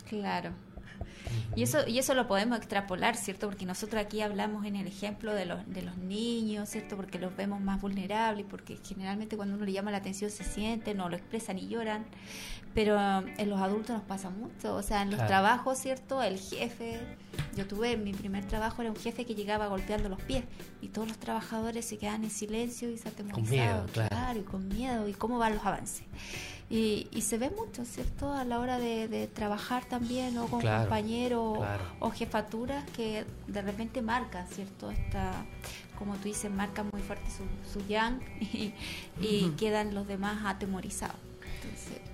Claro. 0.09 0.51
Y 1.55 1.63
eso, 1.63 1.87
y 1.87 1.99
eso 1.99 2.13
lo 2.13 2.27
podemos 2.27 2.57
extrapolar, 2.57 3.15
¿cierto? 3.15 3.47
Porque 3.47 3.65
nosotros 3.65 4.01
aquí 4.01 4.21
hablamos 4.21 4.65
en 4.65 4.75
el 4.75 4.87
ejemplo 4.87 5.33
de 5.33 5.45
los, 5.45 5.67
de 5.67 5.81
los 5.81 5.97
niños, 5.97 6.69
¿cierto? 6.69 6.95
Porque 6.95 7.19
los 7.19 7.35
vemos 7.35 7.61
más 7.61 7.81
vulnerables, 7.81 8.45
porque 8.49 8.77
generalmente 8.83 9.35
cuando 9.35 9.55
uno 9.55 9.65
le 9.65 9.71
llama 9.71 9.91
la 9.91 9.97
atención 9.97 10.29
se 10.31 10.43
sienten 10.43 10.99
o 11.01 11.09
lo 11.09 11.15
expresan 11.15 11.57
y 11.57 11.67
lloran. 11.67 12.05
Pero 12.73 12.95
um, 12.95 13.25
en 13.37 13.49
los 13.49 13.59
adultos 13.61 13.95
nos 13.95 14.03
pasa 14.03 14.29
mucho, 14.29 14.75
o 14.75 14.83
sea, 14.83 15.01
en 15.01 15.11
los 15.11 15.25
trabajos, 15.25 15.77
¿cierto? 15.77 16.21
El 16.21 16.37
jefe, 16.37 16.99
yo 17.55 17.65
tuve, 17.65 17.95
mi 17.95 18.13
primer 18.13 18.45
trabajo 18.45 18.81
era 18.81 18.91
un 18.91 18.97
jefe 18.97 19.25
que 19.25 19.33
llegaba 19.33 19.67
golpeando 19.67 20.09
los 20.09 20.21
pies 20.21 20.43
y 20.81 20.89
todos 20.89 21.07
los 21.07 21.17
trabajadores 21.17 21.85
se 21.85 21.97
quedan 21.97 22.25
en 22.25 22.29
silencio 22.29 22.89
y 22.89 22.97
se 22.97 23.07
atemorizaban, 23.07 23.87
claro. 23.87 24.39
y 24.39 24.43
con 24.43 24.67
miedo, 24.67 25.07
y 25.07 25.13
cómo 25.13 25.37
van 25.37 25.55
los 25.55 25.65
avances. 25.65 26.03
Y, 26.67 27.07
y, 27.11 27.21
se 27.21 27.37
ve 27.37 27.51
mucho, 27.51 27.85
¿cierto? 27.85 28.33
A 28.33 28.43
la 28.43 28.59
hora 28.59 28.79
de, 28.79 29.29
trabajar 29.33 29.85
también, 29.85 30.35
o 30.39 30.47
con 30.47 30.61
compañeros 30.61 31.59
o 31.99 32.09
jefaturas 32.09 32.83
que 32.91 33.23
de 33.47 33.61
repente 33.61 34.01
marcan, 34.01 34.47
¿cierto? 34.47 34.89
Esta, 34.89 35.45
como 35.97 36.15
tú 36.15 36.23
dices, 36.23 36.51
marcan 36.51 36.89
muy 36.91 37.01
fuerte 37.01 37.25
su, 37.29 37.43
su 37.71 37.85
yang 37.87 38.19
y, 39.21 39.49
quedan 39.57 39.93
los 39.93 40.07
demás 40.07 40.39
atemorizados. 40.43 41.17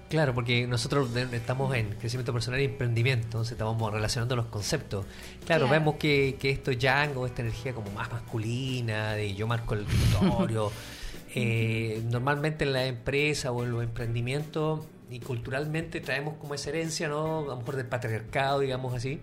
Claro, 0.09 0.33
porque 0.33 0.67
nosotros 0.67 1.15
estamos 1.15 1.73
en 1.73 1.91
crecimiento 1.91 2.33
personal 2.33 2.59
y 2.59 2.65
emprendimiento, 2.65 3.27
entonces 3.27 3.53
estamos 3.53 3.93
relacionando 3.93 4.35
los 4.35 4.47
conceptos. 4.47 5.05
Claro, 5.45 5.69
vemos 5.69 5.95
que, 5.95 6.35
que 6.37 6.49
esto 6.49 6.73
yang 6.73 7.15
o 7.15 7.25
esta 7.25 7.41
energía 7.41 7.73
como 7.73 7.89
más 7.91 8.11
masculina, 8.11 9.13
de 9.13 9.33
yo 9.33 9.47
marco 9.47 9.73
el 9.73 9.85
territorio, 9.85 10.69
eh, 11.34 12.02
normalmente 12.10 12.65
en 12.65 12.74
la 12.74 12.86
empresa 12.86 13.52
o 13.52 13.63
en 13.63 13.72
los 13.72 13.84
emprendimientos 13.84 14.82
y 15.10 15.20
culturalmente 15.20 16.02
traemos 16.02 16.36
como 16.36 16.54
esa 16.54 16.70
herencia, 16.70 17.08
¿no? 17.08 17.39
A 17.39 17.48
lo 17.48 17.58
mejor 17.58 17.76
del 17.76 17.88
patriarcado, 17.88 18.60
digamos 18.60 18.94
así 18.94 19.20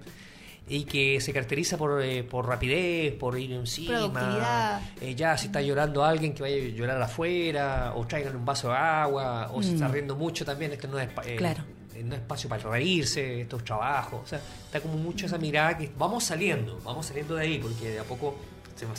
y 0.68 0.84
que 0.84 1.20
se 1.20 1.32
caracteriza 1.32 1.76
por, 1.76 2.02
eh, 2.02 2.22
por 2.22 2.46
rapidez, 2.46 3.14
por 3.14 3.38
ir 3.38 3.52
encima. 3.52 4.80
Eh, 5.00 5.14
ya, 5.14 5.36
si 5.38 5.46
está 5.46 5.62
llorando 5.62 6.04
alguien, 6.04 6.34
que 6.34 6.42
vaya 6.42 6.56
a 6.56 6.68
llorar 6.68 7.00
afuera, 7.00 7.92
o 7.96 8.06
traigan 8.06 8.36
un 8.36 8.44
vaso 8.44 8.68
de 8.68 8.76
agua, 8.76 9.50
o 9.52 9.62
si 9.62 9.72
está 9.74 9.88
mm. 9.88 9.92
riendo 9.92 10.16
mucho 10.16 10.44
también, 10.44 10.72
este 10.72 10.86
no 10.86 10.98
es, 10.98 11.08
eh, 11.24 11.58
no 12.04 12.14
es 12.14 12.20
espacio 12.20 12.48
para 12.48 12.62
reírse, 12.70 13.42
estos 13.42 13.64
trabajos. 13.64 14.20
O 14.22 14.26
sea, 14.26 14.40
está 14.66 14.80
como 14.80 14.98
mucho 14.98 15.26
esa 15.26 15.38
mirada 15.38 15.78
que 15.78 15.90
vamos 15.96 16.24
saliendo, 16.24 16.78
vamos 16.84 17.06
saliendo 17.06 17.34
de 17.36 17.42
ahí, 17.42 17.58
porque 17.58 17.90
de 17.90 17.98
a 18.00 18.04
poco 18.04 18.36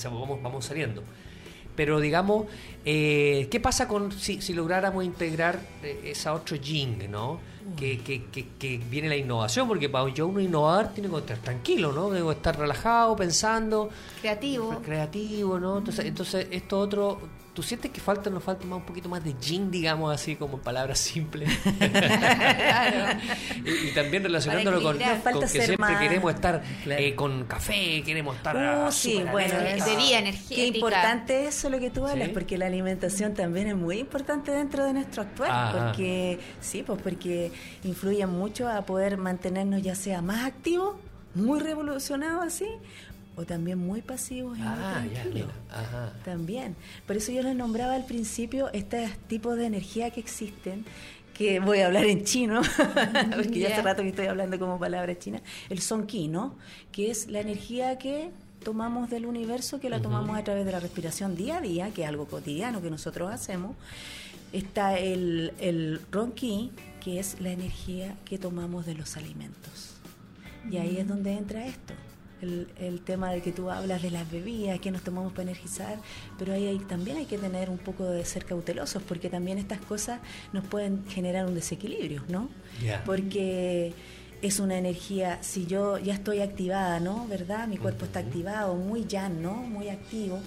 vamos, 0.06 0.42
vamos 0.42 0.66
saliendo. 0.66 1.04
Pero 1.80 2.02
digamos, 2.02 2.48
eh, 2.84 3.48
¿qué 3.50 3.62
pasa 3.62 3.88
con 3.88 4.12
si, 4.12 4.42
si 4.42 4.54
lográramos 4.54 5.06
integrar 5.06 5.62
esa 6.04 6.34
otro 6.34 6.58
jing, 6.62 7.10
¿no? 7.10 7.40
que, 7.78 8.00
que, 8.00 8.48
que, 8.60 8.82
viene 8.90 9.08
la 9.08 9.16
innovación, 9.16 9.66
porque 9.66 9.88
para 9.88 10.10
yo 10.10 10.28
uno 10.28 10.42
innovar 10.42 10.94
tiene 10.94 11.10
que 11.10 11.16
estar 11.16 11.38
tranquilo, 11.38 11.94
¿no? 11.94 12.10
Debo 12.10 12.34
estar 12.34 12.60
relajado, 12.60 13.16
pensando. 13.16 13.90
Creativo. 14.20 14.82
Creativo, 14.84 15.58
¿no? 15.58 15.78
Entonces, 15.78 16.04
entonces 16.06 16.48
esto 16.52 16.80
otro, 16.80 17.22
¿tú 17.60 17.64
sientes 17.64 17.92
que 17.92 18.00
falta, 18.00 18.30
nos 18.30 18.42
falta 18.42 18.66
más 18.66 18.78
un 18.78 18.86
poquito 18.86 19.10
más 19.10 19.22
de 19.22 19.36
gin, 19.38 19.70
digamos 19.70 20.16
así, 20.16 20.38
como 20.38 20.60
palabras 20.60 20.98
simples? 20.98 21.50
claro. 21.78 23.20
y, 23.66 23.94
también 23.94 24.24
relacionándolo 24.24 24.82
con, 24.82 24.98
que 24.98 25.48
siempre 25.50 25.98
queremos 26.00 26.34
estar 26.34 26.64
eh, 26.86 27.16
con 27.16 27.44
café, 27.44 28.02
queremos 28.06 28.38
estar... 28.38 28.56
Uh, 28.56 28.90
sí, 28.94 29.22
bueno, 29.30 29.56
energía. 29.60 30.24
Qué 30.48 30.68
importante 30.68 31.48
eso 31.48 31.70
lo 31.70 31.82
que 31.82 31.90
tú 31.90 32.08
hablas, 32.08 32.30
porque 32.30 32.58
la 32.58 32.68
alimentación 32.68 33.34
también 33.34 33.68
es 33.68 33.76
muy 33.76 34.00
importante 34.00 34.54
dentro 34.54 34.86
de 34.86 34.94
nuestro 34.94 35.24
actual, 35.24 35.74
porque 35.74 36.40
sí, 36.62 36.82
pues 36.82 37.02
porque 37.02 37.52
influye 37.84 38.26
mucho 38.26 38.70
a 38.70 38.84
poder 38.84 39.18
mantenernos 39.18 39.82
ya 39.82 39.96
sea 39.96 40.22
más 40.22 40.46
activos, 40.46 40.96
muy 41.36 41.60
revolucionados 41.60 42.46
así, 42.46 42.68
o 43.40 43.46
también 43.46 43.78
muy 43.78 44.02
pasivos 44.02 44.58
y 44.58 44.62
ah, 44.62 45.02
También. 46.26 46.76
Por 47.08 47.16
eso 47.16 47.32
yo 47.32 47.42
les 47.42 47.56
nombraba 47.56 47.96
al 47.96 48.06
principio 48.06 48.70
estos 48.74 49.10
tipos 49.28 49.56
de 49.56 49.66
energía 49.66 50.12
que 50.12 50.20
existen, 50.20 50.84
que 51.34 51.62
voy 51.62 51.80
a 51.80 51.86
hablar 51.86 52.04
en 52.04 52.26
chino, 52.26 52.62
porque 53.36 53.60
ya 53.60 53.70
hace 53.70 53.82
rato 53.82 54.02
que 54.02 54.10
estoy 54.10 54.26
hablando 54.26 54.60
como 54.60 54.78
palabra 54.78 55.18
china, 55.18 55.42
el 55.70 55.80
son 55.80 56.06
ki, 56.06 56.28
¿no? 56.28 56.58
Que 56.92 57.12
es 57.12 57.28
la 57.28 57.40
energía 57.40 57.98
que 57.98 58.32
tomamos 58.62 59.10
del 59.10 59.26
universo, 59.26 59.80
que 59.80 59.90
la 59.90 60.02
tomamos 60.02 60.38
a 60.38 60.44
través 60.44 60.66
de 60.66 60.74
la 60.74 60.82
respiración 60.82 61.38
día 61.38 61.60
a 61.60 61.62
día, 61.62 61.94
que 61.94 62.02
es 62.02 62.10
algo 62.10 62.26
cotidiano 62.26 62.82
que 62.82 62.90
nosotros 62.90 63.32
hacemos. 63.32 63.78
Está 64.52 65.00
el, 65.00 65.54
el 65.62 66.02
ronqui, 66.12 66.72
que 67.00 67.20
es 67.20 67.40
la 67.40 67.52
energía 67.52 68.18
que 68.26 68.38
tomamos 68.38 68.86
de 68.86 68.96
los 68.96 69.16
alimentos. 69.16 69.96
Y 70.70 70.76
ahí 70.76 70.98
es 70.98 71.08
donde 71.08 71.32
entra 71.38 71.66
esto. 71.66 71.94
El, 72.42 72.68
el, 72.80 73.02
tema 73.02 73.32
de 73.32 73.42
que 73.42 73.52
tú 73.52 73.70
hablas 73.70 74.02
de 74.02 74.12
las 74.12 74.30
bebidas, 74.32 74.80
que 74.80 74.92
nos 74.92 75.02
tomamos 75.02 75.34
para 75.34 75.44
energizar, 75.44 75.98
pero 76.38 76.54
ahí 76.54 76.80
también 76.88 77.18
hay 77.18 77.26
que 77.26 77.38
tener 77.38 77.70
un 77.70 77.78
poco 77.78 78.06
de 78.06 78.24
ser 78.24 78.46
cautelosos, 78.46 79.04
porque 79.04 79.30
también 79.30 79.58
estas 79.58 79.80
cosas 79.80 80.22
nos 80.54 80.66
pueden 80.66 81.06
generar 81.08 81.46
un 81.46 81.56
desequilibrio, 81.56 82.24
¿no? 82.30 82.50
Porque 83.06 83.94
es 84.42 84.60
una 84.60 84.78
energía, 84.78 85.40
si 85.42 85.66
yo 85.66 85.98
ya 85.98 86.14
estoy 86.14 86.40
activada, 86.40 87.00
¿no? 87.00 87.28
¿Verdad? 87.28 87.68
Mi 87.68 87.78
cuerpo 87.78 88.06
está 88.06 88.20
activado, 88.20 88.76
muy 88.76 89.06
ya, 89.06 89.28
¿no? 89.28 89.54
Muy 89.54 89.90
activo 89.90 90.40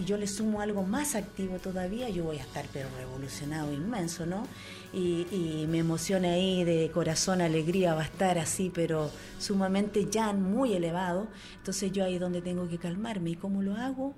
y 0.00 0.04
yo 0.06 0.16
le 0.16 0.26
sumo 0.26 0.60
algo 0.62 0.82
más 0.82 1.14
activo 1.14 1.58
todavía, 1.58 2.08
yo 2.08 2.24
voy 2.24 2.38
a 2.38 2.42
estar 2.42 2.64
pero 2.72 2.88
revolucionado 2.96 3.72
inmenso, 3.72 4.24
¿no? 4.24 4.46
Y, 4.94 5.26
y 5.30 5.66
mi 5.68 5.78
emoción 5.78 6.24
ahí 6.24 6.64
de 6.64 6.90
corazón, 6.90 7.42
alegría 7.42 7.94
va 7.94 8.02
a 8.02 8.04
estar 8.04 8.38
así, 8.38 8.70
pero 8.74 9.10
sumamente 9.38 10.08
ya 10.10 10.32
muy 10.32 10.72
elevado. 10.72 11.28
Entonces 11.58 11.92
yo 11.92 12.04
ahí 12.04 12.14
es 12.14 12.20
donde 12.20 12.40
tengo 12.40 12.68
que 12.68 12.78
calmarme. 12.78 13.30
¿Y 13.30 13.36
cómo 13.36 13.62
lo 13.62 13.76
hago? 13.76 14.14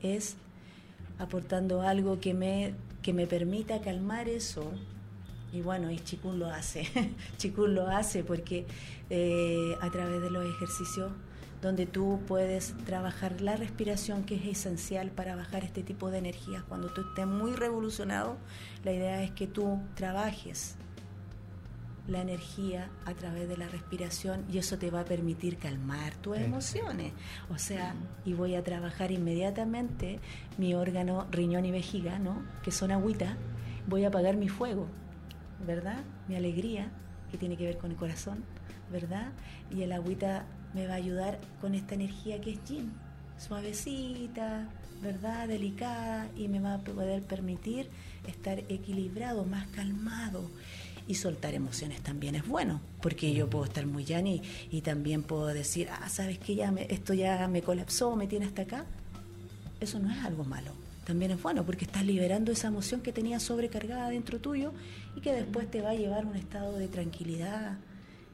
Es 0.00 0.36
aportando 1.18 1.82
algo 1.82 2.20
que 2.20 2.32
me, 2.32 2.74
que 3.02 3.12
me 3.12 3.26
permita 3.26 3.80
calmar 3.80 4.28
eso. 4.28 4.70
Y 5.52 5.60
bueno, 5.60 5.90
y 5.90 5.98
Chikun 5.98 6.38
lo 6.38 6.46
hace. 6.46 6.86
Chikun 7.36 7.74
lo 7.74 7.88
hace 7.88 8.22
porque 8.22 8.64
eh, 9.10 9.74
a 9.80 9.90
través 9.90 10.22
de 10.22 10.30
los 10.30 10.44
ejercicios 10.44 11.10
donde 11.62 11.86
tú 11.86 12.20
puedes 12.26 12.74
trabajar 12.84 13.40
la 13.40 13.56
respiración 13.56 14.24
que 14.24 14.36
es 14.36 14.46
esencial 14.46 15.10
para 15.10 15.36
bajar 15.36 15.64
este 15.64 15.82
tipo 15.82 16.10
de 16.10 16.18
energías. 16.18 16.62
Cuando 16.64 16.88
tú 16.92 17.02
estés 17.02 17.26
muy 17.26 17.52
revolucionado, 17.52 18.36
la 18.84 18.92
idea 18.92 19.22
es 19.22 19.30
que 19.32 19.46
tú 19.46 19.80
trabajes 19.94 20.76
la 22.08 22.20
energía 22.20 22.88
a 23.04 23.14
través 23.14 23.48
de 23.48 23.56
la 23.56 23.68
respiración 23.68 24.44
y 24.50 24.58
eso 24.58 24.78
te 24.78 24.90
va 24.90 25.00
a 25.00 25.04
permitir 25.04 25.58
calmar 25.58 26.14
tus 26.16 26.36
emociones. 26.36 27.12
O 27.50 27.58
sea, 27.58 27.94
y 28.24 28.32
voy 28.32 28.54
a 28.54 28.62
trabajar 28.62 29.10
inmediatamente 29.10 30.20
mi 30.56 30.74
órgano 30.74 31.26
riñón 31.30 31.64
y 31.64 31.72
vejiga, 31.72 32.18
¿no? 32.18 32.44
Que 32.62 32.70
son 32.70 32.92
agüita, 32.92 33.36
voy 33.88 34.04
a 34.04 34.08
apagar 34.08 34.36
mi 34.36 34.48
fuego, 34.48 34.86
¿verdad? 35.66 36.04
Mi 36.28 36.36
alegría, 36.36 36.90
que 37.30 37.38
tiene 37.38 37.56
que 37.56 37.64
ver 37.64 37.78
con 37.78 37.90
el 37.90 37.96
corazón, 37.96 38.44
¿verdad? 38.92 39.32
Y 39.70 39.82
el 39.82 39.92
agüita 39.92 40.46
me 40.76 40.86
va 40.86 40.92
a 40.92 40.96
ayudar 40.98 41.38
con 41.62 41.74
esta 41.74 41.94
energía 41.94 42.38
que 42.38 42.50
es 42.50 42.64
yin, 42.68 42.92
suavecita, 43.38 44.68
¿verdad? 45.02 45.48
Delicada 45.48 46.28
y 46.36 46.48
me 46.48 46.60
va 46.60 46.74
a 46.74 46.78
poder 46.78 47.22
permitir 47.22 47.88
estar 48.28 48.58
equilibrado, 48.68 49.46
más 49.46 49.66
calmado 49.68 50.50
y 51.08 51.14
soltar 51.14 51.54
emociones 51.54 52.02
también 52.02 52.34
es 52.34 52.46
bueno, 52.46 52.82
porque 53.00 53.32
yo 53.32 53.48
puedo 53.48 53.64
estar 53.64 53.86
muy 53.86 54.04
llana 54.04 54.28
y, 54.70 54.80
también 54.82 55.22
puedo 55.22 55.46
decir, 55.46 55.88
ah, 55.90 56.10
sabes 56.10 56.38
que 56.38 56.56
ya 56.56 56.70
esto 56.90 57.14
ya 57.14 57.48
me 57.48 57.62
colapsó, 57.62 58.14
me 58.14 58.26
tiene 58.26 58.44
hasta 58.44 58.62
acá. 58.62 58.84
Eso 59.80 59.98
no 59.98 60.12
es 60.12 60.22
algo 60.26 60.44
malo, 60.44 60.72
también 61.06 61.30
es 61.30 61.42
bueno, 61.42 61.64
porque 61.64 61.86
estás 61.86 62.04
liberando 62.04 62.52
esa 62.52 62.68
emoción 62.68 63.00
que 63.00 63.12
tenías 63.12 63.42
sobrecargada 63.42 64.10
dentro 64.10 64.40
tuyo 64.40 64.74
y 65.16 65.20
que 65.22 65.32
después 65.32 65.70
te 65.70 65.80
va 65.80 65.90
a 65.90 65.94
llevar 65.94 66.24
a 66.24 66.26
un 66.26 66.36
estado 66.36 66.76
de 66.76 66.88
tranquilidad 66.88 67.78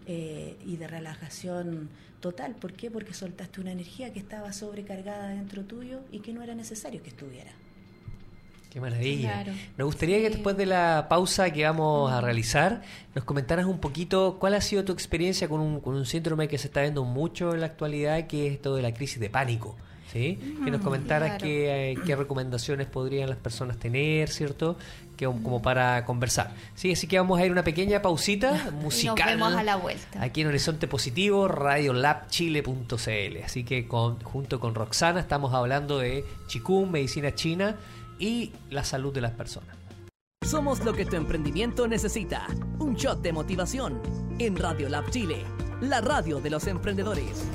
eh, 0.06 0.56
y 0.64 0.76
de 0.76 0.86
relajación 0.86 1.90
total. 2.20 2.54
¿Por 2.54 2.72
qué? 2.72 2.90
Porque 2.90 3.14
soltaste 3.14 3.60
una 3.60 3.72
energía 3.72 4.12
que 4.12 4.18
estaba 4.18 4.52
sobrecargada 4.52 5.28
dentro 5.28 5.64
tuyo 5.64 6.00
y 6.10 6.20
que 6.20 6.32
no 6.32 6.42
era 6.42 6.54
necesario 6.54 7.02
que 7.02 7.10
estuviera. 7.10 7.52
Qué 8.72 8.80
maravilla. 8.80 9.44
Me 9.76 9.84
gustaría 9.84 10.18
que 10.18 10.30
después 10.30 10.56
de 10.56 10.64
la 10.64 11.06
pausa 11.10 11.50
que 11.50 11.62
vamos 11.64 12.10
a 12.10 12.22
realizar, 12.22 12.80
nos 13.14 13.22
comentaras 13.24 13.66
un 13.66 13.78
poquito 13.78 14.38
cuál 14.40 14.54
ha 14.54 14.62
sido 14.62 14.82
tu 14.82 14.92
experiencia 14.92 15.46
con 15.46 15.60
un, 15.60 15.80
con 15.80 15.94
un 15.94 16.06
síndrome 16.06 16.48
que 16.48 16.56
se 16.56 16.68
está 16.68 16.80
viendo 16.80 17.04
mucho 17.04 17.52
en 17.52 17.60
la 17.60 17.66
actualidad, 17.66 18.26
que 18.26 18.46
es 18.46 18.54
esto 18.54 18.74
de 18.74 18.80
la 18.80 18.94
crisis 18.94 19.20
de 19.20 19.28
pánico. 19.28 19.76
¿Sí? 20.12 20.38
que 20.62 20.70
nos 20.70 20.82
comentaras 20.82 21.42
qué, 21.42 21.92
eh, 21.92 21.98
qué, 22.04 22.14
recomendaciones 22.14 22.86
podrían 22.86 23.30
las 23.30 23.38
personas 23.38 23.78
tener, 23.78 24.28
¿cierto? 24.28 24.76
Que, 25.16 25.24
como 25.24 25.62
para 25.62 26.04
conversar. 26.04 26.52
Sí, 26.74 26.92
así 26.92 27.06
que 27.06 27.18
vamos 27.18 27.40
a 27.40 27.46
ir 27.46 27.52
una 27.52 27.64
pequeña 27.64 28.02
pausita 28.02 28.70
musical. 28.82 29.16
nos 29.16 29.26
vemos 29.26 29.54
a 29.54 29.62
la 29.62 29.76
vuelta. 29.76 30.22
Aquí 30.22 30.42
en 30.42 30.48
Horizonte 30.48 30.86
Positivo, 30.86 31.48
radiolabchile.cl. 31.48 33.42
Así 33.42 33.64
que 33.64 33.88
con, 33.88 34.20
junto 34.20 34.60
con 34.60 34.74
Roxana 34.74 35.20
estamos 35.20 35.54
hablando 35.54 35.98
de 35.98 36.26
chikung, 36.46 36.90
medicina 36.90 37.34
china 37.34 37.76
y 38.18 38.52
la 38.68 38.84
salud 38.84 39.14
de 39.14 39.22
las 39.22 39.32
personas. 39.32 39.76
Somos 40.44 40.84
lo 40.84 40.92
que 40.92 41.06
tu 41.06 41.16
emprendimiento 41.16 41.88
necesita. 41.88 42.46
Un 42.78 42.96
shot 42.96 43.22
de 43.22 43.32
motivación 43.32 44.02
en 44.38 44.56
Radio 44.56 44.88
Lab 44.90 45.08
Chile, 45.10 45.44
la 45.80 46.02
radio 46.02 46.40
de 46.40 46.50
los 46.50 46.66
emprendedores. 46.66 47.48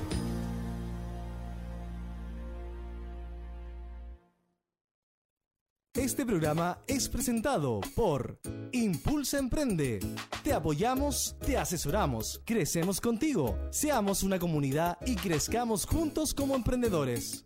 Este 5.97 6.27
programa 6.27 6.77
es 6.85 7.09
presentado 7.09 7.81
por 7.95 8.39
Impulsa 8.71 9.39
Emprende. 9.39 9.99
Te 10.43 10.53
apoyamos, 10.53 11.35
te 11.43 11.57
asesoramos, 11.57 12.39
crecemos 12.45 13.01
contigo. 13.01 13.57
Seamos 13.71 14.21
una 14.21 14.37
comunidad 14.37 14.99
y 15.07 15.15
crezcamos 15.15 15.87
juntos 15.87 16.35
como 16.35 16.55
emprendedores. 16.55 17.45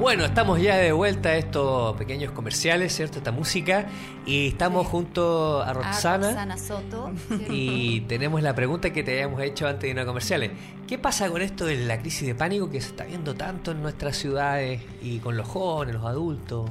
Bueno, 0.00 0.24
estamos 0.24 0.62
ya 0.62 0.78
de 0.78 0.92
vuelta 0.92 1.28
a 1.28 1.36
estos 1.36 1.94
pequeños 1.98 2.32
comerciales, 2.32 2.96
¿cierto? 2.96 3.18
Esta 3.18 3.32
música. 3.32 3.86
Y 4.24 4.48
estamos 4.48 4.86
junto 4.86 5.60
a 5.60 5.74
Roxana. 5.74 6.28
A 6.28 6.30
Roxana 6.30 6.56
Soto. 6.56 7.12
Y 7.50 8.00
tenemos 8.08 8.42
la 8.42 8.54
pregunta 8.54 8.94
que 8.94 9.02
te 9.02 9.12
habíamos 9.12 9.42
hecho 9.42 9.68
antes 9.68 9.82
de 9.82 9.90
ir 9.90 10.00
a 10.00 10.06
comerciales. 10.06 10.52
¿Qué 10.88 10.96
pasa 10.96 11.28
con 11.28 11.42
esto 11.42 11.66
de 11.66 11.84
la 11.84 11.98
crisis 11.98 12.26
de 12.26 12.34
pánico 12.34 12.70
que 12.70 12.80
se 12.80 12.88
está 12.88 13.04
viendo 13.04 13.34
tanto 13.34 13.72
en 13.72 13.82
nuestras 13.82 14.16
ciudades 14.16 14.80
y 15.02 15.18
con 15.18 15.36
los 15.36 15.46
jóvenes, 15.46 15.96
los 15.96 16.06
adultos? 16.06 16.70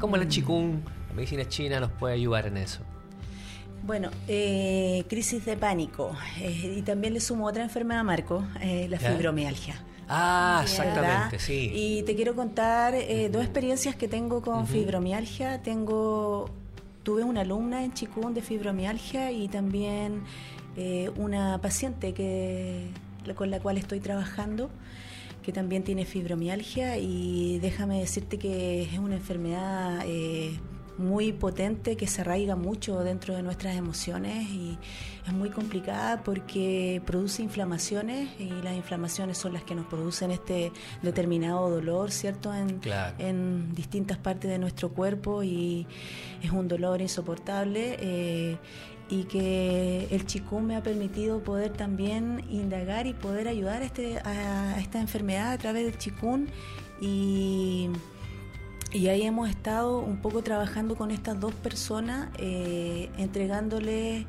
¿Cómo 0.00 0.16
la 0.16 0.24
mm. 0.24 0.28
chikung, 0.28 0.80
la 1.10 1.14
medicina 1.14 1.46
china, 1.46 1.78
nos 1.78 1.92
puede 1.92 2.14
ayudar 2.14 2.48
en 2.48 2.56
eso? 2.56 2.80
Bueno, 3.84 4.10
eh, 4.26 5.04
crisis 5.08 5.44
de 5.44 5.56
pánico. 5.56 6.10
Eh, 6.40 6.74
y 6.78 6.82
también 6.82 7.14
le 7.14 7.20
sumo 7.20 7.46
otra 7.46 7.62
enfermedad, 7.62 8.02
Marco, 8.02 8.42
eh, 8.60 8.88
la 8.90 8.98
fibromialgia. 8.98 9.76
Ah, 10.08 10.60
exactamente, 10.62 11.38
sí. 11.38 11.70
Y 11.74 12.02
te 12.02 12.14
quiero 12.14 12.34
contar 12.34 12.94
eh, 12.94 13.28
dos 13.30 13.42
experiencias 13.42 13.96
que 13.96 14.08
tengo 14.08 14.42
con 14.42 14.66
fibromialgia. 14.66 15.62
Tengo, 15.62 16.50
tuve 17.02 17.24
una 17.24 17.42
alumna 17.42 17.84
en 17.84 17.92
Chikun 17.92 18.34
de 18.34 18.42
fibromialgia 18.42 19.32
y 19.32 19.48
también 19.48 20.22
eh, 20.76 21.10
una 21.16 21.58
paciente 21.60 22.12
que 22.12 22.90
con 23.34 23.50
la 23.50 23.58
cual 23.60 23.78
estoy 23.78 24.00
trabajando 24.00 24.70
que 25.44 25.52
también 25.52 25.84
tiene 25.84 26.06
fibromialgia 26.06 26.96
y 26.96 27.58
déjame 27.58 28.00
decirte 28.00 28.38
que 28.38 28.82
es 28.82 28.98
una 28.98 29.16
enfermedad 29.16 30.00
eh, 30.06 30.58
muy 30.98 31.32
potente 31.32 31.96
que 31.96 32.06
se 32.06 32.20
arraiga 32.20 32.56
mucho 32.56 33.00
dentro 33.00 33.34
de 33.34 33.42
nuestras 33.42 33.76
emociones 33.76 34.48
y 34.48 34.78
es 35.26 35.32
muy 35.32 35.50
complicada 35.50 36.22
porque 36.22 37.02
produce 37.04 37.42
inflamaciones 37.42 38.28
y 38.38 38.50
las 38.62 38.74
inflamaciones 38.74 39.38
son 39.38 39.54
las 39.54 39.64
que 39.64 39.74
nos 39.74 39.86
producen 39.86 40.30
este 40.30 40.72
determinado 41.02 41.70
dolor, 41.70 42.10
¿cierto? 42.10 42.54
En, 42.54 42.80
en 43.18 43.74
distintas 43.74 44.18
partes 44.18 44.50
de 44.50 44.58
nuestro 44.58 44.90
cuerpo 44.90 45.42
y 45.42 45.86
es 46.42 46.50
un 46.50 46.68
dolor 46.68 47.00
insoportable. 47.00 47.96
Eh, 48.00 48.56
y 49.10 49.24
que 49.24 50.08
el 50.10 50.26
chikung 50.26 50.64
me 50.64 50.76
ha 50.76 50.82
permitido 50.82 51.42
poder 51.42 51.74
también 51.74 52.42
indagar 52.48 53.06
y 53.06 53.12
poder 53.12 53.48
ayudar 53.48 53.82
a, 53.82 53.84
este, 53.84 54.18
a 54.24 54.80
esta 54.80 54.98
enfermedad 54.98 55.52
a 55.52 55.58
través 55.58 55.84
del 55.84 55.98
chikung 55.98 56.46
y 57.02 57.90
y 58.94 59.08
ahí 59.08 59.22
hemos 59.22 59.50
estado 59.50 59.98
un 59.98 60.18
poco 60.18 60.42
trabajando 60.42 60.94
con 60.94 61.10
estas 61.10 61.38
dos 61.40 61.52
personas, 61.52 62.28
eh, 62.38 63.10
entregándoles 63.18 64.24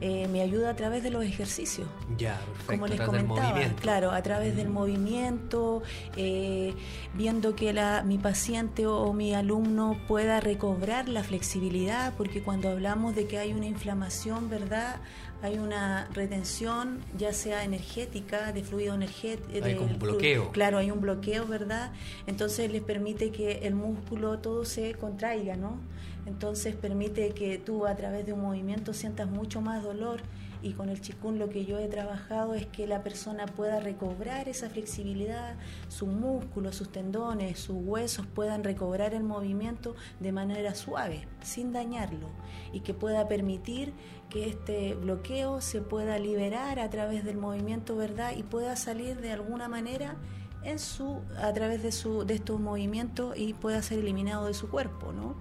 eh, 0.00 0.28
mi 0.28 0.40
ayuda 0.40 0.70
a 0.70 0.76
través 0.76 1.02
de 1.04 1.10
los 1.10 1.24
ejercicios. 1.24 1.88
Ya, 2.16 2.38
perfecto. 2.38 2.72
Como 2.72 2.86
les 2.88 3.00
comentaba, 3.00 3.60
claro, 3.80 4.10
a 4.10 4.22
través 4.22 4.56
del 4.56 4.68
movimiento, 4.68 5.82
eh, 6.16 6.74
viendo 7.14 7.54
que 7.54 7.72
la, 7.72 8.02
mi 8.02 8.18
paciente 8.18 8.86
o, 8.86 9.12
mi 9.12 9.34
alumno 9.34 9.96
pueda 10.06 10.40
recobrar 10.40 11.08
la 11.08 11.22
flexibilidad, 11.22 12.14
porque 12.16 12.42
cuando 12.42 12.68
hablamos 12.68 13.14
de 13.14 13.26
que 13.26 13.38
hay 13.38 13.52
una 13.52 13.66
inflamación, 13.66 14.50
¿verdad? 14.50 15.00
Hay 15.40 15.58
una 15.58 16.08
retención, 16.12 17.00
ya 17.16 17.32
sea 17.32 17.64
energética, 17.64 18.52
de 18.52 18.62
fluido 18.64 18.94
energético. 18.94 19.64
Hay 19.64 19.74
un 19.74 19.98
bloqueo. 19.98 20.50
Claro, 20.50 20.78
hay 20.78 20.90
un 20.90 21.00
bloqueo, 21.00 21.46
¿verdad? 21.46 21.92
Entonces 22.26 22.70
les 22.72 22.82
permite 22.82 23.30
que 23.30 23.60
el 23.66 23.74
músculo 23.74 24.38
todo 24.40 24.64
se 24.64 24.94
contraiga, 24.94 25.56
¿no? 25.56 25.78
Entonces 26.26 26.74
permite 26.74 27.30
que 27.30 27.58
tú 27.58 27.86
a 27.86 27.94
través 27.94 28.26
de 28.26 28.32
un 28.32 28.40
movimiento 28.40 28.92
sientas 28.92 29.28
mucho 29.30 29.60
más 29.60 29.82
dolor 29.82 30.20
y 30.62 30.72
con 30.72 30.88
el 30.88 31.00
chikun 31.00 31.38
lo 31.38 31.48
que 31.48 31.64
yo 31.64 31.78
he 31.78 31.88
trabajado 31.88 32.54
es 32.54 32.66
que 32.66 32.86
la 32.86 33.02
persona 33.02 33.46
pueda 33.46 33.80
recobrar 33.80 34.48
esa 34.48 34.68
flexibilidad, 34.68 35.56
sus 35.88 36.08
músculos, 36.08 36.76
sus 36.76 36.90
tendones, 36.90 37.58
sus 37.58 37.76
huesos 37.78 38.26
puedan 38.26 38.64
recobrar 38.64 39.14
el 39.14 39.22
movimiento 39.22 39.94
de 40.20 40.32
manera 40.32 40.74
suave, 40.74 41.26
sin 41.42 41.72
dañarlo, 41.72 42.28
y 42.72 42.80
que 42.80 42.94
pueda 42.94 43.28
permitir 43.28 43.92
que 44.30 44.48
este 44.48 44.94
bloqueo 44.94 45.60
se 45.60 45.80
pueda 45.80 46.18
liberar 46.18 46.78
a 46.80 46.90
través 46.90 47.24
del 47.24 47.38
movimiento, 47.38 47.96
¿verdad? 47.96 48.32
Y 48.36 48.42
pueda 48.42 48.76
salir 48.76 49.20
de 49.20 49.32
alguna 49.32 49.68
manera 49.68 50.16
en 50.64 50.78
su 50.78 51.20
a 51.40 51.52
través 51.52 51.82
de 51.82 51.92
su 51.92 52.24
de 52.24 52.34
estos 52.34 52.60
movimientos 52.60 53.36
y 53.38 53.54
pueda 53.54 53.80
ser 53.82 54.00
eliminado 54.00 54.46
de 54.46 54.54
su 54.54 54.68
cuerpo, 54.68 55.12
¿no? 55.12 55.36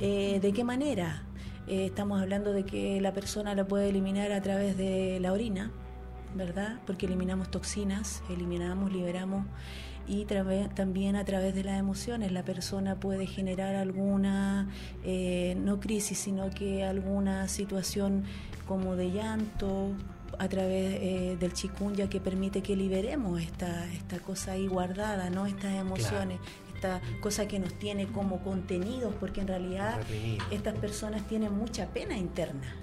Eh, 0.00 0.38
¿De 0.40 0.52
qué 0.52 0.64
manera? 0.64 1.24
Eh, 1.66 1.86
estamos 1.86 2.20
hablando 2.20 2.52
de 2.52 2.64
que 2.64 3.00
la 3.00 3.12
persona 3.12 3.54
la 3.54 3.66
puede 3.66 3.88
eliminar 3.88 4.32
a 4.32 4.40
través 4.40 4.76
de 4.76 5.18
la 5.20 5.32
orina, 5.32 5.70
¿verdad? 6.34 6.78
Porque 6.86 7.06
eliminamos 7.06 7.50
toxinas, 7.50 8.22
eliminamos, 8.30 8.92
liberamos 8.92 9.46
y 10.08 10.24
también 10.24 11.16
a 11.16 11.24
través 11.24 11.54
de 11.54 11.64
las 11.64 11.78
emociones 11.78 12.30
la 12.30 12.44
persona 12.44 12.94
puede 12.94 13.26
generar 13.26 13.74
alguna, 13.74 14.68
eh, 15.04 15.56
no 15.58 15.80
crisis, 15.80 16.18
sino 16.18 16.50
que 16.50 16.84
alguna 16.84 17.48
situación 17.48 18.24
como 18.68 18.94
de 18.94 19.10
llanto 19.10 19.92
a 20.38 20.48
través 20.48 20.98
eh, 21.00 21.36
del 21.40 21.52
chikunja 21.52 22.08
que 22.08 22.20
permite 22.20 22.62
que 22.62 22.76
liberemos 22.76 23.40
esta, 23.40 23.90
esta 23.92 24.18
cosa 24.18 24.52
ahí 24.52 24.68
guardada, 24.68 25.30
¿no? 25.30 25.46
Estas 25.46 25.74
emociones, 25.74 26.38
esta 26.76 27.00
cosa 27.20 27.48
que 27.48 27.58
nos 27.58 27.74
tiene 27.74 28.06
como 28.06 28.42
contenidos, 28.42 29.14
porque 29.18 29.40
en 29.40 29.48
realidad 29.48 30.00
estas 30.50 30.74
personas 30.78 31.26
tienen 31.26 31.56
mucha 31.56 31.88
pena 31.88 32.16
interna. 32.16 32.74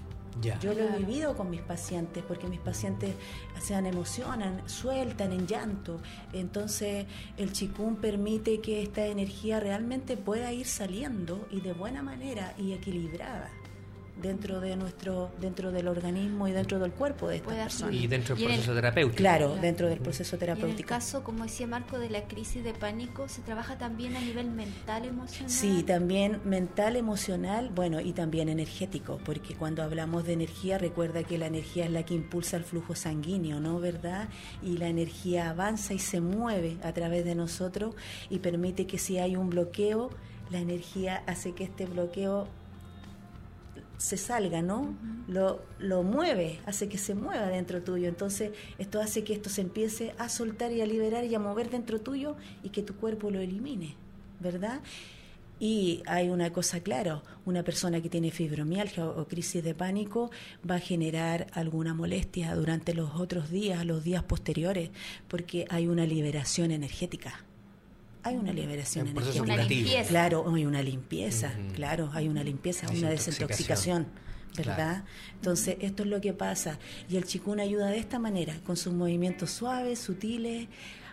Yo 0.42 0.74
lo 0.74 0.82
he 0.82 0.98
vivido 0.98 1.38
con 1.38 1.52
mis 1.52 1.62
pacientes, 1.62 2.24
porque 2.28 2.48
mis 2.48 2.60
pacientes 2.60 3.14
se 3.62 3.76
emocionan, 3.76 4.68
sueltan 4.68 5.32
en 5.32 5.46
llanto. 5.46 6.02
Entonces 6.34 7.06
el 7.38 7.54
chikun 7.54 7.98
permite 7.98 8.60
que 8.60 8.82
esta 8.82 9.06
energía 9.06 9.60
realmente 9.60 10.18
pueda 10.18 10.52
ir 10.52 10.66
saliendo 10.66 11.48
y 11.52 11.62
de 11.62 11.74
buena 11.74 12.02
manera 12.02 12.56
y 12.58 12.74
equilibrada 12.74 13.52
dentro 14.22 14.60
de 14.62 14.76
nuestro 14.76 15.32
dentro 15.42 15.72
del 15.72 15.88
organismo 15.88 16.48
y 16.48 16.52
dentro 16.52 16.80
del 16.80 16.92
cuerpo 16.92 17.28
de 17.28 17.38
esta 17.38 17.50
persona 17.50 17.94
y 17.94 18.08
dentro 18.08 18.36
del 18.36 18.46
proceso 18.46 18.74
terapéutico. 18.74 19.18
Claro 19.18 19.56
dentro 19.56 19.88
del 19.88 20.00
proceso 20.00 20.38
terapéutico 20.38 20.72
en 20.72 20.78
el 20.78 20.86
caso 20.86 21.24
como 21.24 21.44
decía 21.44 21.68
Marco 21.68 21.98
de 21.98 22.10
la 22.10 22.28
crisis 22.28 22.64
de 22.64 22.74
pánico 22.74 23.28
se 23.28 23.42
trabaja 23.42 23.78
también 23.78 24.16
a 24.16 24.22
nivel 24.22 24.52
mental 24.52 25.06
emocional 25.06 25.50
sí 25.50 25.84
también 25.84 26.42
mental 26.46 26.96
emocional 26.96 27.72
bueno 27.74 28.00
y 28.02 28.14
también 28.14 28.50
energético 28.50 29.20
porque 29.26 29.56
cuando 29.56 29.82
hablamos 29.82 30.26
de 30.26 30.34
energía 30.34 30.78
recuerda 30.78 31.24
que 31.24 31.38
la 31.38 31.48
energía 31.48 31.86
es 31.86 31.92
la 31.92 32.04
que 32.04 32.14
impulsa 32.14 32.58
el 32.58 32.64
flujo 32.64 32.96
sanguíneo 32.96 33.60
no 33.60 33.80
verdad 33.80 34.30
y 34.62 34.78
la 34.78 34.88
energía 34.88 35.50
avanza 35.50 35.94
y 35.94 36.00
se 36.00 36.22
mueve 36.22 36.78
a 36.84 36.94
través 36.94 37.26
de 37.26 37.34
nosotros 37.34 37.96
y 38.30 38.40
permite 38.40 38.86
que 38.86 39.00
si 39.00 39.18
hay 39.18 39.36
un 39.36 39.50
bloqueo 39.50 40.12
la 40.52 40.60
energía 40.60 41.24
hace 41.26 41.54
que 41.54 41.64
este 41.64 41.86
bloqueo 41.88 42.48
se 43.98 44.18
salga, 44.18 44.62
¿no? 44.62 44.96
lo, 45.28 45.62
lo 45.80 46.04
mueve, 46.04 46.60
hace 46.66 46.90
que 46.90 46.98
se 46.98 47.16
mueva 47.16 47.48
dentro 47.48 47.82
tuyo. 47.82 48.08
Entonces, 48.08 48.52
esto 48.78 49.02
hace 49.02 49.24
que 49.24 49.34
esto 49.34 49.50
se 49.50 49.62
empiece 49.62 50.14
a 50.18 50.30
soltar 50.30 50.72
y 50.72 50.82
a 50.82 50.86
liberar 50.86 51.26
y 51.26 51.36
a 51.36 51.40
mover 51.40 51.70
dentro 51.70 52.02
tuyo 52.02 52.36
y 52.64 52.70
que 52.70 52.82
tu 52.82 52.96
cuerpo 52.96 53.32
lo 53.32 53.40
elimine, 53.40 53.96
¿verdad? 54.40 54.82
Y 55.60 56.04
hay 56.08 56.30
una 56.30 56.52
cosa 56.52 56.82
clara, 56.82 57.22
una 57.46 57.64
persona 57.64 58.02
que 58.02 58.10
tiene 58.10 58.32
fibromialgia 58.32 59.06
o, 59.06 59.28
crisis 59.28 59.64
de 59.64 59.74
pánico 59.74 60.30
va 60.70 60.76
a 60.76 60.80
generar 60.80 61.48
alguna 61.54 61.94
molestia 61.94 62.54
durante 62.56 62.94
los 62.94 63.16
otros 63.16 63.50
días, 63.50 63.86
los 63.86 64.04
días 64.04 64.24
posteriores, 64.24 64.90
porque 65.28 65.66
hay 65.70 65.88
una 65.88 66.06
liberación 66.06 66.72
energética 66.72 67.46
hay 68.24 68.36
una 68.36 68.54
liberación 68.54 69.08
energética. 69.08 69.44
Una 69.44 69.58
limpieza. 69.64 70.10
Claro, 70.10 70.46
hay 70.54 70.66
una 70.66 70.82
limpieza, 70.82 71.54
claro, 71.76 72.10
hay 72.14 72.28
una 72.28 72.44
limpieza, 72.44 72.88
una 72.90 73.10
desintoxicación. 73.10 74.08
¿verdad? 74.56 75.04
Entonces, 75.34 75.78
esto 75.82 76.04
es 76.04 76.10
lo 76.10 76.22
que 76.22 76.34
pasa. 76.34 76.78
Y 77.10 77.18
el 77.18 77.26
chikun 77.26 77.60
ayuda 77.60 77.88
de 77.88 77.98
esta 77.98 78.20
manera, 78.20 78.56
con 78.64 78.78
sus 78.78 78.94
movimientos 78.94 79.50
suaves, 79.50 79.98
sutiles, 79.98 80.68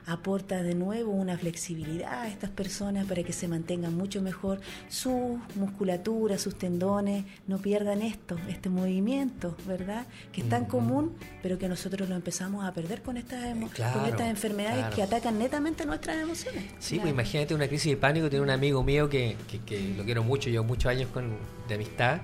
aporta 0.07 0.63
de 0.63 0.75
nuevo 0.75 1.13
una 1.13 1.39
flexibilidad 1.39 2.23
a 2.23 2.29
estas 2.29 2.51
personas 2.51 3.07
para 3.07 3.23
que 3.23 3.33
se 3.33 3.49
mantengan 3.49 3.97
mucho 3.97 4.23
mejor 4.23 4.61
su 4.89 5.39
musculatura, 5.55 6.39
sus 6.39 6.57
tendones, 6.57 7.25
no 7.47 7.59
pierdan 7.59 8.03
esto, 8.03 8.39
este 8.49 8.69
movimiento, 8.69 9.57
¿verdad? 9.67 10.07
Que 10.33 10.43
es 10.43 10.49
tan 10.49 10.65
común, 10.65 11.15
pero 11.43 11.59
que 11.59 11.69
nosotros 11.69 12.09
lo 12.09 12.17
empezamos 12.17 12.65
a 12.65 12.73
perder 12.73 13.03
con 13.03 13.17
estas, 13.17 13.55
con 13.55 14.05
estas 14.07 14.29
enfermedades 14.29 14.95
que 14.95 15.03
atacan 15.03 15.39
netamente 15.39 15.87
nuestras 15.87 16.19
emociones. 16.19 16.65
Sí, 16.79 16.99
pues 16.99 17.11
imagínate 17.11 17.55
una 17.55 17.69
crisis 17.69 17.93
de 17.93 17.97
pánico, 17.97 18.29
tiene 18.29 18.43
un 18.43 18.51
amigo 18.51 18.83
mío 18.83 19.09
que, 19.09 19.37
que, 19.67 19.95
lo 19.97 20.05
quiero 20.05 20.23
mucho, 20.23 20.51
llevo 20.51 20.65
muchos 20.65 20.87
años 20.87 21.09
con, 21.13 21.37
de 21.69 21.75
amistad 21.75 22.21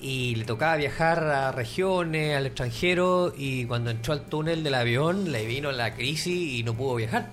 y 0.00 0.34
le 0.34 0.44
tocaba 0.44 0.76
viajar 0.76 1.24
a 1.24 1.52
regiones, 1.52 2.36
al 2.36 2.46
extranjero, 2.46 3.32
y 3.36 3.64
cuando 3.64 3.90
entró 3.90 4.12
al 4.12 4.26
túnel 4.26 4.62
del 4.62 4.74
avión 4.74 5.32
le 5.32 5.46
vino 5.46 5.72
la 5.72 5.94
crisis 5.94 6.58
y 6.58 6.62
no 6.62 6.74
pudo 6.74 6.96
viajar. 6.96 7.30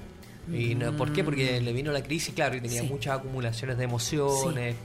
Y 0.52 0.76
no, 0.76 0.96
¿Por 0.98 1.14
qué? 1.14 1.24
Porque 1.24 1.62
le 1.62 1.74
vino 1.74 1.92
la 1.92 2.04
crisis, 2.04 2.34
claro, 2.34 2.56
y 2.56 2.62
tenía 2.62 2.84
muchas 2.84 3.20
acumulaciones 3.20 3.78
de 3.78 3.84
emociones, 3.84 4.76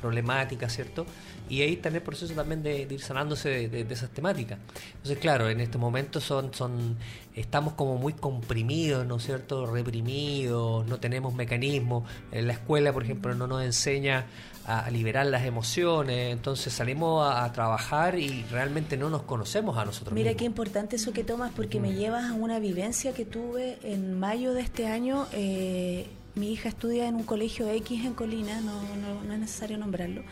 problemáticas, 0.00 0.74
¿cierto? 0.74 1.06
Y 1.48 1.62
ahí 1.62 1.74
está 1.74 1.88
el 1.88 2.00
proceso 2.02 2.34
también 2.34 2.62
de, 2.62 2.82
ir 2.82 3.00
sanándose 3.00 3.68
de, 3.68 3.86
esas 3.90 4.10
temáticas. 4.10 4.58
Entonces, 4.94 5.18
claro, 5.18 5.48
en 5.48 5.60
estos 5.60 5.80
momentos 5.80 6.24
son, 6.24 6.52
son, 6.52 6.96
estamos 7.34 7.74
como 7.74 7.96
muy 7.96 8.12
comprimidos, 8.14 9.06
¿no 9.06 9.16
es 9.16 9.24
cierto? 9.24 9.66
Reprimidos, 9.66 10.86
no 10.86 10.98
tenemos 10.98 11.34
mecanismos. 11.34 12.08
En 12.32 12.46
la 12.46 12.54
escuela, 12.54 12.92
por 12.92 13.04
ejemplo, 13.04 13.34
no 13.34 13.46
nos 13.46 13.62
enseña 13.62 14.26
a, 14.66 14.90
liberar 14.90 15.26
las 15.26 15.44
emociones, 15.44 16.32
entonces 16.32 16.72
salimos 16.72 17.26
a, 17.26 17.50
trabajar 17.52 18.18
y 18.18 18.44
realmente 18.50 18.96
no 18.96 19.10
nos 19.10 19.22
conocemos 19.22 19.76
a 19.76 19.84
nosotros 19.84 20.14
Mira 20.14 20.34
qué 20.34 20.44
importante 20.44 20.96
eso 20.96 21.12
que 21.12 21.24
tomas 21.24 21.52
porque 21.54 21.80
me 21.80 21.92
llevas 21.92 22.30
a 22.30 22.34
una 22.34 22.58
vivencia 22.58 23.12
que 23.12 23.24
tuve 23.24 23.78
en 23.82 24.18
mayo 24.18 24.54
de 24.54 24.62
este 24.62 24.86
año. 24.86 25.26
Eh, 25.32 26.06
mi 26.34 26.52
hija 26.52 26.68
estudia 26.68 27.06
en 27.06 27.14
un 27.14 27.22
colegio 27.22 27.68
X 27.68 28.04
en 28.04 28.14
Colina, 28.14 28.60
no, 28.60 28.82
no, 28.96 29.32
es 29.32 29.38
necesario 29.38 29.78
nombrarlo. 29.78 30.22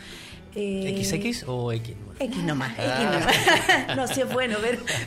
Eh, 0.55 1.03
¿XX 1.05 1.45
o 1.47 1.73
X? 1.73 1.95
X 2.19 2.37
nomás, 2.39 2.73
X 2.73 2.85
ah. 2.87 3.87
nomás. 3.87 3.97
no, 3.97 4.15
sí 4.15 4.21
es 4.21 4.33
bueno, 4.33 4.57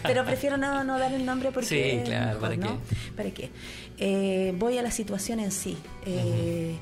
pero, 0.04 0.26
prefiero 0.26 0.58
no, 0.58 0.84
no, 0.84 0.98
dar 0.98 1.14
el 1.14 1.26
nombre 1.26 1.52
porque... 1.52 1.68
Sí, 1.68 2.10
claro, 2.10 2.40
¿para, 2.40 2.58
qué? 2.58 2.70
¿para 3.16 3.32
qué? 3.32 3.50
Eh, 3.98 4.54
voy 4.58 4.78
a 4.78 4.82
la 4.82 4.92
situación 4.92 5.40
en 5.40 5.52
sí. 5.52 5.78
Eh, 6.06 6.76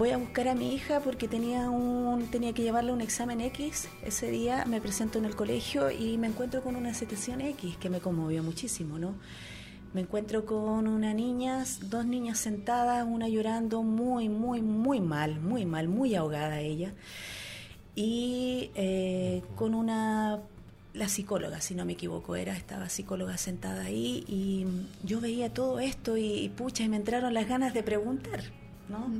voy 0.00 0.12
a 0.12 0.16
buscar 0.16 0.48
a 0.48 0.54
mi 0.54 0.74
hija 0.74 1.00
porque 1.00 1.28
tenía 1.28 1.68
un 1.68 2.26
tenía 2.30 2.54
que 2.54 2.62
llevarle 2.62 2.90
un 2.90 3.02
examen 3.02 3.42
X. 3.42 3.86
Ese 4.02 4.30
día 4.30 4.64
me 4.66 4.80
presento 4.80 5.18
en 5.18 5.26
el 5.26 5.36
colegio 5.36 5.90
y 5.90 6.16
me 6.16 6.26
encuentro 6.26 6.62
con 6.62 6.74
una 6.74 6.94
situación 6.94 7.42
X 7.42 7.76
que 7.76 7.90
me 7.90 8.00
conmovió 8.00 8.42
muchísimo 8.42 8.98
no 8.98 9.14
me 9.92 10.00
encuentro 10.00 10.46
con 10.46 10.88
una 10.88 11.12
niña 11.12 11.64
dos 11.82 12.06
niñas 12.06 12.38
sentadas 12.38 13.06
una 13.06 13.28
llorando 13.28 13.82
muy 13.82 14.30
muy 14.30 14.62
muy 14.62 15.00
mal 15.02 15.38
muy 15.38 15.66
mal 15.66 15.86
muy 15.88 16.14
ahogada 16.14 16.60
ella. 16.60 16.94
Y 17.94 18.70
eh, 18.76 19.42
con 19.54 19.74
una 19.74 20.40
la 20.94 21.08
psicóloga, 21.08 21.60
si 21.60 21.74
no 21.74 21.84
me 21.84 21.92
equivoco, 21.92 22.36
era, 22.36 22.56
estaba 22.56 22.88
psicóloga 22.88 23.36
sentada 23.36 23.84
ahí 23.84 24.24
y 24.26 24.66
yo 25.06 25.20
veía 25.20 25.52
todo 25.52 25.78
esto 25.78 26.16
y, 26.16 26.24
y 26.24 26.48
pucha, 26.48 26.84
y 26.84 26.88
me 26.88 26.96
entraron 26.96 27.34
las 27.34 27.46
ganas 27.46 27.74
de 27.74 27.82
preguntar, 27.82 28.40
¿no? 28.90 29.10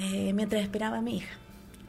Eh, 0.00 0.32
mientras 0.32 0.62
esperaba 0.62 0.98
a 0.98 1.02
mi 1.02 1.18
hija. 1.18 1.38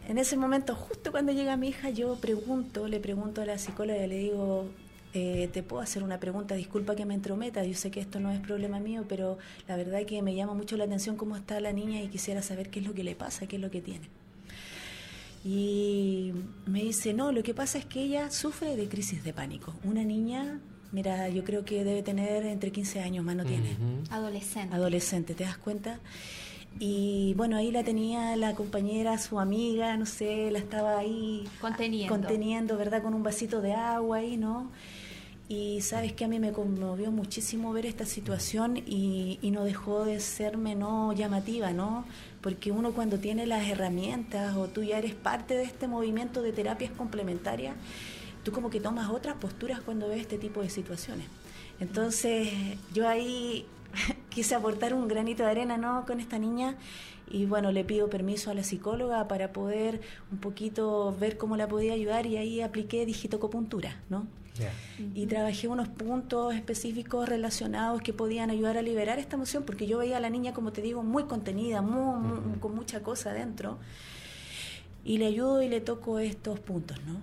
En 0.07 0.17
ese 0.17 0.35
momento, 0.35 0.75
justo 0.75 1.11
cuando 1.11 1.31
llega 1.31 1.55
mi 1.57 1.69
hija, 1.69 1.89
yo 1.89 2.15
pregunto, 2.15 2.87
le 2.87 2.99
pregunto 2.99 3.41
a 3.41 3.45
la 3.45 3.57
psicóloga, 3.57 4.05
le 4.07 4.17
digo, 4.17 4.67
eh, 5.13 5.49
te 5.53 5.61
puedo 5.63 5.81
hacer 5.81 6.03
una 6.03 6.19
pregunta, 6.19 6.55
disculpa 6.55 6.95
que 6.95 7.05
me 7.05 7.13
entrometa, 7.13 7.63
yo 7.63 7.75
sé 7.75 7.91
que 7.91 7.99
esto 7.99 8.19
no 8.19 8.31
es 8.31 8.39
problema 8.39 8.79
mío, 8.79 9.05
pero 9.07 9.37
la 9.67 9.75
verdad 9.75 10.01
es 10.01 10.07
que 10.07 10.21
me 10.21 10.35
llama 10.35 10.53
mucho 10.53 10.77
la 10.77 10.85
atención 10.85 11.17
cómo 11.17 11.35
está 11.35 11.59
la 11.59 11.71
niña 11.71 12.01
y 12.01 12.07
quisiera 12.07 12.41
saber 12.41 12.69
qué 12.69 12.79
es 12.79 12.87
lo 12.87 12.93
que 12.93 13.03
le 13.03 13.15
pasa, 13.15 13.47
qué 13.47 13.57
es 13.57 13.61
lo 13.61 13.69
que 13.69 13.81
tiene. 13.81 14.09
Y 15.43 16.33
me 16.65 16.83
dice, 16.83 17.13
no, 17.13 17.31
lo 17.31 17.43
que 17.43 17.53
pasa 17.53 17.77
es 17.77 17.85
que 17.85 18.01
ella 18.01 18.29
sufre 18.31 18.75
de 18.75 18.87
crisis 18.87 19.23
de 19.23 19.33
pánico. 19.33 19.73
Una 19.83 20.03
niña 20.03 20.59
Mira, 20.91 21.29
yo 21.29 21.43
creo 21.43 21.63
que 21.63 21.83
debe 21.83 22.03
tener 22.03 22.45
entre 22.45 22.71
15 22.71 23.01
años, 23.01 23.23
más 23.23 23.35
no 23.35 23.45
tiene. 23.45 23.77
Adolescente. 24.09 24.75
Adolescente, 24.75 25.33
¿te 25.33 25.45
das 25.45 25.57
cuenta? 25.57 25.99
Y 26.79 27.33
bueno, 27.35 27.57
ahí 27.57 27.71
la 27.71 27.83
tenía 27.83 28.35
la 28.35 28.55
compañera, 28.55 29.17
su 29.17 29.39
amiga, 29.39 29.97
no 29.97 30.05
sé, 30.05 30.51
la 30.51 30.59
estaba 30.59 30.97
ahí 30.97 31.43
conteniendo, 31.59 32.13
conteniendo 32.13 32.77
¿verdad? 32.77 33.03
Con 33.03 33.13
un 33.13 33.23
vasito 33.23 33.61
de 33.61 33.73
agua 33.73 34.17
ahí, 34.17 34.37
¿no? 34.37 34.71
Y 35.49 35.81
sabes 35.81 36.13
que 36.13 36.23
a 36.23 36.27
mí 36.29 36.39
me 36.39 36.53
conmovió 36.53 37.11
muchísimo 37.11 37.73
ver 37.73 37.85
esta 37.85 38.05
situación 38.05 38.77
y, 38.77 39.37
y 39.41 39.51
no 39.51 39.65
dejó 39.65 40.05
de 40.05 40.21
serme 40.21 40.75
no 40.75 41.11
llamativa, 41.11 41.71
¿no? 41.71 42.05
Porque 42.39 42.71
uno 42.71 42.93
cuando 42.93 43.19
tiene 43.19 43.45
las 43.45 43.67
herramientas 43.67 44.55
o 44.55 44.67
tú 44.67 44.81
ya 44.83 44.97
eres 44.97 45.13
parte 45.13 45.55
de 45.55 45.63
este 45.63 45.89
movimiento 45.89 46.41
de 46.41 46.53
terapias 46.53 46.91
complementarias, 46.91 47.75
tú 48.43 48.51
como 48.51 48.69
que 48.69 48.79
tomas 48.79 49.09
otras 49.09 49.35
posturas 49.35 49.81
cuando 49.81 50.07
ves 50.07 50.21
este 50.21 50.37
tipo 50.37 50.61
de 50.61 50.69
situaciones. 50.69 51.27
Entonces, 51.79 52.49
yo 52.93 53.07
ahí 53.07 53.65
quise 54.29 54.55
aportar 54.55 54.93
un 54.93 55.07
granito 55.07 55.43
de 55.43 55.49
arena 55.49 55.77
¿no? 55.77 56.05
con 56.05 56.19
esta 56.19 56.37
niña 56.37 56.75
y 57.29 57.45
bueno, 57.45 57.71
le 57.71 57.83
pido 57.83 58.09
permiso 58.09 58.51
a 58.51 58.53
la 58.53 58.63
psicóloga 58.63 59.27
para 59.27 59.53
poder 59.53 60.01
un 60.31 60.39
poquito 60.39 61.15
ver 61.17 61.37
cómo 61.37 61.55
la 61.55 61.67
podía 61.67 61.93
ayudar 61.93 62.25
y 62.25 62.37
ahí 62.37 62.61
apliqué 62.61 63.05
digitocopuntura, 63.05 64.01
¿no? 64.09 64.27
Y 65.15 65.25
trabajé 65.25 65.67
unos 65.67 65.87
puntos 65.87 66.53
específicos 66.53 67.27
relacionados 67.27 68.01
que 68.01 68.13
podían 68.13 68.51
ayudar 68.51 68.77
a 68.77 68.81
liberar 68.81 69.17
esta 69.17 69.35
emoción, 69.35 69.63
porque 69.63 69.87
yo 69.87 69.97
veía 69.97 70.17
a 70.17 70.19
la 70.19 70.29
niña, 70.29 70.53
como 70.53 70.71
te 70.71 70.81
digo, 70.81 71.03
muy 71.03 71.23
contenida, 71.23 71.81
muy, 71.81 72.59
con 72.59 72.75
mucha 72.75 73.01
cosa 73.01 73.31
adentro, 73.31 73.79
y 75.03 75.17
le 75.17 75.27
ayudo 75.27 75.63
y 75.63 75.69
le 75.69 75.81
toco 75.81 76.19
estos 76.19 76.59
puntos, 76.59 77.01
¿no? 77.05 77.21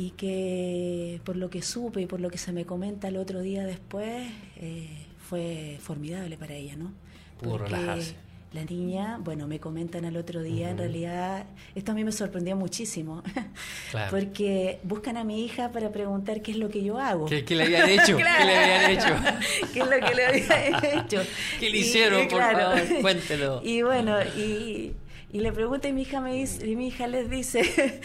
Y 0.00 0.12
que 0.12 1.20
por 1.24 1.36
lo 1.36 1.50
que 1.50 1.60
supe 1.60 2.00
y 2.00 2.06
por 2.06 2.20
lo 2.20 2.30
que 2.30 2.38
se 2.38 2.52
me 2.52 2.64
comenta 2.64 3.08
el 3.08 3.18
otro 3.18 3.42
día 3.42 3.66
después, 3.66 4.26
eh, 4.56 4.88
fue 5.28 5.76
formidable 5.78 6.38
para 6.38 6.54
ella, 6.54 6.74
¿no? 6.74 6.90
Pudo 7.38 7.58
relajarse. 7.58 8.14
La 8.54 8.64
niña, 8.64 9.18
bueno, 9.22 9.46
me 9.46 9.60
comentan 9.60 10.06
al 10.06 10.16
otro 10.16 10.42
día, 10.42 10.70
en 10.70 10.78
realidad, 10.78 11.44
esto 11.74 11.92
a 11.92 11.94
mí 11.94 12.02
me 12.02 12.12
sorprendió 12.12 12.56
muchísimo, 12.56 13.22
porque 14.10 14.80
buscan 14.84 15.18
a 15.18 15.22
mi 15.22 15.44
hija 15.44 15.70
para 15.70 15.92
preguntar 15.92 16.40
qué 16.40 16.52
es 16.52 16.56
lo 16.56 16.70
que 16.70 16.82
yo 16.82 16.98
hago. 16.98 17.26
¿Qué, 17.26 17.44
le 17.50 17.64
habían 17.64 17.88
hecho? 17.90 18.16
¿Qué 18.16 18.24
le 18.24 18.30
habían 18.30 18.90
hecho? 18.90 19.14
¿Qué 19.74 19.80
es 19.80 19.84
lo 19.84 20.06
que 20.06 20.14
le 20.14 20.26
habían 20.26 20.84
hecho? 20.84 21.22
¿Qué 21.60 21.68
le 21.68 21.78
hicieron? 21.78 22.26
por 22.26 22.40
favor, 22.40 23.00
cuéntelo. 23.02 23.60
Y 23.62 23.82
bueno, 23.82 24.16
y, 24.34 24.94
y 25.30 25.40
le 25.40 25.52
pregunta 25.52 25.88
y 25.88 25.92
mi 25.92 26.02
hija 26.02 26.22
me 26.22 26.32
dice, 26.32 26.66
y 26.66 26.74
mi 26.74 26.88
hija 26.88 27.06
les 27.06 27.28
dice, 27.28 28.00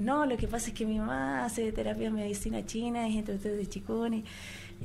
no, 0.00 0.26
lo 0.26 0.36
que 0.36 0.48
pasa 0.48 0.68
es 0.68 0.74
que 0.74 0.86
mi 0.86 0.98
mamá 0.98 1.44
hace 1.44 1.70
terapia 1.72 2.04
de 2.04 2.10
medicina 2.10 2.64
china, 2.64 3.06
es 3.06 3.14
instructor 3.14 3.52
de 3.52 3.68
chikun 3.68 4.14
y, 4.14 4.24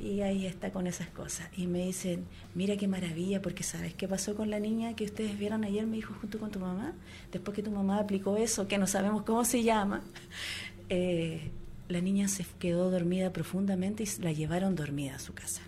y, 0.02 0.22
ahí 0.22 0.46
está 0.46 0.72
con 0.72 0.88
esas 0.88 1.08
cosas. 1.08 1.48
Y 1.58 1.68
me 1.68 1.86
dicen, 1.86 2.26
mira 2.54 2.78
qué 2.78 2.88
maravilla, 2.88 3.42
porque 3.42 3.64
¿sabes 3.64 3.94
qué 3.94 4.08
pasó 4.08 4.36
con 4.36 4.50
la 4.50 4.60
niña 4.60 4.96
que 4.96 5.06
ustedes 5.06 5.38
vieron 5.40 5.64
ayer, 5.64 5.86
me 5.88 5.96
dijo, 5.96 6.14
junto 6.20 6.40
con 6.40 6.52
tu 6.52 6.60
mamá? 6.60 6.94
Después 7.32 7.56
que 7.56 7.64
tu 7.64 7.72
mamá 7.72 8.00
aplicó 8.00 8.38
eso, 8.38 8.68
que 8.68 8.78
no 8.78 8.88
sabemos 8.88 9.24
cómo 9.24 9.46
se 9.46 9.64
llama, 9.64 10.02
eh, 10.90 11.52
la 11.88 12.02
niña 12.02 12.28
se 12.28 12.46
quedó 12.60 12.92
dormida 12.92 13.32
profundamente 13.32 14.04
y 14.04 14.22
la 14.22 14.32
llevaron 14.32 14.76
dormida 14.76 15.16
a 15.16 15.20
su 15.20 15.34
casa. 15.34 15.62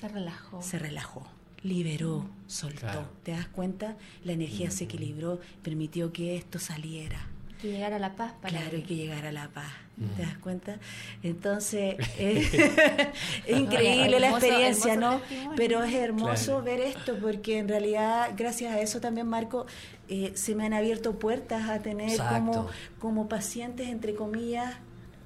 Se 0.00 0.08
relajó. 0.08 0.62
Se 0.62 0.78
relajó 0.78 1.26
liberó, 1.66 2.28
soltó. 2.46 3.10
¿Te 3.24 3.32
das 3.32 3.48
cuenta? 3.48 3.96
La 4.24 4.32
energía 4.32 4.70
se 4.70 4.84
equilibró, 4.84 5.40
permitió 5.62 6.12
que 6.12 6.36
esto 6.36 6.58
saliera. 6.58 7.26
Que 7.60 7.72
llegara 7.72 7.96
a 7.96 7.98
la 7.98 8.14
paz 8.14 8.32
para 8.40 8.58
Claro, 8.58 8.76
y 8.76 8.82
que 8.82 8.96
llegara 8.96 9.30
a 9.30 9.32
la 9.32 9.48
paz. 9.48 9.72
¿Te 10.16 10.22
das 10.22 10.36
cuenta? 10.38 10.78
Entonces, 11.22 11.96
es, 12.18 12.52
increíble 13.48 14.20
la 14.20 14.30
experiencia, 14.30 14.96
¿no? 14.96 15.20
Pero 15.56 15.82
es 15.82 15.94
hermoso 15.94 16.62
ver 16.62 16.80
esto 16.80 17.16
porque 17.18 17.58
en 17.58 17.68
realidad, 17.68 18.32
gracias 18.36 18.74
a 18.74 18.80
eso 18.80 19.00
también, 19.00 19.26
Marco, 19.26 19.66
eh, 20.08 20.32
se 20.34 20.54
me 20.54 20.66
han 20.66 20.74
abierto 20.74 21.18
puertas 21.18 21.68
a 21.70 21.80
tener 21.80 22.18
como, 22.18 22.68
como 22.98 23.28
pacientes, 23.28 23.88
entre 23.88 24.14
comillas, 24.14 24.74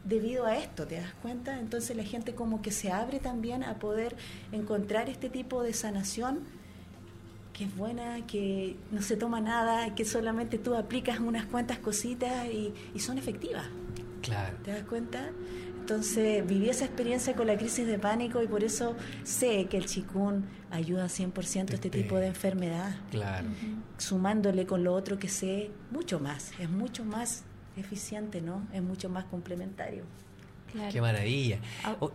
debido 0.04 0.46
a 0.46 0.56
esto, 0.56 0.86
¿te 0.86 0.96
das 0.96 1.12
cuenta? 1.22 1.58
Entonces 1.58 1.96
la 1.96 2.04
gente 2.04 2.34
como 2.34 2.62
que 2.62 2.70
se 2.70 2.90
abre 2.90 3.18
también 3.18 3.62
a 3.64 3.78
poder 3.78 4.16
encontrar 4.52 5.10
este 5.10 5.28
tipo 5.28 5.62
de 5.62 5.74
sanación 5.74 6.40
que 7.60 7.66
es 7.66 7.76
buena, 7.76 8.26
que 8.26 8.74
no 8.90 9.02
se 9.02 9.18
toma 9.18 9.42
nada, 9.42 9.94
que 9.94 10.06
solamente 10.06 10.56
tú 10.56 10.74
aplicas 10.74 11.20
unas 11.20 11.44
cuantas 11.44 11.78
cositas 11.78 12.46
y, 12.46 12.72
son 12.98 13.18
efectivas. 13.18 13.66
Claro. 14.22 14.56
¿Te 14.64 14.70
das 14.70 14.84
cuenta? 14.84 15.28
Entonces 15.78 16.46
viví 16.46 16.70
esa 16.70 16.86
experiencia 16.86 17.36
con 17.36 17.46
la 17.46 17.58
crisis 17.58 17.86
de 17.86 17.98
pánico 17.98 18.42
y 18.42 18.46
por 18.46 18.64
eso 18.64 18.96
sé 19.24 19.66
que 19.66 19.76
el 19.76 19.84
chikun 19.84 20.46
ayuda 20.70 21.04
100% 21.04 21.72
a 21.72 21.74
este 21.74 21.90
tipo 21.90 22.16
de 22.16 22.28
enfermedad. 22.28 22.96
Claro. 23.10 23.48
Sumándole 23.98 24.64
con 24.64 24.82
lo 24.82 24.94
otro 24.94 25.18
que 25.18 25.28
sé, 25.28 25.70
mucho 25.90 26.18
más, 26.18 26.52
es 26.58 26.70
mucho 26.70 27.04
más 27.04 27.44
eficiente, 27.76 28.40
¿no? 28.40 28.66
Es 28.72 28.82
mucho 28.82 29.10
más 29.10 29.26
complementario. 29.26 30.04
Qué 30.90 31.02
maravilla. 31.02 31.58
Oh, 32.00 32.10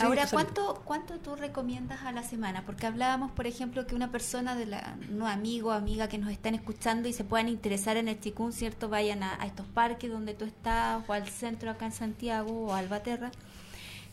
Ahora, 0.00 0.26
¿cuánto, 0.30 0.82
¿cuánto 0.84 1.18
tú 1.18 1.36
recomiendas 1.36 2.02
a 2.02 2.12
la 2.12 2.22
semana? 2.22 2.64
Porque 2.64 2.86
hablábamos, 2.86 3.30
por 3.30 3.46
ejemplo, 3.46 3.86
que 3.86 3.94
una 3.94 4.10
persona, 4.10 4.54
de 4.56 4.66
la, 4.66 4.96
no 5.10 5.26
amigo 5.28 5.68
o 5.68 5.72
amiga 5.72 6.08
que 6.08 6.18
nos 6.18 6.30
están 6.30 6.54
escuchando 6.54 7.08
y 7.08 7.12
se 7.12 7.24
puedan 7.24 7.48
interesar 7.48 7.96
en 7.96 8.08
el 8.08 8.18
chikun, 8.18 8.52
¿cierto? 8.52 8.88
Vayan 8.88 9.22
a, 9.22 9.34
estos 9.44 9.66
parques 9.66 10.10
donde 10.10 10.34
tú 10.34 10.44
estás, 10.44 11.02
o 11.06 11.12
al 11.12 11.28
centro 11.28 11.70
acá 11.70 11.86
en 11.86 11.92
Santiago, 11.92 12.66
o 12.66 12.72
a 12.72 12.78
Albaterra. 12.78 13.30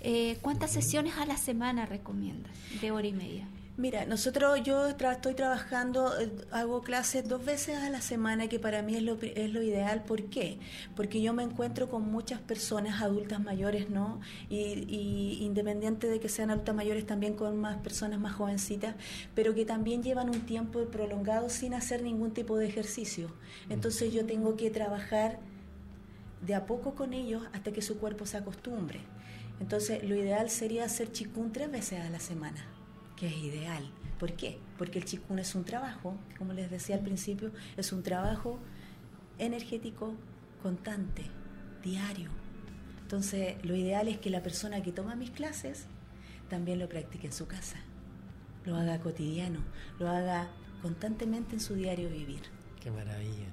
Eh, 0.02 0.38
¿Cuántas 0.42 0.72
sesiones 0.72 1.18
a 1.18 1.26
la 1.26 1.38
semana 1.38 1.86
recomiendas 1.86 2.52
de 2.82 2.92
hora 2.92 3.08
y 3.08 3.14
media? 3.14 3.48
Mira, 3.80 4.06
nosotros, 4.06 4.62
yo 4.62 4.88
estoy 4.88 5.36
trabajando, 5.36 6.20
eh, 6.20 6.30
hago 6.52 6.82
clases 6.82 7.26
dos 7.30 7.46
veces 7.46 7.78
a 7.78 7.90
la 7.90 8.02
semana, 8.02 8.50
que 8.50 8.60
para 8.60 8.82
mí 8.82 8.94
es 8.98 9.04
lo, 9.04 9.18
es 9.22 9.54
lo 9.54 9.64
ideal. 9.64 10.04
¿Por 10.04 10.26
qué? 10.26 10.60
Porque 10.98 11.22
yo 11.22 11.32
me 11.34 11.44
encuentro 11.44 11.88
con 11.88 12.12
muchas 12.12 12.42
personas 12.42 13.02
adultas 13.02 13.40
mayores, 13.40 13.90
¿no? 13.90 14.20
Y, 14.50 14.86
y 14.90 15.46
independiente 15.46 16.08
de 16.08 16.20
que 16.20 16.28
sean 16.28 16.52
adultas 16.52 16.76
mayores, 16.76 17.06
también 17.06 17.36
con 17.36 17.56
más 17.56 17.78
personas 17.78 18.20
más 18.20 18.34
jovencitas, 18.34 18.96
pero 19.34 19.56
que 19.56 19.64
también 19.64 20.04
llevan 20.04 20.30
un 20.30 20.42
tiempo 20.42 20.84
prolongado 20.88 21.50
sin 21.50 21.74
hacer 21.74 22.04
ningún 22.04 22.32
tipo 22.34 22.58
de 22.58 22.68
ejercicio. 22.68 23.32
Entonces 23.70 24.12
yo 24.12 24.26
tengo 24.26 24.58
que 24.58 24.70
trabajar 24.72 25.40
de 26.46 26.54
a 26.54 26.66
poco 26.66 26.96
con 26.96 27.14
ellos 27.14 27.44
hasta 27.54 27.72
que 27.72 27.82
su 27.82 27.98
cuerpo 27.98 28.26
se 28.26 28.36
acostumbre. 28.36 29.00
Entonces 29.62 30.04
lo 30.04 30.16
ideal 30.16 30.50
sería 30.50 30.84
hacer 30.84 31.14
chikun 31.14 31.54
tres 31.54 31.72
veces 31.72 32.02
a 32.02 32.10
la 32.10 32.20
semana 32.20 32.79
que 33.20 33.28
es 33.28 33.38
ideal. 33.38 33.84
¿Por 34.20 34.34
qué? 34.34 34.58
Porque 34.78 35.00
el 35.00 35.06
chikun 35.06 35.40
es 35.40 35.56
un 35.56 35.64
trabajo, 35.64 36.18
como 36.38 36.54
les 36.54 36.72
decía 36.72 36.96
al 36.96 37.02
principio, 37.02 37.52
es 37.78 37.92
un 37.92 38.04
trabajo 38.04 38.60
energético 39.38 40.14
constante, 40.62 41.24
diario. 41.84 42.30
Entonces, 43.02 43.56
lo 43.64 43.76
ideal 43.76 44.08
es 44.08 44.18
que 44.18 44.30
la 44.30 44.44
persona 44.44 44.82
que 44.84 44.92
toma 44.92 45.16
mis 45.16 45.32
clases 45.32 45.86
también 46.50 46.80
lo 46.80 46.90
practique 46.90 47.28
en 47.28 47.34
su 47.34 47.48
casa, 47.48 47.78
lo 48.66 48.76
haga 48.76 49.00
cotidiano, 49.00 49.60
lo 50.00 50.10
haga 50.10 50.50
constantemente 50.82 51.56
en 51.56 51.62
su 51.62 51.76
diario 51.76 52.10
vivir. 52.10 52.42
Qué 52.82 52.92
maravilla. 52.92 53.48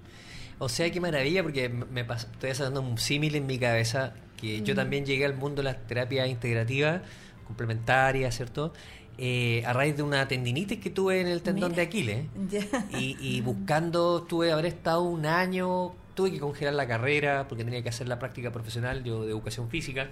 O 0.58 0.68
sea, 0.68 0.90
qué 0.90 1.00
maravilla, 1.00 1.42
porque 1.42 1.68
me 1.68 2.00
estoy 2.00 2.50
haciendo 2.50 2.80
un 2.80 2.98
símil 2.98 3.34
en 3.34 3.46
mi 3.46 3.58
cabeza, 3.58 4.14
que 4.36 4.62
yo 4.62 4.74
mm. 4.74 4.76
también 4.76 5.06
llegué 5.06 5.24
al 5.24 5.34
mundo 5.34 5.62
de 5.62 5.64
las 5.64 5.86
terapias 5.86 6.28
integrativas, 6.28 7.02
complementarias, 7.46 8.34
¿cierto? 8.34 8.72
Eh, 9.18 9.62
a 9.64 9.72
raíz 9.72 9.96
de 9.96 10.02
una 10.02 10.28
tendinitis 10.28 10.78
que 10.78 10.90
tuve 10.90 11.20
en 11.20 11.26
el 11.28 11.40
tendón 11.42 11.74
de 11.74 11.82
Aquiles. 11.82 12.26
Y, 12.98 13.40
buscando, 13.40 14.22
tuve 14.22 14.52
haber 14.52 14.66
estado 14.66 15.02
un 15.02 15.26
año, 15.26 15.92
tuve 16.14 16.32
que 16.32 16.38
congelar 16.38 16.74
la 16.74 16.86
carrera 16.86 17.46
porque 17.48 17.64
tenía 17.64 17.82
que 17.82 17.88
hacer 17.88 18.08
la 18.08 18.18
práctica 18.18 18.50
profesional 18.50 19.02
yo 19.04 19.24
de 19.24 19.30
educación 19.30 19.70
física. 19.70 20.10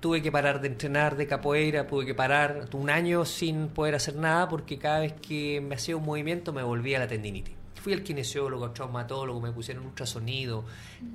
Tuve 0.00 0.22
que 0.22 0.32
parar 0.32 0.62
de 0.62 0.68
entrenar 0.68 1.16
de 1.16 1.26
capoeira, 1.26 1.86
tuve 1.86 2.06
que 2.06 2.14
parar 2.14 2.68
un 2.72 2.88
año 2.88 3.26
sin 3.26 3.68
poder 3.68 3.94
hacer 3.94 4.16
nada 4.16 4.48
porque 4.48 4.78
cada 4.78 5.00
vez 5.00 5.12
que 5.12 5.60
me 5.60 5.74
hacía 5.74 5.96
un 5.96 6.04
movimiento 6.04 6.54
me 6.54 6.62
volvía 6.62 6.98
la 6.98 7.06
tendinitis. 7.06 7.54
Fui 7.74 7.92
al 7.92 8.02
kinesiólogo, 8.02 8.70
traumatólogo, 8.70 9.40
me 9.40 9.52
pusieron 9.52 9.84
ultrasonido, 9.84 10.64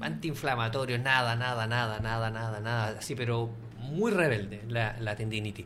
antiinflamatorio, 0.01 0.99
nada, 0.99 1.35
nada, 1.35 1.65
nada, 1.65 1.99
nada, 1.99 2.29
nada, 2.29 2.59
nada, 2.59 2.97
así, 2.99 3.15
pero 3.15 3.49
muy 3.79 4.11
rebelde 4.11 4.61
la, 4.67 4.95
la 4.99 5.15
tendinitis. 5.15 5.65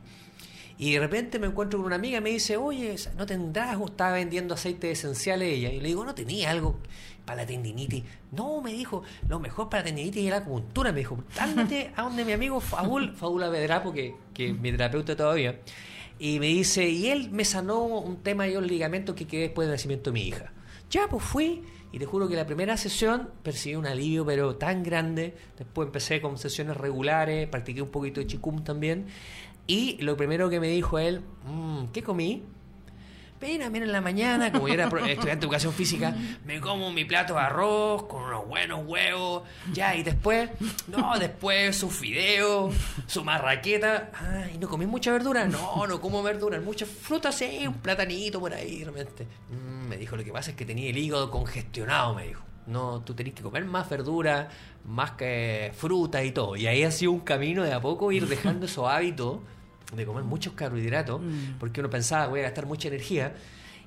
Y 0.80 0.94
de 0.94 1.00
repente 1.00 1.40
me 1.40 1.48
encuentro 1.48 1.78
con 1.78 1.88
una 1.88 1.98
amiga 1.98 2.20
y 2.20 2.22
me 2.22 2.30
dice, 2.30 2.56
oye, 2.56 2.96
¿no 3.18 3.26
tendrás? 3.26 3.78
Estaba 3.82 4.14
vendiendo 4.14 4.54
aceite 4.54 4.90
esencial 4.90 5.42
ella. 5.42 5.70
Y 5.74 5.82
le 5.82 5.90
digo, 5.90 6.06
¿no 6.06 6.16
tenía 6.16 6.52
algo 6.52 6.80
para 7.26 7.42
la 7.42 7.46
tendinitis? 7.46 8.06
No, 8.32 8.62
me 8.62 8.72
dijo, 8.72 9.04
lo 9.28 9.42
mejor 9.42 9.68
para 9.68 9.82
la 9.82 9.88
tendinitis 9.88 10.24
es 10.24 10.30
la 10.32 10.38
acupuntura. 10.38 10.94
Me 10.94 11.00
dijo, 11.00 11.22
ándate 11.38 11.92
a 11.98 12.04
donde 12.04 12.24
mi 12.24 12.32
amigo 12.32 12.62
Faul, 12.62 13.14
Faul 13.18 13.44
Avedrapo, 13.44 13.92
que, 13.92 14.16
que 14.34 14.52
es 14.52 14.58
mi 14.58 14.72
terapeuta 14.72 15.18
todavía. 15.18 15.60
Y 16.18 16.40
me 16.40 16.48
dice, 16.48 16.88
y 16.88 17.08
él 17.08 17.30
me 17.30 17.44
sanó 17.44 17.84
un 17.84 18.24
tema 18.24 18.46
de 18.46 18.58
un 18.58 18.66
ligamento 18.66 19.16
que 19.16 19.28
quedé 19.28 19.42
después 19.42 19.68
del 19.68 19.76
nacimiento 19.76 20.12
de 20.12 20.14
mi 20.14 20.28
hija. 20.30 20.54
Ya, 20.90 21.10
pues 21.10 21.26
fui, 21.26 21.62
y 21.92 21.98
te 21.98 22.06
juro 22.06 22.28
que 22.28 22.36
la 22.36 22.46
primera 22.46 22.78
sesión 22.78 23.32
percibí 23.42 23.76
un 23.76 23.88
alivio, 23.88 24.26
pero 24.26 24.56
tan 24.56 24.84
grande. 24.84 25.36
Después 25.58 25.88
empecé 25.88 26.22
con 26.22 26.38
sesiones 26.38 26.78
regulares, 26.78 27.48
practiqué 27.50 27.82
un 27.82 27.90
poquito 27.90 28.20
de 28.20 28.28
chikung 28.28 28.64
también. 28.64 29.08
Y 29.70 29.98
lo 30.02 30.18
primero 30.18 30.50
que 30.50 30.60
me 30.60 30.68
dijo 30.68 30.98
él, 30.98 31.22
mmm, 31.46 31.90
¿qué 31.94 32.02
comí? 32.02 32.42
Pena, 33.40 33.70
mira 33.70 33.86
en 33.86 33.92
la 33.92 34.02
mañana, 34.02 34.52
como 34.52 34.68
yo 34.68 34.74
era 34.74 34.86
estudiante 35.08 35.26
de 35.26 35.46
educación 35.46 35.74
física, 35.74 36.16
me 36.44 36.60
como 36.60 36.92
mi 36.92 37.06
plato 37.06 37.36
de 37.36 37.42
arroz 37.42 38.08
con 38.08 38.24
unos 38.24 38.48
buenos 38.48 38.82
huevos, 38.88 39.44
ya, 39.72 39.96
y 39.96 40.02
después, 40.02 40.50
no, 40.88 41.20
después 41.20 41.78
su 41.78 41.92
fideo, 41.92 42.72
su 43.06 43.24
marraqueta, 43.24 44.10
ah, 44.16 44.48
¿y 44.52 44.58
no 44.58 44.68
comí 44.68 44.88
mucha 44.88 45.12
verdura? 45.12 45.46
No, 45.46 45.86
no 45.86 46.02
como 46.02 46.24
verdura, 46.24 46.60
muchas 46.60 46.90
frutas, 46.90 47.36
sí, 47.36 47.68
un 47.68 47.76
platanito 47.76 48.40
por 48.40 48.52
ahí, 48.52 48.84
realmente. 48.84 49.28
Mm, 49.52 49.88
me 49.88 49.98
dijo, 49.98 50.18
lo 50.18 50.24
que 50.24 50.32
pasa 50.32 50.50
es 50.50 50.58
que 50.58 50.66
tenía 50.66 50.90
el 50.90 50.98
hígado 50.98 51.30
congestionado, 51.30 52.16
me 52.16 52.26
dijo. 52.26 52.44
No, 52.66 53.02
tú 53.02 53.14
tenés 53.14 53.34
que 53.34 53.44
comer 53.44 53.66
más 53.66 53.88
verdura, 53.88 54.50
más 54.86 55.12
que 55.12 55.72
fruta 55.76 56.24
y 56.24 56.32
todo. 56.32 56.56
Y 56.56 56.68
ahí 56.68 56.84
ha 56.84 56.92
sido 56.92 57.12
un 57.12 57.22
camino 57.22 57.64
de 57.64 57.74
a 57.74 57.82
poco 57.82 58.12
ir 58.12 58.28
dejando 58.28 58.66
esos 58.68 58.88
hábitos 58.88 59.40
de 59.94 60.06
comer 60.06 60.24
muchos 60.24 60.54
carbohidratos, 60.54 61.22
mm. 61.22 61.58
porque 61.60 61.80
uno 61.80 61.90
pensaba, 61.90 62.28
voy 62.28 62.42
a 62.42 62.44
gastar 62.44 62.66
mucha 62.66 62.88
energía, 62.88 63.34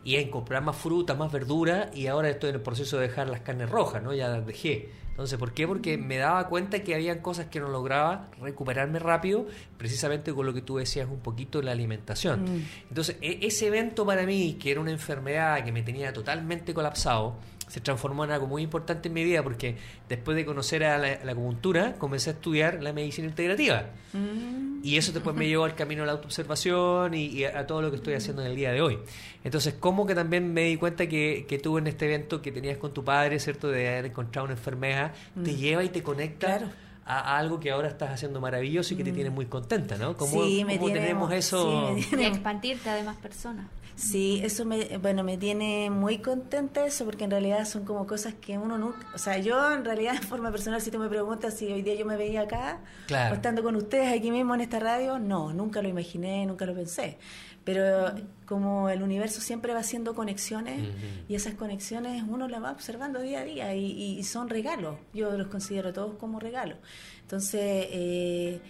y 0.04 0.16
en 0.16 0.30
comprar 0.30 0.62
más 0.62 0.76
fruta, 0.76 1.14
más 1.14 1.30
verdura, 1.30 1.90
y 1.94 2.06
ahora 2.06 2.28
estoy 2.28 2.50
en 2.50 2.56
el 2.56 2.62
proceso 2.62 2.98
de 2.98 3.08
dejar 3.08 3.28
las 3.28 3.40
carnes 3.40 3.70
rojas, 3.70 4.02
¿no? 4.02 4.12
Ya 4.12 4.28
las 4.28 4.44
dejé. 4.44 4.90
Entonces, 5.10 5.38
¿por 5.38 5.52
qué? 5.52 5.68
Porque 5.68 5.98
me 5.98 6.16
daba 6.16 6.48
cuenta 6.48 6.82
que 6.82 6.94
había 6.94 7.20
cosas 7.20 7.46
que 7.46 7.60
no 7.60 7.68
lograba 7.68 8.30
recuperarme 8.40 8.98
rápido, 8.98 9.46
precisamente 9.76 10.32
con 10.32 10.46
lo 10.46 10.54
que 10.54 10.62
tú 10.62 10.78
decías 10.78 11.06
un 11.08 11.20
poquito 11.20 11.60
la 11.60 11.72
alimentación. 11.72 12.44
Mm. 12.44 12.64
Entonces, 12.88 13.16
e-, 13.20 13.38
ese 13.42 13.66
evento 13.66 14.06
para 14.06 14.24
mí, 14.24 14.56
que 14.60 14.70
era 14.70 14.80
una 14.80 14.90
enfermedad 14.90 15.62
que 15.64 15.70
me 15.70 15.82
tenía 15.82 16.12
totalmente 16.12 16.72
colapsado, 16.72 17.36
se 17.72 17.80
transformó 17.80 18.24
en 18.26 18.32
algo 18.32 18.46
muy 18.46 18.60
importante 18.60 19.08
en 19.08 19.14
mi 19.14 19.24
vida 19.24 19.42
porque 19.42 19.76
después 20.06 20.36
de 20.36 20.44
conocer 20.44 20.84
a 20.84 20.98
la, 20.98 21.32
acupuntura 21.32 21.94
comencé 21.94 22.28
a 22.28 22.32
estudiar 22.34 22.82
la 22.82 22.92
medicina 22.92 23.28
integrativa. 23.28 23.86
Mm. 24.12 24.80
Y 24.84 24.98
eso 24.98 25.10
después 25.10 25.34
me 25.34 25.48
llevó 25.48 25.64
al 25.64 25.74
camino 25.74 26.02
de 26.02 26.06
la 26.08 26.12
autoobservación 26.12 27.14
y, 27.14 27.44
a, 27.44 27.66
todo 27.66 27.80
lo 27.80 27.88
que 27.88 27.96
estoy 27.96 28.12
haciendo 28.12 28.42
en 28.42 28.50
el 28.50 28.56
día 28.56 28.72
de 28.72 28.82
hoy. 28.82 28.98
Entonces, 29.42 29.72
como 29.72 30.04
que 30.06 30.14
también 30.14 30.52
me 30.52 30.64
di 30.64 30.76
cuenta 30.76 31.08
que, 31.08 31.46
que 31.48 31.58
tuve 31.58 31.80
en 31.80 31.86
este 31.86 32.04
evento 32.04 32.42
que 32.42 32.52
tenías 32.52 32.76
con 32.76 32.92
tu 32.92 33.02
padre, 33.02 33.38
¿cierto? 33.38 33.68
De 33.68 33.88
haber 33.88 34.04
encontrado 34.06 34.44
una 34.44 34.54
enfermedad, 34.54 35.14
te 35.42 35.52
mm. 35.52 35.56
lleva 35.56 35.82
y 35.82 35.88
te 35.88 36.02
conecta 36.02 36.72
a 37.04 37.36
algo 37.36 37.58
que 37.58 37.70
ahora 37.70 37.88
estás 37.88 38.10
haciendo 38.10 38.40
maravilloso 38.40 38.94
y 38.94 38.96
que 38.96 39.04
te 39.04 39.12
mm. 39.12 39.14
tiene 39.14 39.30
muy 39.30 39.46
contenta, 39.46 39.96
¿no? 39.96 40.16
¿Cómo, 40.16 40.44
sí, 40.44 40.64
me 40.64 40.78
tenemos 40.78 41.32
eso? 41.32 41.94
Sí, 41.96 42.24
expandirte 42.24 42.88
a 42.90 42.94
demás 42.94 43.16
personas. 43.16 43.66
Sí, 43.94 44.40
eso 44.42 44.64
me, 44.64 44.96
bueno, 44.98 45.22
me 45.22 45.36
tiene 45.36 45.90
muy 45.90 46.18
contenta 46.18 46.86
eso, 46.86 47.04
porque 47.04 47.24
en 47.24 47.30
realidad 47.30 47.66
son 47.66 47.84
como 47.84 48.06
cosas 48.06 48.34
que 48.34 48.56
uno 48.56 48.78
nunca, 48.78 49.06
o 49.14 49.18
sea, 49.18 49.38
yo 49.38 49.72
en 49.72 49.84
realidad 49.84 50.14
de 50.14 50.26
forma 50.26 50.50
personal, 50.50 50.80
si 50.80 50.90
tú 50.90 50.98
me 50.98 51.08
preguntas 51.08 51.54
si 51.58 51.70
hoy 51.70 51.82
día 51.82 51.94
yo 51.94 52.06
me 52.06 52.16
veía 52.16 52.42
acá, 52.42 52.80
o 53.10 53.34
estando 53.34 53.62
con 53.62 53.76
ustedes 53.76 54.12
aquí 54.12 54.30
mismo 54.30 54.54
en 54.54 54.62
esta 54.62 54.78
radio, 54.78 55.18
no, 55.18 55.52
nunca 55.52 55.82
lo 55.82 55.88
imaginé, 55.88 56.46
nunca 56.46 56.64
lo 56.64 56.74
pensé. 56.74 57.18
Pero 57.64 58.12
como 58.46 58.88
el 58.90 59.02
universo 59.02 59.40
siempre 59.40 59.72
va 59.72 59.80
haciendo 59.80 60.14
conexiones 60.14 60.80
y 61.28 61.34
esas 61.34 61.54
conexiones 61.54 62.24
uno 62.28 62.48
las 62.48 62.62
va 62.62 62.72
observando 62.72 63.20
día 63.20 63.40
a 63.40 63.44
día 63.44 63.74
y, 63.74 64.18
y 64.18 64.24
son 64.24 64.48
regalos, 64.48 64.96
yo 65.14 65.36
los 65.36 65.46
considero 65.46 65.92
todos 65.92 66.16
como 66.16 66.40
regalos. 66.40 66.78
Entonces, 67.22 67.86
eh, 67.90 68.60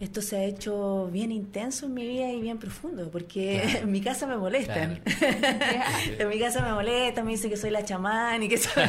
esto 0.00 0.22
se 0.22 0.38
ha 0.38 0.44
hecho 0.44 1.10
bien 1.12 1.30
intenso 1.30 1.84
en 1.84 1.92
mi 1.92 2.06
vida 2.06 2.32
y 2.32 2.40
bien 2.40 2.58
profundo, 2.58 3.10
porque 3.10 3.62
en 3.82 3.92
mi 3.92 4.00
casa 4.00 4.26
me 4.26 4.38
molestan. 4.38 5.02
en 6.18 6.28
mi 6.28 6.38
casa 6.40 6.62
me 6.62 6.72
molestan, 6.72 7.26
me 7.26 7.32
dicen 7.32 7.50
que 7.50 7.58
soy 7.58 7.68
la 7.68 7.84
chamán 7.84 8.42
y 8.42 8.48
que 8.48 8.56
soy 8.56 8.82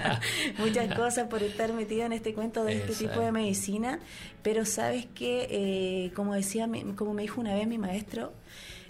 muchas 0.58 0.92
cosas 0.92 1.28
por 1.28 1.44
estar 1.44 1.72
metida 1.72 2.06
en 2.06 2.12
este 2.12 2.34
cuento 2.34 2.64
de 2.64 2.78
este 2.78 3.06
tipo 3.06 3.20
de 3.20 3.30
medicina. 3.30 4.00
Pero 4.42 4.64
sabes 4.64 5.06
que, 5.14 5.46
eh, 5.48 6.12
como 6.14 6.34
decía, 6.34 6.68
como 6.96 7.14
me 7.14 7.22
dijo 7.22 7.40
una 7.40 7.54
vez 7.54 7.68
mi 7.68 7.78
maestro, 7.78 8.32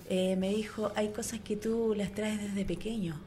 eh, 0.09 0.37
me 0.37 0.51
dijo, 0.51 0.93
hay 0.95 1.09
cosas 1.09 1.41
que 1.41 1.57
tú 1.57 1.95
las 1.97 2.13
traes 2.13 2.41
desde 2.41 2.65
pequeño 2.65 3.21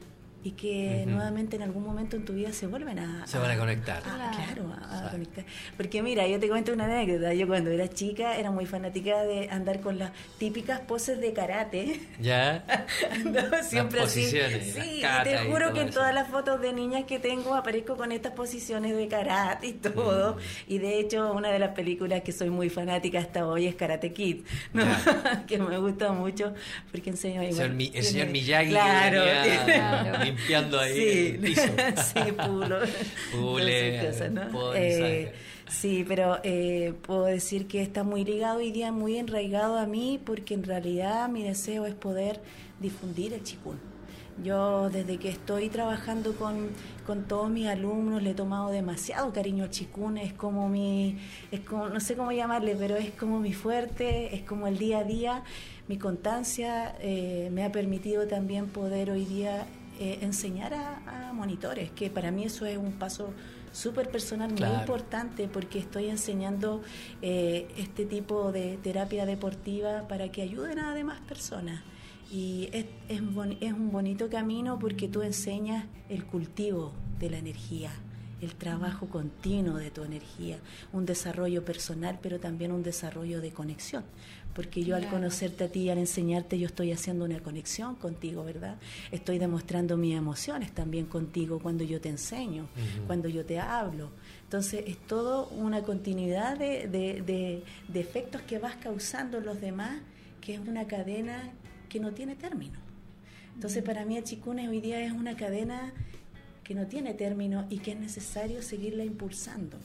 y 0.44 0.52
que 0.52 1.04
nuevamente 1.06 1.56
en 1.56 1.62
algún 1.62 1.84
momento 1.84 2.16
en 2.16 2.24
tu 2.24 2.32
vida 2.32 2.52
se 2.52 2.66
vuelven 2.66 2.98
a... 2.98 3.26
Se 3.26 3.38
van 3.38 3.52
a 3.52 3.56
conectar. 3.56 4.02
claro, 4.02 4.74
a, 4.74 5.10
conectar. 5.10 5.44
Porque 5.76 6.02
mira, 6.02 6.26
yo 6.26 6.40
te 6.40 6.48
cuento 6.48 6.72
una 6.72 6.86
anécdota. 6.86 7.32
Yo 7.32 7.46
cuando 7.46 7.70
era 7.70 7.88
chica 7.88 8.36
era 8.36 8.50
muy 8.50 8.66
fanática 8.66 9.22
de 9.22 9.48
andar 9.50 9.80
con 9.80 9.98
las 9.98 10.10
típicas 10.38 10.80
poses 10.80 11.20
de 11.20 11.32
karate. 11.32 12.00
¿Ya? 12.20 12.64
siempre 13.62 14.02
así. 14.02 14.24
Sí, 14.24 15.02
te 15.24 15.38
juro 15.48 15.72
que 15.72 15.82
en 15.82 15.90
todas 15.90 16.12
las 16.12 16.28
fotos 16.28 16.60
de 16.60 16.72
niñas 16.72 17.04
que 17.04 17.20
tengo 17.20 17.54
aparezco 17.54 17.96
con 17.96 18.10
estas 18.10 18.32
posiciones 18.32 18.96
de 18.96 19.06
karate 19.06 19.68
y 19.68 19.72
todo. 19.74 20.38
Y 20.66 20.78
de 20.78 20.98
hecho, 20.98 21.32
una 21.32 21.50
de 21.50 21.60
las 21.60 21.70
películas 21.70 22.22
que 22.22 22.32
soy 22.32 22.50
muy 22.50 22.68
fanática 22.68 23.20
hasta 23.20 23.46
hoy 23.46 23.66
es 23.66 23.76
Karate 23.76 24.12
Kid, 24.12 24.44
que 25.46 25.58
me 25.58 25.78
gusta 25.78 26.12
mucho 26.12 26.52
porque 26.90 27.10
enseña... 27.10 27.44
Igual, 27.44 27.80
el, 27.94 28.02
señor 28.02 28.28
Miyagi. 28.28 28.70
Claro, 28.70 29.22
limpiando 30.36 30.78
ahí 30.78 30.94
sí. 30.94 31.28
el 31.28 31.38
piso. 31.38 31.62
sí, 32.14 32.32
pulo. 32.32 32.78
Pule, 33.32 34.10
eh, 34.74 35.32
sí, 35.68 36.04
pero 36.06 36.38
eh, 36.42 36.94
puedo 37.02 37.24
decir 37.24 37.66
que 37.66 37.82
está 37.82 38.02
muy 38.04 38.24
ligado 38.24 38.58
hoy 38.58 38.70
día, 38.70 38.92
muy 38.92 39.16
enraigado 39.16 39.78
a 39.78 39.86
mí, 39.86 40.20
porque 40.24 40.54
en 40.54 40.64
realidad 40.64 41.28
mi 41.28 41.42
deseo 41.42 41.86
es 41.86 41.94
poder 41.94 42.40
difundir 42.80 43.32
el 43.32 43.42
chikun. 43.42 43.92
Yo 44.42 44.88
desde 44.88 45.18
que 45.18 45.28
estoy 45.28 45.68
trabajando 45.68 46.34
con, 46.34 46.70
con, 47.06 47.24
todos 47.24 47.50
mis 47.50 47.66
alumnos 47.66 48.22
le 48.22 48.30
he 48.30 48.34
tomado 48.34 48.70
demasiado 48.70 49.32
cariño 49.32 49.64
al 49.64 49.70
chikun, 49.70 50.16
es 50.16 50.32
como 50.32 50.68
mi, 50.68 51.18
es 51.50 51.60
como, 51.60 51.88
no 51.90 52.00
sé 52.00 52.16
cómo 52.16 52.32
llamarle, 52.32 52.74
pero 52.74 52.96
es 52.96 53.10
como 53.12 53.40
mi 53.40 53.52
fuerte, 53.52 54.34
es 54.34 54.42
como 54.42 54.66
el 54.66 54.78
día 54.78 55.00
a 55.00 55.04
día, 55.04 55.44
mi 55.86 55.98
constancia 55.98 56.96
eh, 57.00 57.50
me 57.52 57.62
ha 57.64 57.70
permitido 57.70 58.26
también 58.26 58.66
poder 58.66 59.10
hoy 59.10 59.26
día 59.26 59.66
eh, 60.02 60.18
enseñar 60.22 60.74
a, 60.74 61.32
monitores, 61.32 61.92
que 61.92 62.10
para 62.10 62.32
mí 62.32 62.42
eso 62.42 62.66
es 62.66 62.76
un 62.76 62.92
paso 62.94 63.32
súper 63.70 64.10
personal, 64.10 64.52
muy 64.52 64.68
importante, 64.80 65.46
porque 65.46 65.78
estoy 65.78 66.08
enseñando 66.08 66.82
eh, 67.22 67.68
este 67.76 68.04
tipo 68.04 68.50
de 68.50 68.78
terapia 68.82 69.26
deportiva 69.26 70.08
para 70.08 70.32
que 70.32 70.42
ayuden 70.42 70.80
a 70.80 70.92
demás 70.92 71.20
personas. 71.20 71.82
Y 72.32 72.68
es, 72.72 72.86
es, 73.08 73.22
es 73.60 73.72
un 73.72 73.92
bonito 73.92 74.28
camino 74.28 74.76
porque 74.76 75.06
tú 75.06 75.22
enseñas 75.22 75.86
el 76.08 76.24
cultivo 76.24 76.92
de 77.20 77.30
la 77.30 77.38
energía 77.38 77.92
el 78.40 78.56
trabajo 78.56 79.06
continuo 79.06 79.76
de 79.76 79.92
tu 79.92 80.02
energía, 80.02 80.58
un 80.92 81.06
desarrollo 81.06 81.64
personal, 81.64 82.18
pero 82.20 82.40
también 82.40 82.72
un 82.72 82.82
desarrollo 82.82 83.40
de 83.40 83.52
conexión 83.52 84.02
porque 84.54 84.84
yo 84.84 84.96
al 84.96 85.08
conocerte 85.08 85.64
a 85.64 85.68
ti, 85.68 85.88
al 85.88 85.98
enseñarte, 85.98 86.58
yo 86.58 86.66
estoy 86.66 86.92
haciendo 86.92 87.24
una 87.24 87.40
conexión 87.40 87.94
contigo, 87.94 88.44
¿verdad? 88.44 88.76
Estoy 89.10 89.38
demostrando 89.38 89.96
mis 89.96 90.14
emociones 90.14 90.72
también 90.72 91.06
contigo 91.06 91.58
cuando 91.58 91.84
yo 91.84 92.00
te 92.00 92.10
enseño, 92.10 92.66
cuando 93.06 93.28
yo 93.28 93.44
te 93.44 93.58
hablo. 93.58 94.10
Entonces 94.44 94.84
es 94.86 94.98
todo 94.98 95.48
una 95.48 95.82
continuidad 95.82 96.58
de, 96.58 96.86
de, 96.86 97.62
de, 97.88 98.00
efectos 98.00 98.42
que 98.42 98.58
vas 98.58 98.76
causando 98.76 99.38
en 99.38 99.46
los 99.46 99.60
demás, 99.60 100.00
que 100.40 100.54
es 100.54 100.60
una 100.60 100.86
cadena 100.86 101.50
que 101.88 102.00
no 102.00 102.12
tiene 102.12 102.36
término. 102.36 102.78
Entonces 103.54 103.82
para 103.82 104.04
mí 104.04 104.16
el 104.16 104.24
chikune 104.24 104.68
hoy 104.68 104.80
día 104.80 105.00
es 105.00 105.12
una 105.12 105.36
cadena 105.36 105.92
que 106.64 106.74
no 106.74 106.86
tiene 106.86 107.14
término 107.14 107.66
y 107.70 107.78
que 107.78 107.92
es 107.92 107.98
necesario 107.98 108.62
seguirla 108.62 109.04
impulsando. 109.04 109.78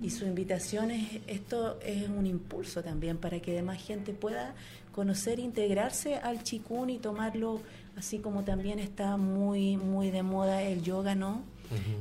Y 0.00 0.10
su 0.10 0.24
invitación 0.26 0.90
es, 0.90 1.20
esto 1.26 1.78
es 1.80 2.08
un 2.08 2.26
impulso 2.26 2.82
también 2.82 3.16
para 3.16 3.40
que 3.40 3.52
demás 3.52 3.82
gente 3.82 4.12
pueda 4.12 4.54
conocer, 4.92 5.38
integrarse 5.38 6.16
al 6.16 6.42
chikun 6.42 6.90
y 6.90 6.98
tomarlo 6.98 7.60
así 7.96 8.18
como 8.18 8.44
también 8.44 8.78
está 8.78 9.16
muy, 9.16 9.76
muy 9.76 10.10
de 10.10 10.22
moda 10.22 10.62
el 10.62 10.82
yoga, 10.82 11.14
¿no? 11.14 11.42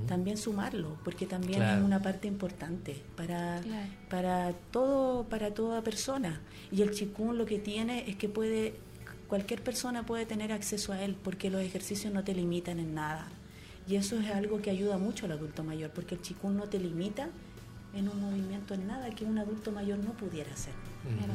También 0.07 0.37
sumarlo, 0.37 0.97
porque 1.03 1.27
también 1.27 1.61
es 1.61 1.83
una 1.83 2.01
parte 2.01 2.27
importante 2.27 3.03
para, 3.15 3.61
para 4.09 4.53
todo, 4.71 5.25
para 5.25 5.53
toda 5.53 5.83
persona. 5.83 6.41
Y 6.71 6.81
el 6.81 6.91
chikun 6.91 7.37
lo 7.37 7.45
que 7.45 7.59
tiene 7.59 8.09
es 8.09 8.15
que 8.15 8.29
puede, 8.29 8.73
cualquier 9.27 9.61
persona 9.61 10.07
puede 10.07 10.25
tener 10.25 10.51
acceso 10.51 10.91
a 10.91 11.03
él, 11.03 11.15
porque 11.23 11.51
los 11.51 11.61
ejercicios 11.61 12.11
no 12.11 12.23
te 12.23 12.33
limitan 12.33 12.79
en 12.79 12.95
nada. 12.95 13.27
Y 13.89 13.95
eso 13.95 14.19
es 14.19 14.29
algo 14.29 14.61
que 14.61 14.69
ayuda 14.69 14.99
mucho 14.99 15.25
al 15.25 15.31
adulto 15.31 15.63
mayor, 15.63 15.89
porque 15.89 16.13
el 16.13 16.21
chikun 16.21 16.55
no 16.55 16.65
te 16.65 16.77
limita 16.77 17.29
en 17.95 18.07
un 18.07 18.21
movimiento 18.21 18.75
en 18.75 18.85
nada 18.85 19.09
que 19.09 19.25
un 19.25 19.39
adulto 19.39 19.71
mayor 19.71 19.97
no 19.97 20.11
pudiera 20.11 20.53
hacer. 20.53 20.73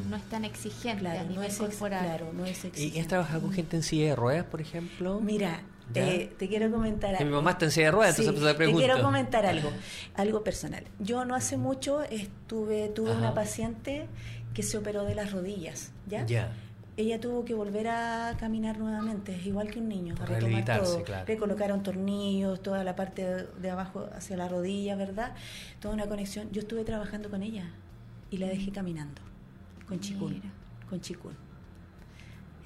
no 0.09 0.15
es 0.15 0.23
tan 0.25 0.45
exigente 0.45 1.09
a 1.09 1.25
nivel 1.25 1.51
no 1.51 1.59
corporal. 1.59 2.05
Claro, 2.05 2.33
no 2.33 2.45
es 2.45 2.65
exigente. 2.65 2.97
¿Y 2.97 3.01
has 3.01 3.09
trabajado 3.09 3.41
con 3.41 3.53
gente 3.53 3.77
en 3.77 3.83
silla 3.83 4.05
de 4.11 4.15
ruedas, 4.15 4.47
por 4.47 4.61
ejemplo? 4.61 5.19
Mira, 5.21 5.63
eh, 5.97 6.33
te 6.39 6.47
quiero 6.47 6.71
comentar 6.71 7.17
algo. 7.17 7.25
mi 7.25 7.33
mamá 7.33 7.51
está 7.51 7.65
en 7.65 7.71
silla 7.73 7.87
de 7.87 7.91
ruedas, 7.91 8.19
entonces 8.21 8.45
te 8.45 8.55
pregunto. 8.55 8.81
Te 8.81 8.87
quiero 8.87 9.03
comentar 9.03 9.47
algo, 9.47 9.73
algo 10.15 10.45
personal. 10.45 10.85
Yo 11.01 11.25
no 11.25 11.35
hace 11.35 11.57
mucho 11.57 12.03
estuve 12.03 12.89
tuve 12.91 13.11
una 13.11 13.35
paciente 13.35 14.07
que 14.55 14.63
se 14.63 14.79
operó 14.79 15.05
de 15.05 15.17
las 15.17 15.33
rodillas, 15.33 15.91
¿ya? 16.07 16.25
Ya 16.25 16.53
ella 16.97 17.21
tuvo 17.21 17.45
que 17.45 17.55
volver 17.55 17.89
a 17.89 18.37
caminar 18.39 18.79
nuevamente, 18.79 19.37
igual 19.45 19.71
que 19.71 19.81
un 19.81 19.89
niño, 19.89 20.15
a 20.21 20.27
retomar 20.27 20.65
todo. 20.65 21.05
Le 21.27 21.37
colocaron 21.37 21.83
tornillos, 21.83 22.63
toda 22.63 22.85
la 22.85 22.95
parte 22.95 23.47
de, 23.59 23.71
abajo 23.71 24.09
hacia 24.15 24.37
la 24.37 24.49
rodilla, 24.49 24.95
¿verdad? 24.95 25.35
Toda 25.81 25.95
una 25.95 26.07
conexión. 26.07 26.51
Yo 26.53 26.61
estuve 26.61 26.85
trabajando 26.85 27.31
con 27.31 27.43
ella 27.43 27.71
y 28.31 28.39
la 28.39 28.47
dejé 28.47 28.71
caminando, 28.71 29.21
con 29.89 29.99
chikun, 29.99 30.41
con 30.89 31.01
chikun. 31.01 31.37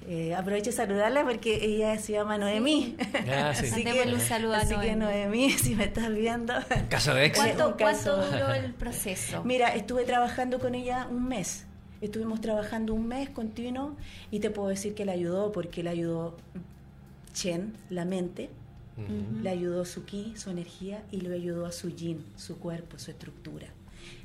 Eh, 0.07 0.33
aprovecho 0.33 0.69
de 0.69 0.77
saludarla 0.77 1.23
porque 1.23 1.65
ella 1.65 1.97
se 1.97 2.13
llama 2.13 2.37
Noemí. 2.37 2.95
Ah, 3.29 3.49
así 3.49 3.83
que, 3.83 4.03
un 4.13 4.19
saludo 4.19 4.53
así 4.53 4.75
que 4.75 4.95
Noemí, 4.95 5.49
si 5.57 5.75
me 5.75 5.85
estás 5.85 6.13
viendo. 6.13 6.53
Caso 6.89 7.13
de 7.13 7.25
éxito. 7.25 7.75
¿Cuánto 7.77 8.15
duró 8.15 8.53
el 8.53 8.73
proceso? 8.73 9.43
Mira, 9.43 9.75
estuve 9.75 10.05
trabajando 10.05 10.59
con 10.59 10.75
ella 10.75 11.07
un 11.09 11.27
mes 11.27 11.65
Estuvimos 12.01 12.39
trabajando 12.41 12.93
un 12.93 13.07
mes 13.07 13.29
continuo 13.29 13.95
y 14.31 14.39
te 14.39 14.49
puedo 14.49 14.69
decir 14.69 14.93
que 14.93 15.05
le 15.05 15.11
ayudó 15.11 15.51
porque 15.51 15.83
le 15.83 15.89
ayudó 15.89 16.37
Chen, 17.33 17.73
la 17.89 18.05
mente, 18.05 18.49
le 19.41 19.49
ayudó 19.49 19.85
su 19.85 20.03
ki, 20.03 20.33
su 20.35 20.49
energía 20.49 21.03
y 21.11 21.21
le 21.21 21.33
ayudó 21.33 21.65
a 21.65 21.71
su 21.71 21.89
yin, 21.89 22.23
su 22.35 22.57
cuerpo, 22.57 22.99
su 22.99 23.11
estructura. 23.11 23.67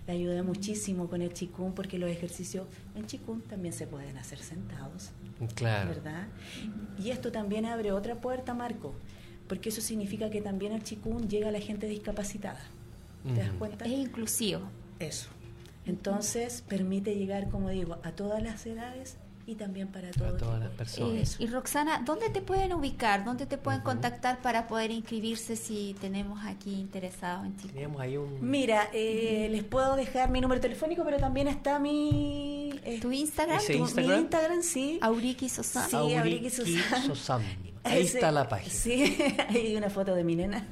Le 0.07 0.13
ayudé 0.13 0.43
muchísimo 0.43 1.09
con 1.09 1.23
el 1.23 1.33
chikun 1.33 1.75
porque 1.75 1.99
los 1.99 2.11
ejercicios 2.11 2.67
en 2.97 3.07
chikun 3.07 3.43
también 3.43 3.73
se 3.73 3.87
pueden 3.87 4.17
hacer 4.19 4.39
sentados. 4.39 5.11
Claro. 5.55 5.91
¿Verdad? 5.91 6.27
Y 6.99 7.11
esto 7.11 7.33
también 7.33 7.67
abre 7.67 7.93
otra 7.93 8.17
puerta, 8.17 8.55
Marco, 8.55 8.95
porque 9.49 9.69
eso 9.69 9.81
significa 9.81 10.31
que 10.31 10.41
también 10.41 10.73
el 10.73 10.83
chikun 10.83 11.29
llega 11.29 11.49
a 11.49 11.53
la 11.53 11.61
gente 11.61 11.87
discapacitada. 11.87 12.61
¿Te 13.25 13.41
das 13.41 13.53
cuenta? 13.53 13.87
Es 13.87 13.93
inclusivo. 13.93 14.61
Eso. 14.99 15.29
Entonces 15.87 16.63
permite 16.67 17.15
llegar, 17.15 17.49
como 17.51 17.69
digo, 17.69 17.99
a 18.03 18.13
todas 18.13 18.43
las 18.43 18.65
edades 18.67 19.19
y 19.47 19.57
también 19.57 19.89
para, 19.89 20.11
todas 20.11 20.59
las 20.59 20.71
personas. 20.71 21.37
y 21.39 21.47
Roxana, 21.47 22.03
¿dónde 22.05 22.31
te 22.31 22.41
pueden 22.41 22.73
ubicar? 22.73 23.25
¿Dónde 23.25 23.45
te 23.45 23.59
pueden 23.59 23.83
contactar 23.83 24.41
para 24.41 24.67
poder 24.67 24.91
inscribirse 24.91 25.57
si 25.57 25.95
tenemos 26.01 26.45
aquí 26.47 26.73
interesados 26.73 27.45
en 27.45 27.57
ti? 27.57 27.71
Mira, 28.41 28.89
eh, 28.95 29.49
les 29.51 29.65
puedo 29.65 29.97
dejar 29.97 30.31
mi 30.31 30.41
número 30.41 30.61
telefónico, 30.61 31.05
pero 31.05 31.19
también 31.19 31.49
está 31.49 31.79
mi... 31.79 32.73
Eh, 32.85 33.01
¿Tu 33.01 33.13
Instagram? 33.13 33.61
Mi 33.69 34.15
Instagram, 34.15 34.63
sí. 34.63 34.99
Auriki 35.03 35.49
Sosan. 35.49 35.91
Sí, 35.91 36.15
Auriki 36.15 36.51
Sosan. 36.51 37.43
Ahí 37.85 38.03
está 38.03 38.33
la 38.33 38.49
página. 38.49 38.75
Sí, 38.75 39.15
hay 39.49 39.77
una 39.77 39.91
foto 39.91 40.15
de 40.15 40.25
mi 40.25 40.37
nena. 40.37 40.67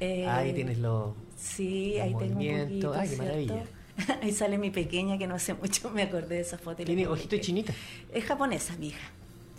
Ahí 0.00 0.52
tienes 0.52 0.78
lo 0.78 1.14
Sí, 1.42 1.98
ahí 1.98 2.14
tengo 2.14 2.38
un 2.38 2.60
poquito. 2.60 2.94
Ay, 2.94 3.08
qué 3.08 3.16
maravilla. 3.16 3.64
Ahí 4.22 4.32
sale 4.32 4.56
mi 4.56 4.70
pequeña, 4.70 5.18
que 5.18 5.26
no 5.26 5.34
hace 5.34 5.52
mucho 5.52 5.90
me 5.90 6.02
acordé 6.02 6.36
de 6.36 6.40
esa 6.40 6.56
foto. 6.56 6.82
¿Tiene 6.82 7.06
ojito 7.06 7.36
chinita? 7.38 7.74
Es 8.12 8.24
japonesa, 8.24 8.74
mi 8.78 8.88
hija. 8.88 9.10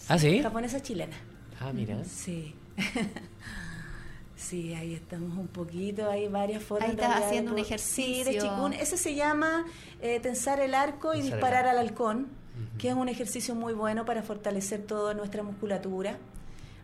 ¿Ah, 0.08 0.18
sí? 0.18 0.42
Japonesa 0.42 0.82
chilena. 0.82 1.16
Ah, 1.60 1.72
mira. 1.72 2.04
Sí. 2.04 2.56
sí, 4.36 4.74
ahí 4.74 4.96
estamos 4.96 5.38
un 5.38 5.48
poquito, 5.48 6.10
hay 6.10 6.28
varias 6.30 6.64
fotos. 6.64 6.86
Ahí 6.86 6.92
estás 6.92 7.24
haciendo 7.24 7.52
un 7.52 7.60
ejercicio. 7.60 8.24
Sí, 8.24 8.24
de 8.24 8.40
chikun. 8.40 8.74
Ese 8.74 8.98
se 8.98 9.14
llama 9.14 9.66
eh, 10.02 10.20
tensar 10.20 10.60
el 10.62 10.74
arco 10.74 11.14
y 11.14 11.18
Tensar 11.20 11.38
disparar 11.38 11.68
al 11.68 11.78
halcón, 11.78 12.28
que 12.80 12.90
es 12.90 12.96
un 12.96 13.10
ejercicio 13.10 13.56
muy 13.56 13.74
bueno 13.74 14.04
para 14.06 14.24
fortalecer 14.24 14.82
toda 14.82 15.14
nuestra 15.14 15.44
musculatura. 15.44 16.18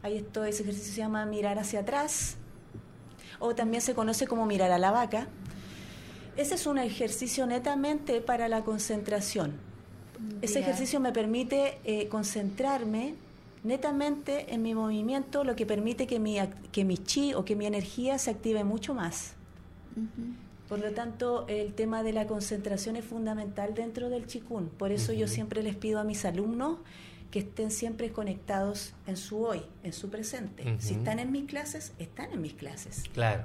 Ahí 0.03 0.17
estoy, 0.17 0.49
ese 0.49 0.63
ejercicio 0.63 0.93
se 0.93 0.99
llama 0.99 1.25
mirar 1.25 1.57
hacia 1.57 1.81
atrás, 1.81 2.37
o 3.39 3.55
también 3.55 3.81
se 3.81 3.93
conoce 3.93 4.27
como 4.27 4.45
mirar 4.45 4.71
a 4.71 4.77
la 4.77 4.91
vaca. 4.91 5.27
Ese 6.37 6.55
es 6.55 6.65
un 6.65 6.77
ejercicio 6.77 7.45
netamente 7.45 8.21
para 8.21 8.47
la 8.47 8.63
concentración. 8.63 9.53
Ese 10.41 10.59
ejercicio 10.59 10.99
me 10.99 11.11
permite 11.11 11.79
eh, 11.83 12.07
concentrarme 12.07 13.15
netamente 13.63 14.53
en 14.53 14.61
mi 14.61 14.73
movimiento, 14.73 15.43
lo 15.43 15.55
que 15.55 15.65
permite 15.65 16.07
que 16.07 16.19
mi, 16.19 16.37
que 16.71 16.85
mi 16.85 16.97
chi 16.97 17.33
o 17.33 17.45
que 17.45 17.55
mi 17.55 17.65
energía 17.65 18.17
se 18.17 18.31
active 18.31 18.63
mucho 18.63 18.93
más. 18.93 19.33
Por 20.67 20.79
lo 20.79 20.91
tanto, 20.91 21.45
el 21.47 21.73
tema 21.73 22.03
de 22.03 22.13
la 22.13 22.27
concentración 22.27 22.95
es 22.95 23.03
fundamental 23.03 23.73
dentro 23.73 24.09
del 24.09 24.27
chikun. 24.27 24.69
Por 24.69 24.91
eso 24.91 25.13
yo 25.13 25.27
siempre 25.27 25.63
les 25.63 25.75
pido 25.75 25.99
a 25.99 26.03
mis 26.03 26.25
alumnos 26.25 26.77
que 27.31 27.39
estén 27.39 27.71
siempre 27.71 28.11
conectados 28.11 28.93
en 29.05 29.17
su 29.17 29.43
hoy, 29.43 29.61
en 29.83 29.93
su 29.93 30.09
presente. 30.09 30.63
Si 30.79 30.95
están 30.95 31.19
en 31.19 31.31
mis 31.31 31.45
clases, 31.45 31.93
están 31.99 32.31
en 32.31 32.41
mis 32.41 32.53
clases. 32.53 33.03
Claro. 33.13 33.43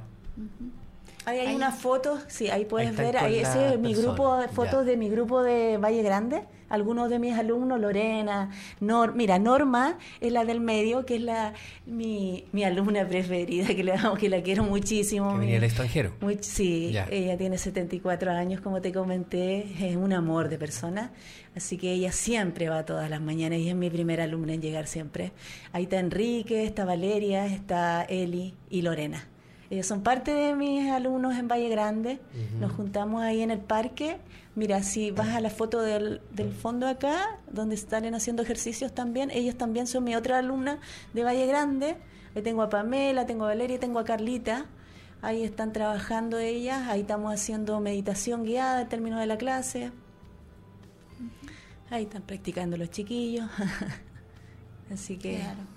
Ahí 1.26 1.38
hay 1.38 1.54
unas 1.54 1.74
fotos, 1.74 2.20
sí, 2.28 2.50
ahí 2.50 2.64
puedes 2.66 2.94
ver, 2.96 3.16
ahí 3.16 3.38
ese 3.38 3.74
es 3.74 3.78
mi 3.80 3.94
grupo, 3.94 4.36
fotos 4.52 4.84
de 4.84 4.96
mi 4.96 5.08
grupo 5.08 5.42
de 5.42 5.78
Valle 5.78 6.02
Grande, 6.02 6.42
algunos 6.68 7.08
de 7.08 7.18
mis 7.18 7.34
alumnos, 7.34 7.80
Lorena, 7.80 8.50
Nor, 8.80 9.14
mira, 9.14 9.38
Norma 9.38 9.96
es 10.20 10.32
la 10.32 10.44
del 10.44 10.60
medio, 10.60 11.06
que 11.06 11.16
es 11.16 11.22
la 11.22 11.54
mi, 11.86 12.44
mi 12.52 12.64
alumna 12.64 13.06
preferida, 13.08 13.66
que, 13.68 13.84
le, 13.84 13.94
que 14.18 14.28
la 14.28 14.42
quiero 14.42 14.64
muchísimo. 14.64 15.32
Que 15.32 15.38
venía 15.38 15.54
del 15.54 15.64
extranjero. 15.64 16.12
muy, 16.20 16.38
sí, 16.42 16.90
Ya. 16.92 17.06
ella 17.10 17.38
tiene 17.38 17.56
74 17.56 18.30
años, 18.32 18.60
como 18.60 18.80
te 18.82 18.92
comenté, 18.92 19.66
es 19.80 19.96
un 19.96 20.12
amor 20.12 20.48
de 20.50 20.58
persona, 20.58 21.10
así 21.56 21.78
que 21.78 21.92
ella 21.92 22.12
siempre 22.12 22.68
va 22.68 22.84
todas 22.84 23.08
las 23.08 23.20
mañanas 23.22 23.60
y 23.60 23.68
es 23.70 23.74
mi 23.74 23.88
primera 23.88 24.24
alumna 24.24 24.52
en 24.52 24.60
llegar 24.60 24.86
siempre. 24.88 25.32
Ahí 25.72 25.84
está 25.84 25.98
Enrique, 26.00 26.64
está 26.64 26.84
Valeria, 26.84 27.46
está 27.46 28.02
Eli 28.02 28.54
y 28.68 28.82
Lorena. 28.82 29.28
Ellos 29.74 29.86
son 29.86 30.02
parte 30.02 30.32
de 30.32 30.54
mis 30.54 30.88
alumnos 30.88 31.36
en 31.36 31.48
Valle 31.48 31.68
Grande, 31.68 32.20
nos 32.60 32.70
juntamos 32.70 33.22
ahí 33.22 33.42
en 33.42 33.50
el 33.50 33.58
parque. 33.58 34.18
Mira, 34.54 34.84
si 34.84 35.10
vas 35.10 35.30
a 35.30 35.40
la 35.40 35.50
foto 35.50 35.82
del, 35.82 36.20
del 36.30 36.52
fondo 36.52 36.86
acá, 36.86 37.40
donde 37.50 37.74
están 37.74 38.14
haciendo 38.14 38.44
ejercicios 38.44 38.94
también, 38.94 39.32
ellos 39.32 39.56
también 39.56 39.88
son 39.88 40.04
mi 40.04 40.14
otra 40.14 40.38
alumna 40.38 40.78
de 41.12 41.24
Valle 41.24 41.44
Grande. 41.48 41.96
Ahí 42.36 42.42
tengo 42.42 42.62
a 42.62 42.68
Pamela, 42.68 43.26
tengo 43.26 43.46
a 43.46 43.48
Valeria, 43.48 43.80
tengo 43.80 43.98
a 43.98 44.04
Carlita. 44.04 44.66
Ahí 45.22 45.42
están 45.42 45.72
trabajando 45.72 46.38
ellas, 46.38 46.86
ahí 46.86 47.00
estamos 47.00 47.34
haciendo 47.34 47.80
meditación 47.80 48.44
guiada 48.44 48.78
al 48.78 48.88
término 48.88 49.18
de 49.18 49.26
la 49.26 49.38
clase. 49.38 49.90
Ahí 51.90 52.04
están 52.04 52.22
practicando 52.22 52.76
los 52.76 52.90
chiquillos. 52.90 53.50
Así 54.92 55.16
que... 55.16 55.38
Claro. 55.38 55.73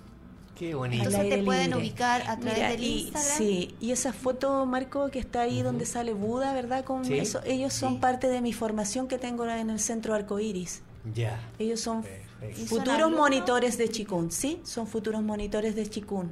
Qué 0.58 0.74
bonito. 0.74 1.04
Entonces 1.04 1.30
te 1.30 1.42
pueden 1.44 1.66
libre. 1.70 1.78
ubicar 1.80 2.22
a 2.22 2.36
través 2.36 2.54
Mira, 2.56 2.70
del 2.70 2.82
y- 2.84 3.00
Instagram. 3.02 3.38
Sí, 3.38 3.74
y 3.80 3.92
esa 3.92 4.12
foto, 4.12 4.66
Marco, 4.66 5.08
que 5.10 5.18
está 5.20 5.42
ahí 5.42 5.62
donde 5.62 5.86
sale 5.86 6.12
Buda, 6.14 6.52
¿verdad? 6.52 6.84
Con 6.84 7.04
Sí. 7.04 7.14
eso, 7.14 7.40
ellos 7.44 7.72
son 7.72 7.94
Sí. 7.94 7.98
parte 8.00 8.28
de 8.28 8.40
mi 8.40 8.52
formación 8.52 9.06
que 9.08 9.18
tengo 9.18 9.46
en 9.48 9.70
el 9.70 9.78
centro 9.78 10.14
Arcoiris. 10.14 10.82
Ya. 11.14 11.40
Ellos 11.58 11.80
son 11.80 12.02
Perfecto. 12.02 12.60
¿Y 12.60 12.66
son 12.66 12.78
futuros 12.78 13.10
monitores 13.12 13.78
de 13.78 13.88
Chikun, 13.88 14.30
¿sí? 14.30 14.60
Son 14.64 14.86
futuros 14.86 15.22
monitores 15.22 15.74
de 15.76 15.88
Chikun. 15.88 16.30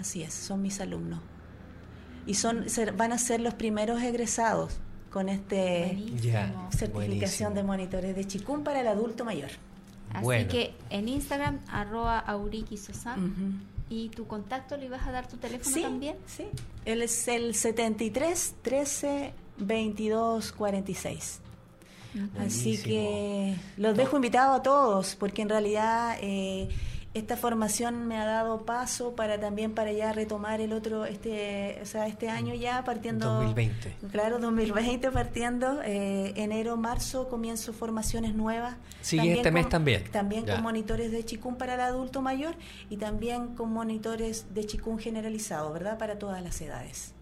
Así 0.00 0.22
es, 0.22 0.32
son 0.34 0.60
mis 0.62 0.80
alumnos. 0.80 1.20
Y 2.26 2.34
son 2.34 2.68
ser- 2.68 2.92
van 2.92 3.12
a 3.12 3.18
ser 3.18 3.40
los 3.40 3.54
primeros 3.54 4.02
egresados 4.02 4.78
con 5.10 5.28
este 5.28 5.88
Buenísimo. 5.94 6.68
Certificación 6.70 6.90
Buenísimo. 6.92 7.50
de 7.50 7.62
monitores 7.62 8.16
de 8.16 8.26
Chikun 8.26 8.64
para 8.64 8.80
el 8.80 8.88
adulto 8.88 9.24
mayor. 9.24 9.50
Así 10.12 10.24
Bueno. 10.24 10.48
que 10.50 10.74
en 10.90 11.08
Instagram, 11.08 11.60
arroba 11.68 12.18
Auriki 12.18 12.76
Sosan. 12.76 13.24
Ujú. 13.24 13.94
¿Y 13.94 14.08
tu 14.10 14.26
contacto 14.26 14.76
le 14.76 14.86
ibas 14.86 15.06
a 15.06 15.12
dar 15.12 15.26
tu 15.28 15.36
teléfono 15.36 15.74
Sí, 15.74 15.82
también? 15.82 16.16
sí. 16.26 16.44
Él 16.84 17.02
es 17.02 17.28
el 17.28 17.54
73 17.54 18.54
13 18.62 19.32
22 19.58 20.52
46. 20.52 21.40
Así 22.14 22.28
Buenísimo. 22.34 22.84
que 22.84 23.56
los 23.78 23.96
dejo 23.96 24.16
invitados 24.16 24.60
a 24.60 24.62
todos, 24.62 25.14
porque 25.16 25.42
en 25.42 25.48
realidad 25.48 26.16
eh, 26.20 26.68
esta 27.14 27.36
formación 27.36 28.06
me 28.06 28.16
ha 28.16 28.24
dado 28.24 28.64
paso 28.64 29.14
para 29.14 29.38
también 29.38 29.74
para 29.74 29.92
ya 29.92 30.12
retomar 30.12 30.62
el 30.62 30.72
otro, 30.72 31.04
este, 31.04 31.78
o 31.82 31.86
sea, 31.86 32.06
este 32.06 32.30
año 32.30 32.54
ya 32.54 32.84
partiendo. 32.84 33.34
2020. 33.34 33.96
Claro, 34.10 34.38
2020 34.38 35.10
partiendo, 35.10 35.82
eh, 35.82 36.32
enero, 36.36 36.76
marzo 36.78 37.28
comienzo 37.28 37.74
formaciones 37.74 38.34
nuevas. 38.34 38.76
Sigue 39.02 39.34
este 39.34 39.50
mes 39.50 39.68
también. 39.68 40.04
También 40.10 40.46
Ya. 40.46 40.54
con 40.54 40.62
monitores 40.62 41.10
de 41.10 41.22
chikun 41.24 41.56
para 41.56 41.74
el 41.74 41.80
adulto 41.80 42.22
mayor 42.22 42.54
y 42.88 42.96
también 42.96 43.54
con 43.56 43.70
monitores 43.72 44.54
de 44.54 44.64
chikun 44.64 44.98
generalizado, 44.98 45.70
¿verdad? 45.72 45.98
Para 45.98 46.18
todas 46.18 46.42
las 46.42 46.60
edades. 46.62 47.14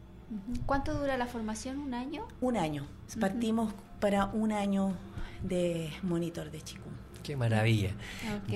¿Cuánto 0.66 0.95
dura 0.95 1.16
la 1.16 1.26
formación? 1.26 1.78
¿Un 1.80 1.95
año? 1.95 2.28
Un 2.41 2.57
año. 2.57 2.86
Partimos 3.18 3.74
para 3.99 4.26
un 4.26 4.53
año 4.53 4.95
de 5.43 5.91
monitor 6.05 6.53
de 6.53 6.61
chikun. 6.62 6.99
Qué 7.31 7.37
maravilla. 7.37 7.91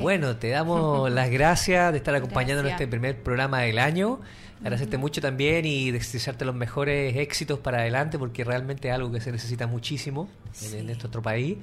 Bueno, 0.00 0.36
te 0.36 0.48
damos 0.48 1.08
las 1.12 1.30
gracias 1.30 1.92
de 1.92 1.98
estar 1.98 2.12
acompañándonos 2.16 2.70
en 2.70 2.74
este 2.74 2.88
primer 2.88 3.22
programa 3.22 3.60
del 3.60 3.78
año. 3.78 4.18
Agradecerte 4.60 4.98
mucho 4.98 5.20
también 5.20 5.64
y 5.64 5.90
desearte 5.92 6.44
los 6.44 6.54
mejores 6.56 7.14
éxitos 7.16 7.58
para 7.60 7.78
adelante 7.80 8.18
porque 8.18 8.42
realmente 8.44 8.88
es 8.88 8.94
algo 8.94 9.12
que 9.12 9.20
se 9.20 9.30
necesita 9.30 9.66
muchísimo 9.68 10.28
en- 10.46 10.54
Sí. 10.70 10.76
en, 10.78 10.90
otro 10.90 11.22
país. 11.22 11.58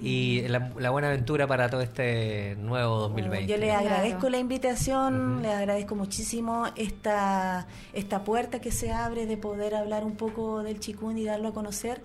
Y 0.00 0.42
la, 0.48 0.70
la 0.78 0.90
buena 0.90 1.08
aventura 1.08 1.46
para 1.46 1.70
todo 1.70 1.80
este 1.80 2.56
nuevo 2.56 2.98
2020. 2.98 3.46
Yo 3.46 3.56
les 3.56 3.70
Claro. 3.70 3.86
agradezco 3.86 4.28
la 4.28 4.38
invitación, 4.38 5.40
les 5.42 5.52
agradezco 5.52 5.94
muchísimo 5.94 6.66
esta, 6.76 7.68
esta 7.94 8.22
puerta 8.24 8.60
que 8.60 8.70
se 8.72 8.90
abre 8.92 9.24
de 9.26 9.36
poder 9.38 9.74
hablar 9.74 10.04
un 10.04 10.16
poco 10.16 10.62
del 10.62 10.78
chikun 10.80 11.16
y 11.16 11.24
darlo 11.24 11.48
a 11.48 11.54
conocer. 11.54 12.02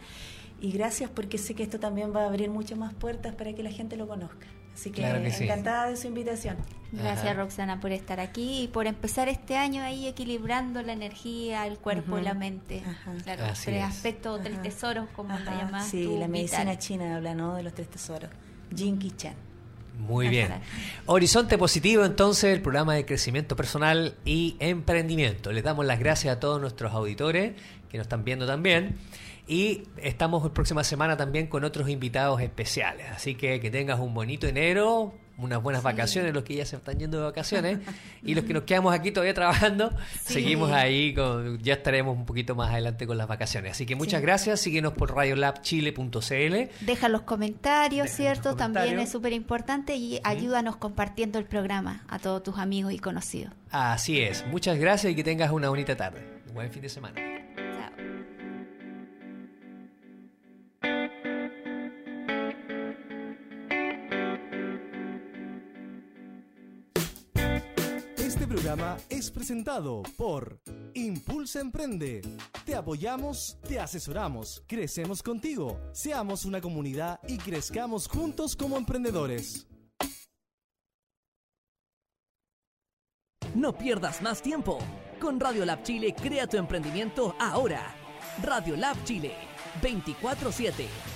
Y 0.61 0.71
gracias 0.71 1.09
porque 1.09 1.37
sé 1.37 1.53
que 1.53 1.63
esto 1.63 1.79
también 1.79 2.13
va 2.15 2.23
a 2.23 2.25
abrir 2.27 2.49
muchas 2.49 2.77
más 2.77 2.93
puertas 2.93 3.35
para 3.35 3.53
que 3.53 3.61
la 3.63 3.71
gente 3.71 3.97
lo 3.97 4.07
conozca. 4.07 4.47
Así 4.73 4.89
que, 4.89 5.01
Claro 5.01 5.21
que 5.21 5.31
sí. 5.31 5.45
encantada 5.45 5.89
de 5.89 5.95
su 5.95 6.07
invitación. 6.07 6.57
Gracias 6.91 7.25
Ajá. 7.27 7.33
Roxana 7.33 7.79
por 7.79 7.91
estar 7.91 8.19
aquí 8.19 8.63
y 8.63 8.67
por 8.67 8.87
empezar 8.87 9.29
este 9.29 9.55
año 9.57 9.81
ahí 9.83 10.07
equilibrando 10.07 10.81
la 10.81 10.93
energía, 10.93 11.65
el 11.67 11.77
cuerpo 11.77 12.17
y 12.19 12.21
la 12.21 12.33
mente. 12.33 12.83
Ajá. 12.85 13.13
Claro, 13.23 13.45
Así 13.45 13.65
tres 13.67 13.77
es. 13.83 13.83
aspectos, 13.89 14.41
tres 14.41 14.55
Ajá. 14.55 14.63
tesoros, 14.63 15.09
como 15.15 15.29
la 15.37 15.57
llamas 15.57 15.87
Sí, 15.87 16.03
tú, 16.03 16.17
la 16.19 16.27
medicina 16.27 16.61
vital. 16.63 16.77
china 16.79 17.15
habla, 17.15 17.35
¿no? 17.35 17.55
De 17.55 17.63
los 17.63 17.73
tres 17.73 17.89
tesoros. 17.89 18.29
Jinky 18.75 19.11
Chan. 19.11 19.35
Muy 19.97 20.27
bien. 20.27 20.49
Horizonte 21.05 21.57
Positivo, 21.57 22.03
entonces, 22.03 22.53
el 22.53 22.61
programa 22.61 22.95
de 22.95 23.05
crecimiento 23.05 23.55
personal 23.55 24.15
y 24.25 24.57
emprendimiento. 24.59 25.53
Les 25.53 25.63
damos 25.63 25.85
las 25.85 25.99
gracias 25.99 26.35
a 26.35 26.39
todos 26.41 26.59
nuestros 26.59 26.91
auditores 26.93 27.53
que 27.89 27.97
nos 27.97 28.05
están 28.05 28.25
viendo 28.25 28.45
también. 28.45 28.97
Y 29.47 29.83
estamos 29.97 30.43
la 30.43 30.53
próxima 30.53 30.83
semana 30.83 31.17
también 31.17 31.47
con 31.47 31.63
otros 31.63 31.87
invitados 31.89 32.41
especiales. 32.41 33.05
Así 33.11 33.35
que 33.35 33.59
que 33.59 33.69
tengas 33.69 33.99
un 33.99 34.13
bonito 34.13 34.47
enero, 34.47 35.13
unas 35.37 35.61
buenas 35.61 35.83
vacaciones, 35.83 36.33
los 36.33 36.43
que 36.43 36.55
ya 36.55 36.65
se 36.65 36.77
están 36.77 36.97
yendo 36.97 37.17
de 37.19 37.25
vacaciones. 37.25 37.79
y 38.23 38.33
los 38.33 38.43
que 38.45 38.53
nos 38.53 38.63
quedamos 38.63 38.91
aquí 38.95 39.11
todavía 39.11 39.35
trabajando, 39.35 39.91
Sí. 40.23 40.33
seguimos 40.33 40.71
ahí, 40.71 41.13
con, 41.13 41.59
ya 41.61 41.73
estaremos 41.75 42.17
un 42.17 42.25
poquito 42.25 42.55
más 42.55 42.71
adelante 42.71 43.05
con 43.05 43.17
las 43.19 43.27
vacaciones. 43.27 43.73
Así 43.73 43.85
que 43.85 43.95
muchas 43.95 44.21
Sí. 44.21 44.25
gracias. 44.25 44.61
Síguenos 44.61 44.93
por 44.93 45.13
radiolabchile.cl. 45.13 46.69
Deja 46.85 47.09
los 47.09 47.21
comentarios, 47.21 48.05
Deja 48.07 48.15
¿cierto? 48.17 48.49
los 48.49 48.57
También 48.57 48.83
comentarios. 48.85 49.03
es 49.03 49.11
súper 49.11 49.33
importante 49.33 49.95
y 49.95 50.19
ayúdanos 50.23 50.77
compartiendo 50.77 51.37
el 51.37 51.45
programa 51.45 52.03
a 52.07 52.17
todos 52.17 52.41
tus 52.41 52.57
amigos 52.57 52.93
y 52.93 52.99
conocidos. 52.99 53.53
Así 53.69 54.21
es. 54.21 54.45
Muchas 54.47 54.79
gracias 54.79 55.13
y 55.13 55.15
que 55.15 55.23
tengas 55.23 55.51
una 55.51 55.69
bonita 55.69 55.95
tarde. 55.95 56.25
Buen 56.53 56.71
fin 56.71 56.81
de 56.81 56.89
semana. 56.89 57.34
Programa 68.75 68.97
es 69.09 69.31
presentado 69.31 70.03
por 70.17 70.59
Impulsa 70.93 71.61
Emprende. 71.61 72.21
Te 72.65 72.75
apoyamos, 72.75 73.57
te 73.67 73.79
asesoramos, 73.79 74.63
crecemos 74.67 75.23
contigo. 75.23 75.79
Seamos 75.93 76.43
una 76.43 76.59
comunidad 76.59 77.19
y 77.27 77.37
crezcamos 77.37 78.07
juntos 78.07 78.55
como 78.55 78.77
emprendedores. 78.77 79.67
No 83.53 83.77
pierdas 83.77 84.21
más 84.21 84.41
tiempo. 84.41 84.79
Con 85.21 85.39
Radio 85.39 85.63
Lab 85.63 85.83
Chile, 85.83 86.13
crea 86.13 86.45
tu 86.45 86.57
emprendimiento 86.57 87.33
ahora. 87.39 87.95
Radio 88.43 88.75
Lab 88.75 89.01
Chile, 89.05 89.33
24-7. 89.81 91.14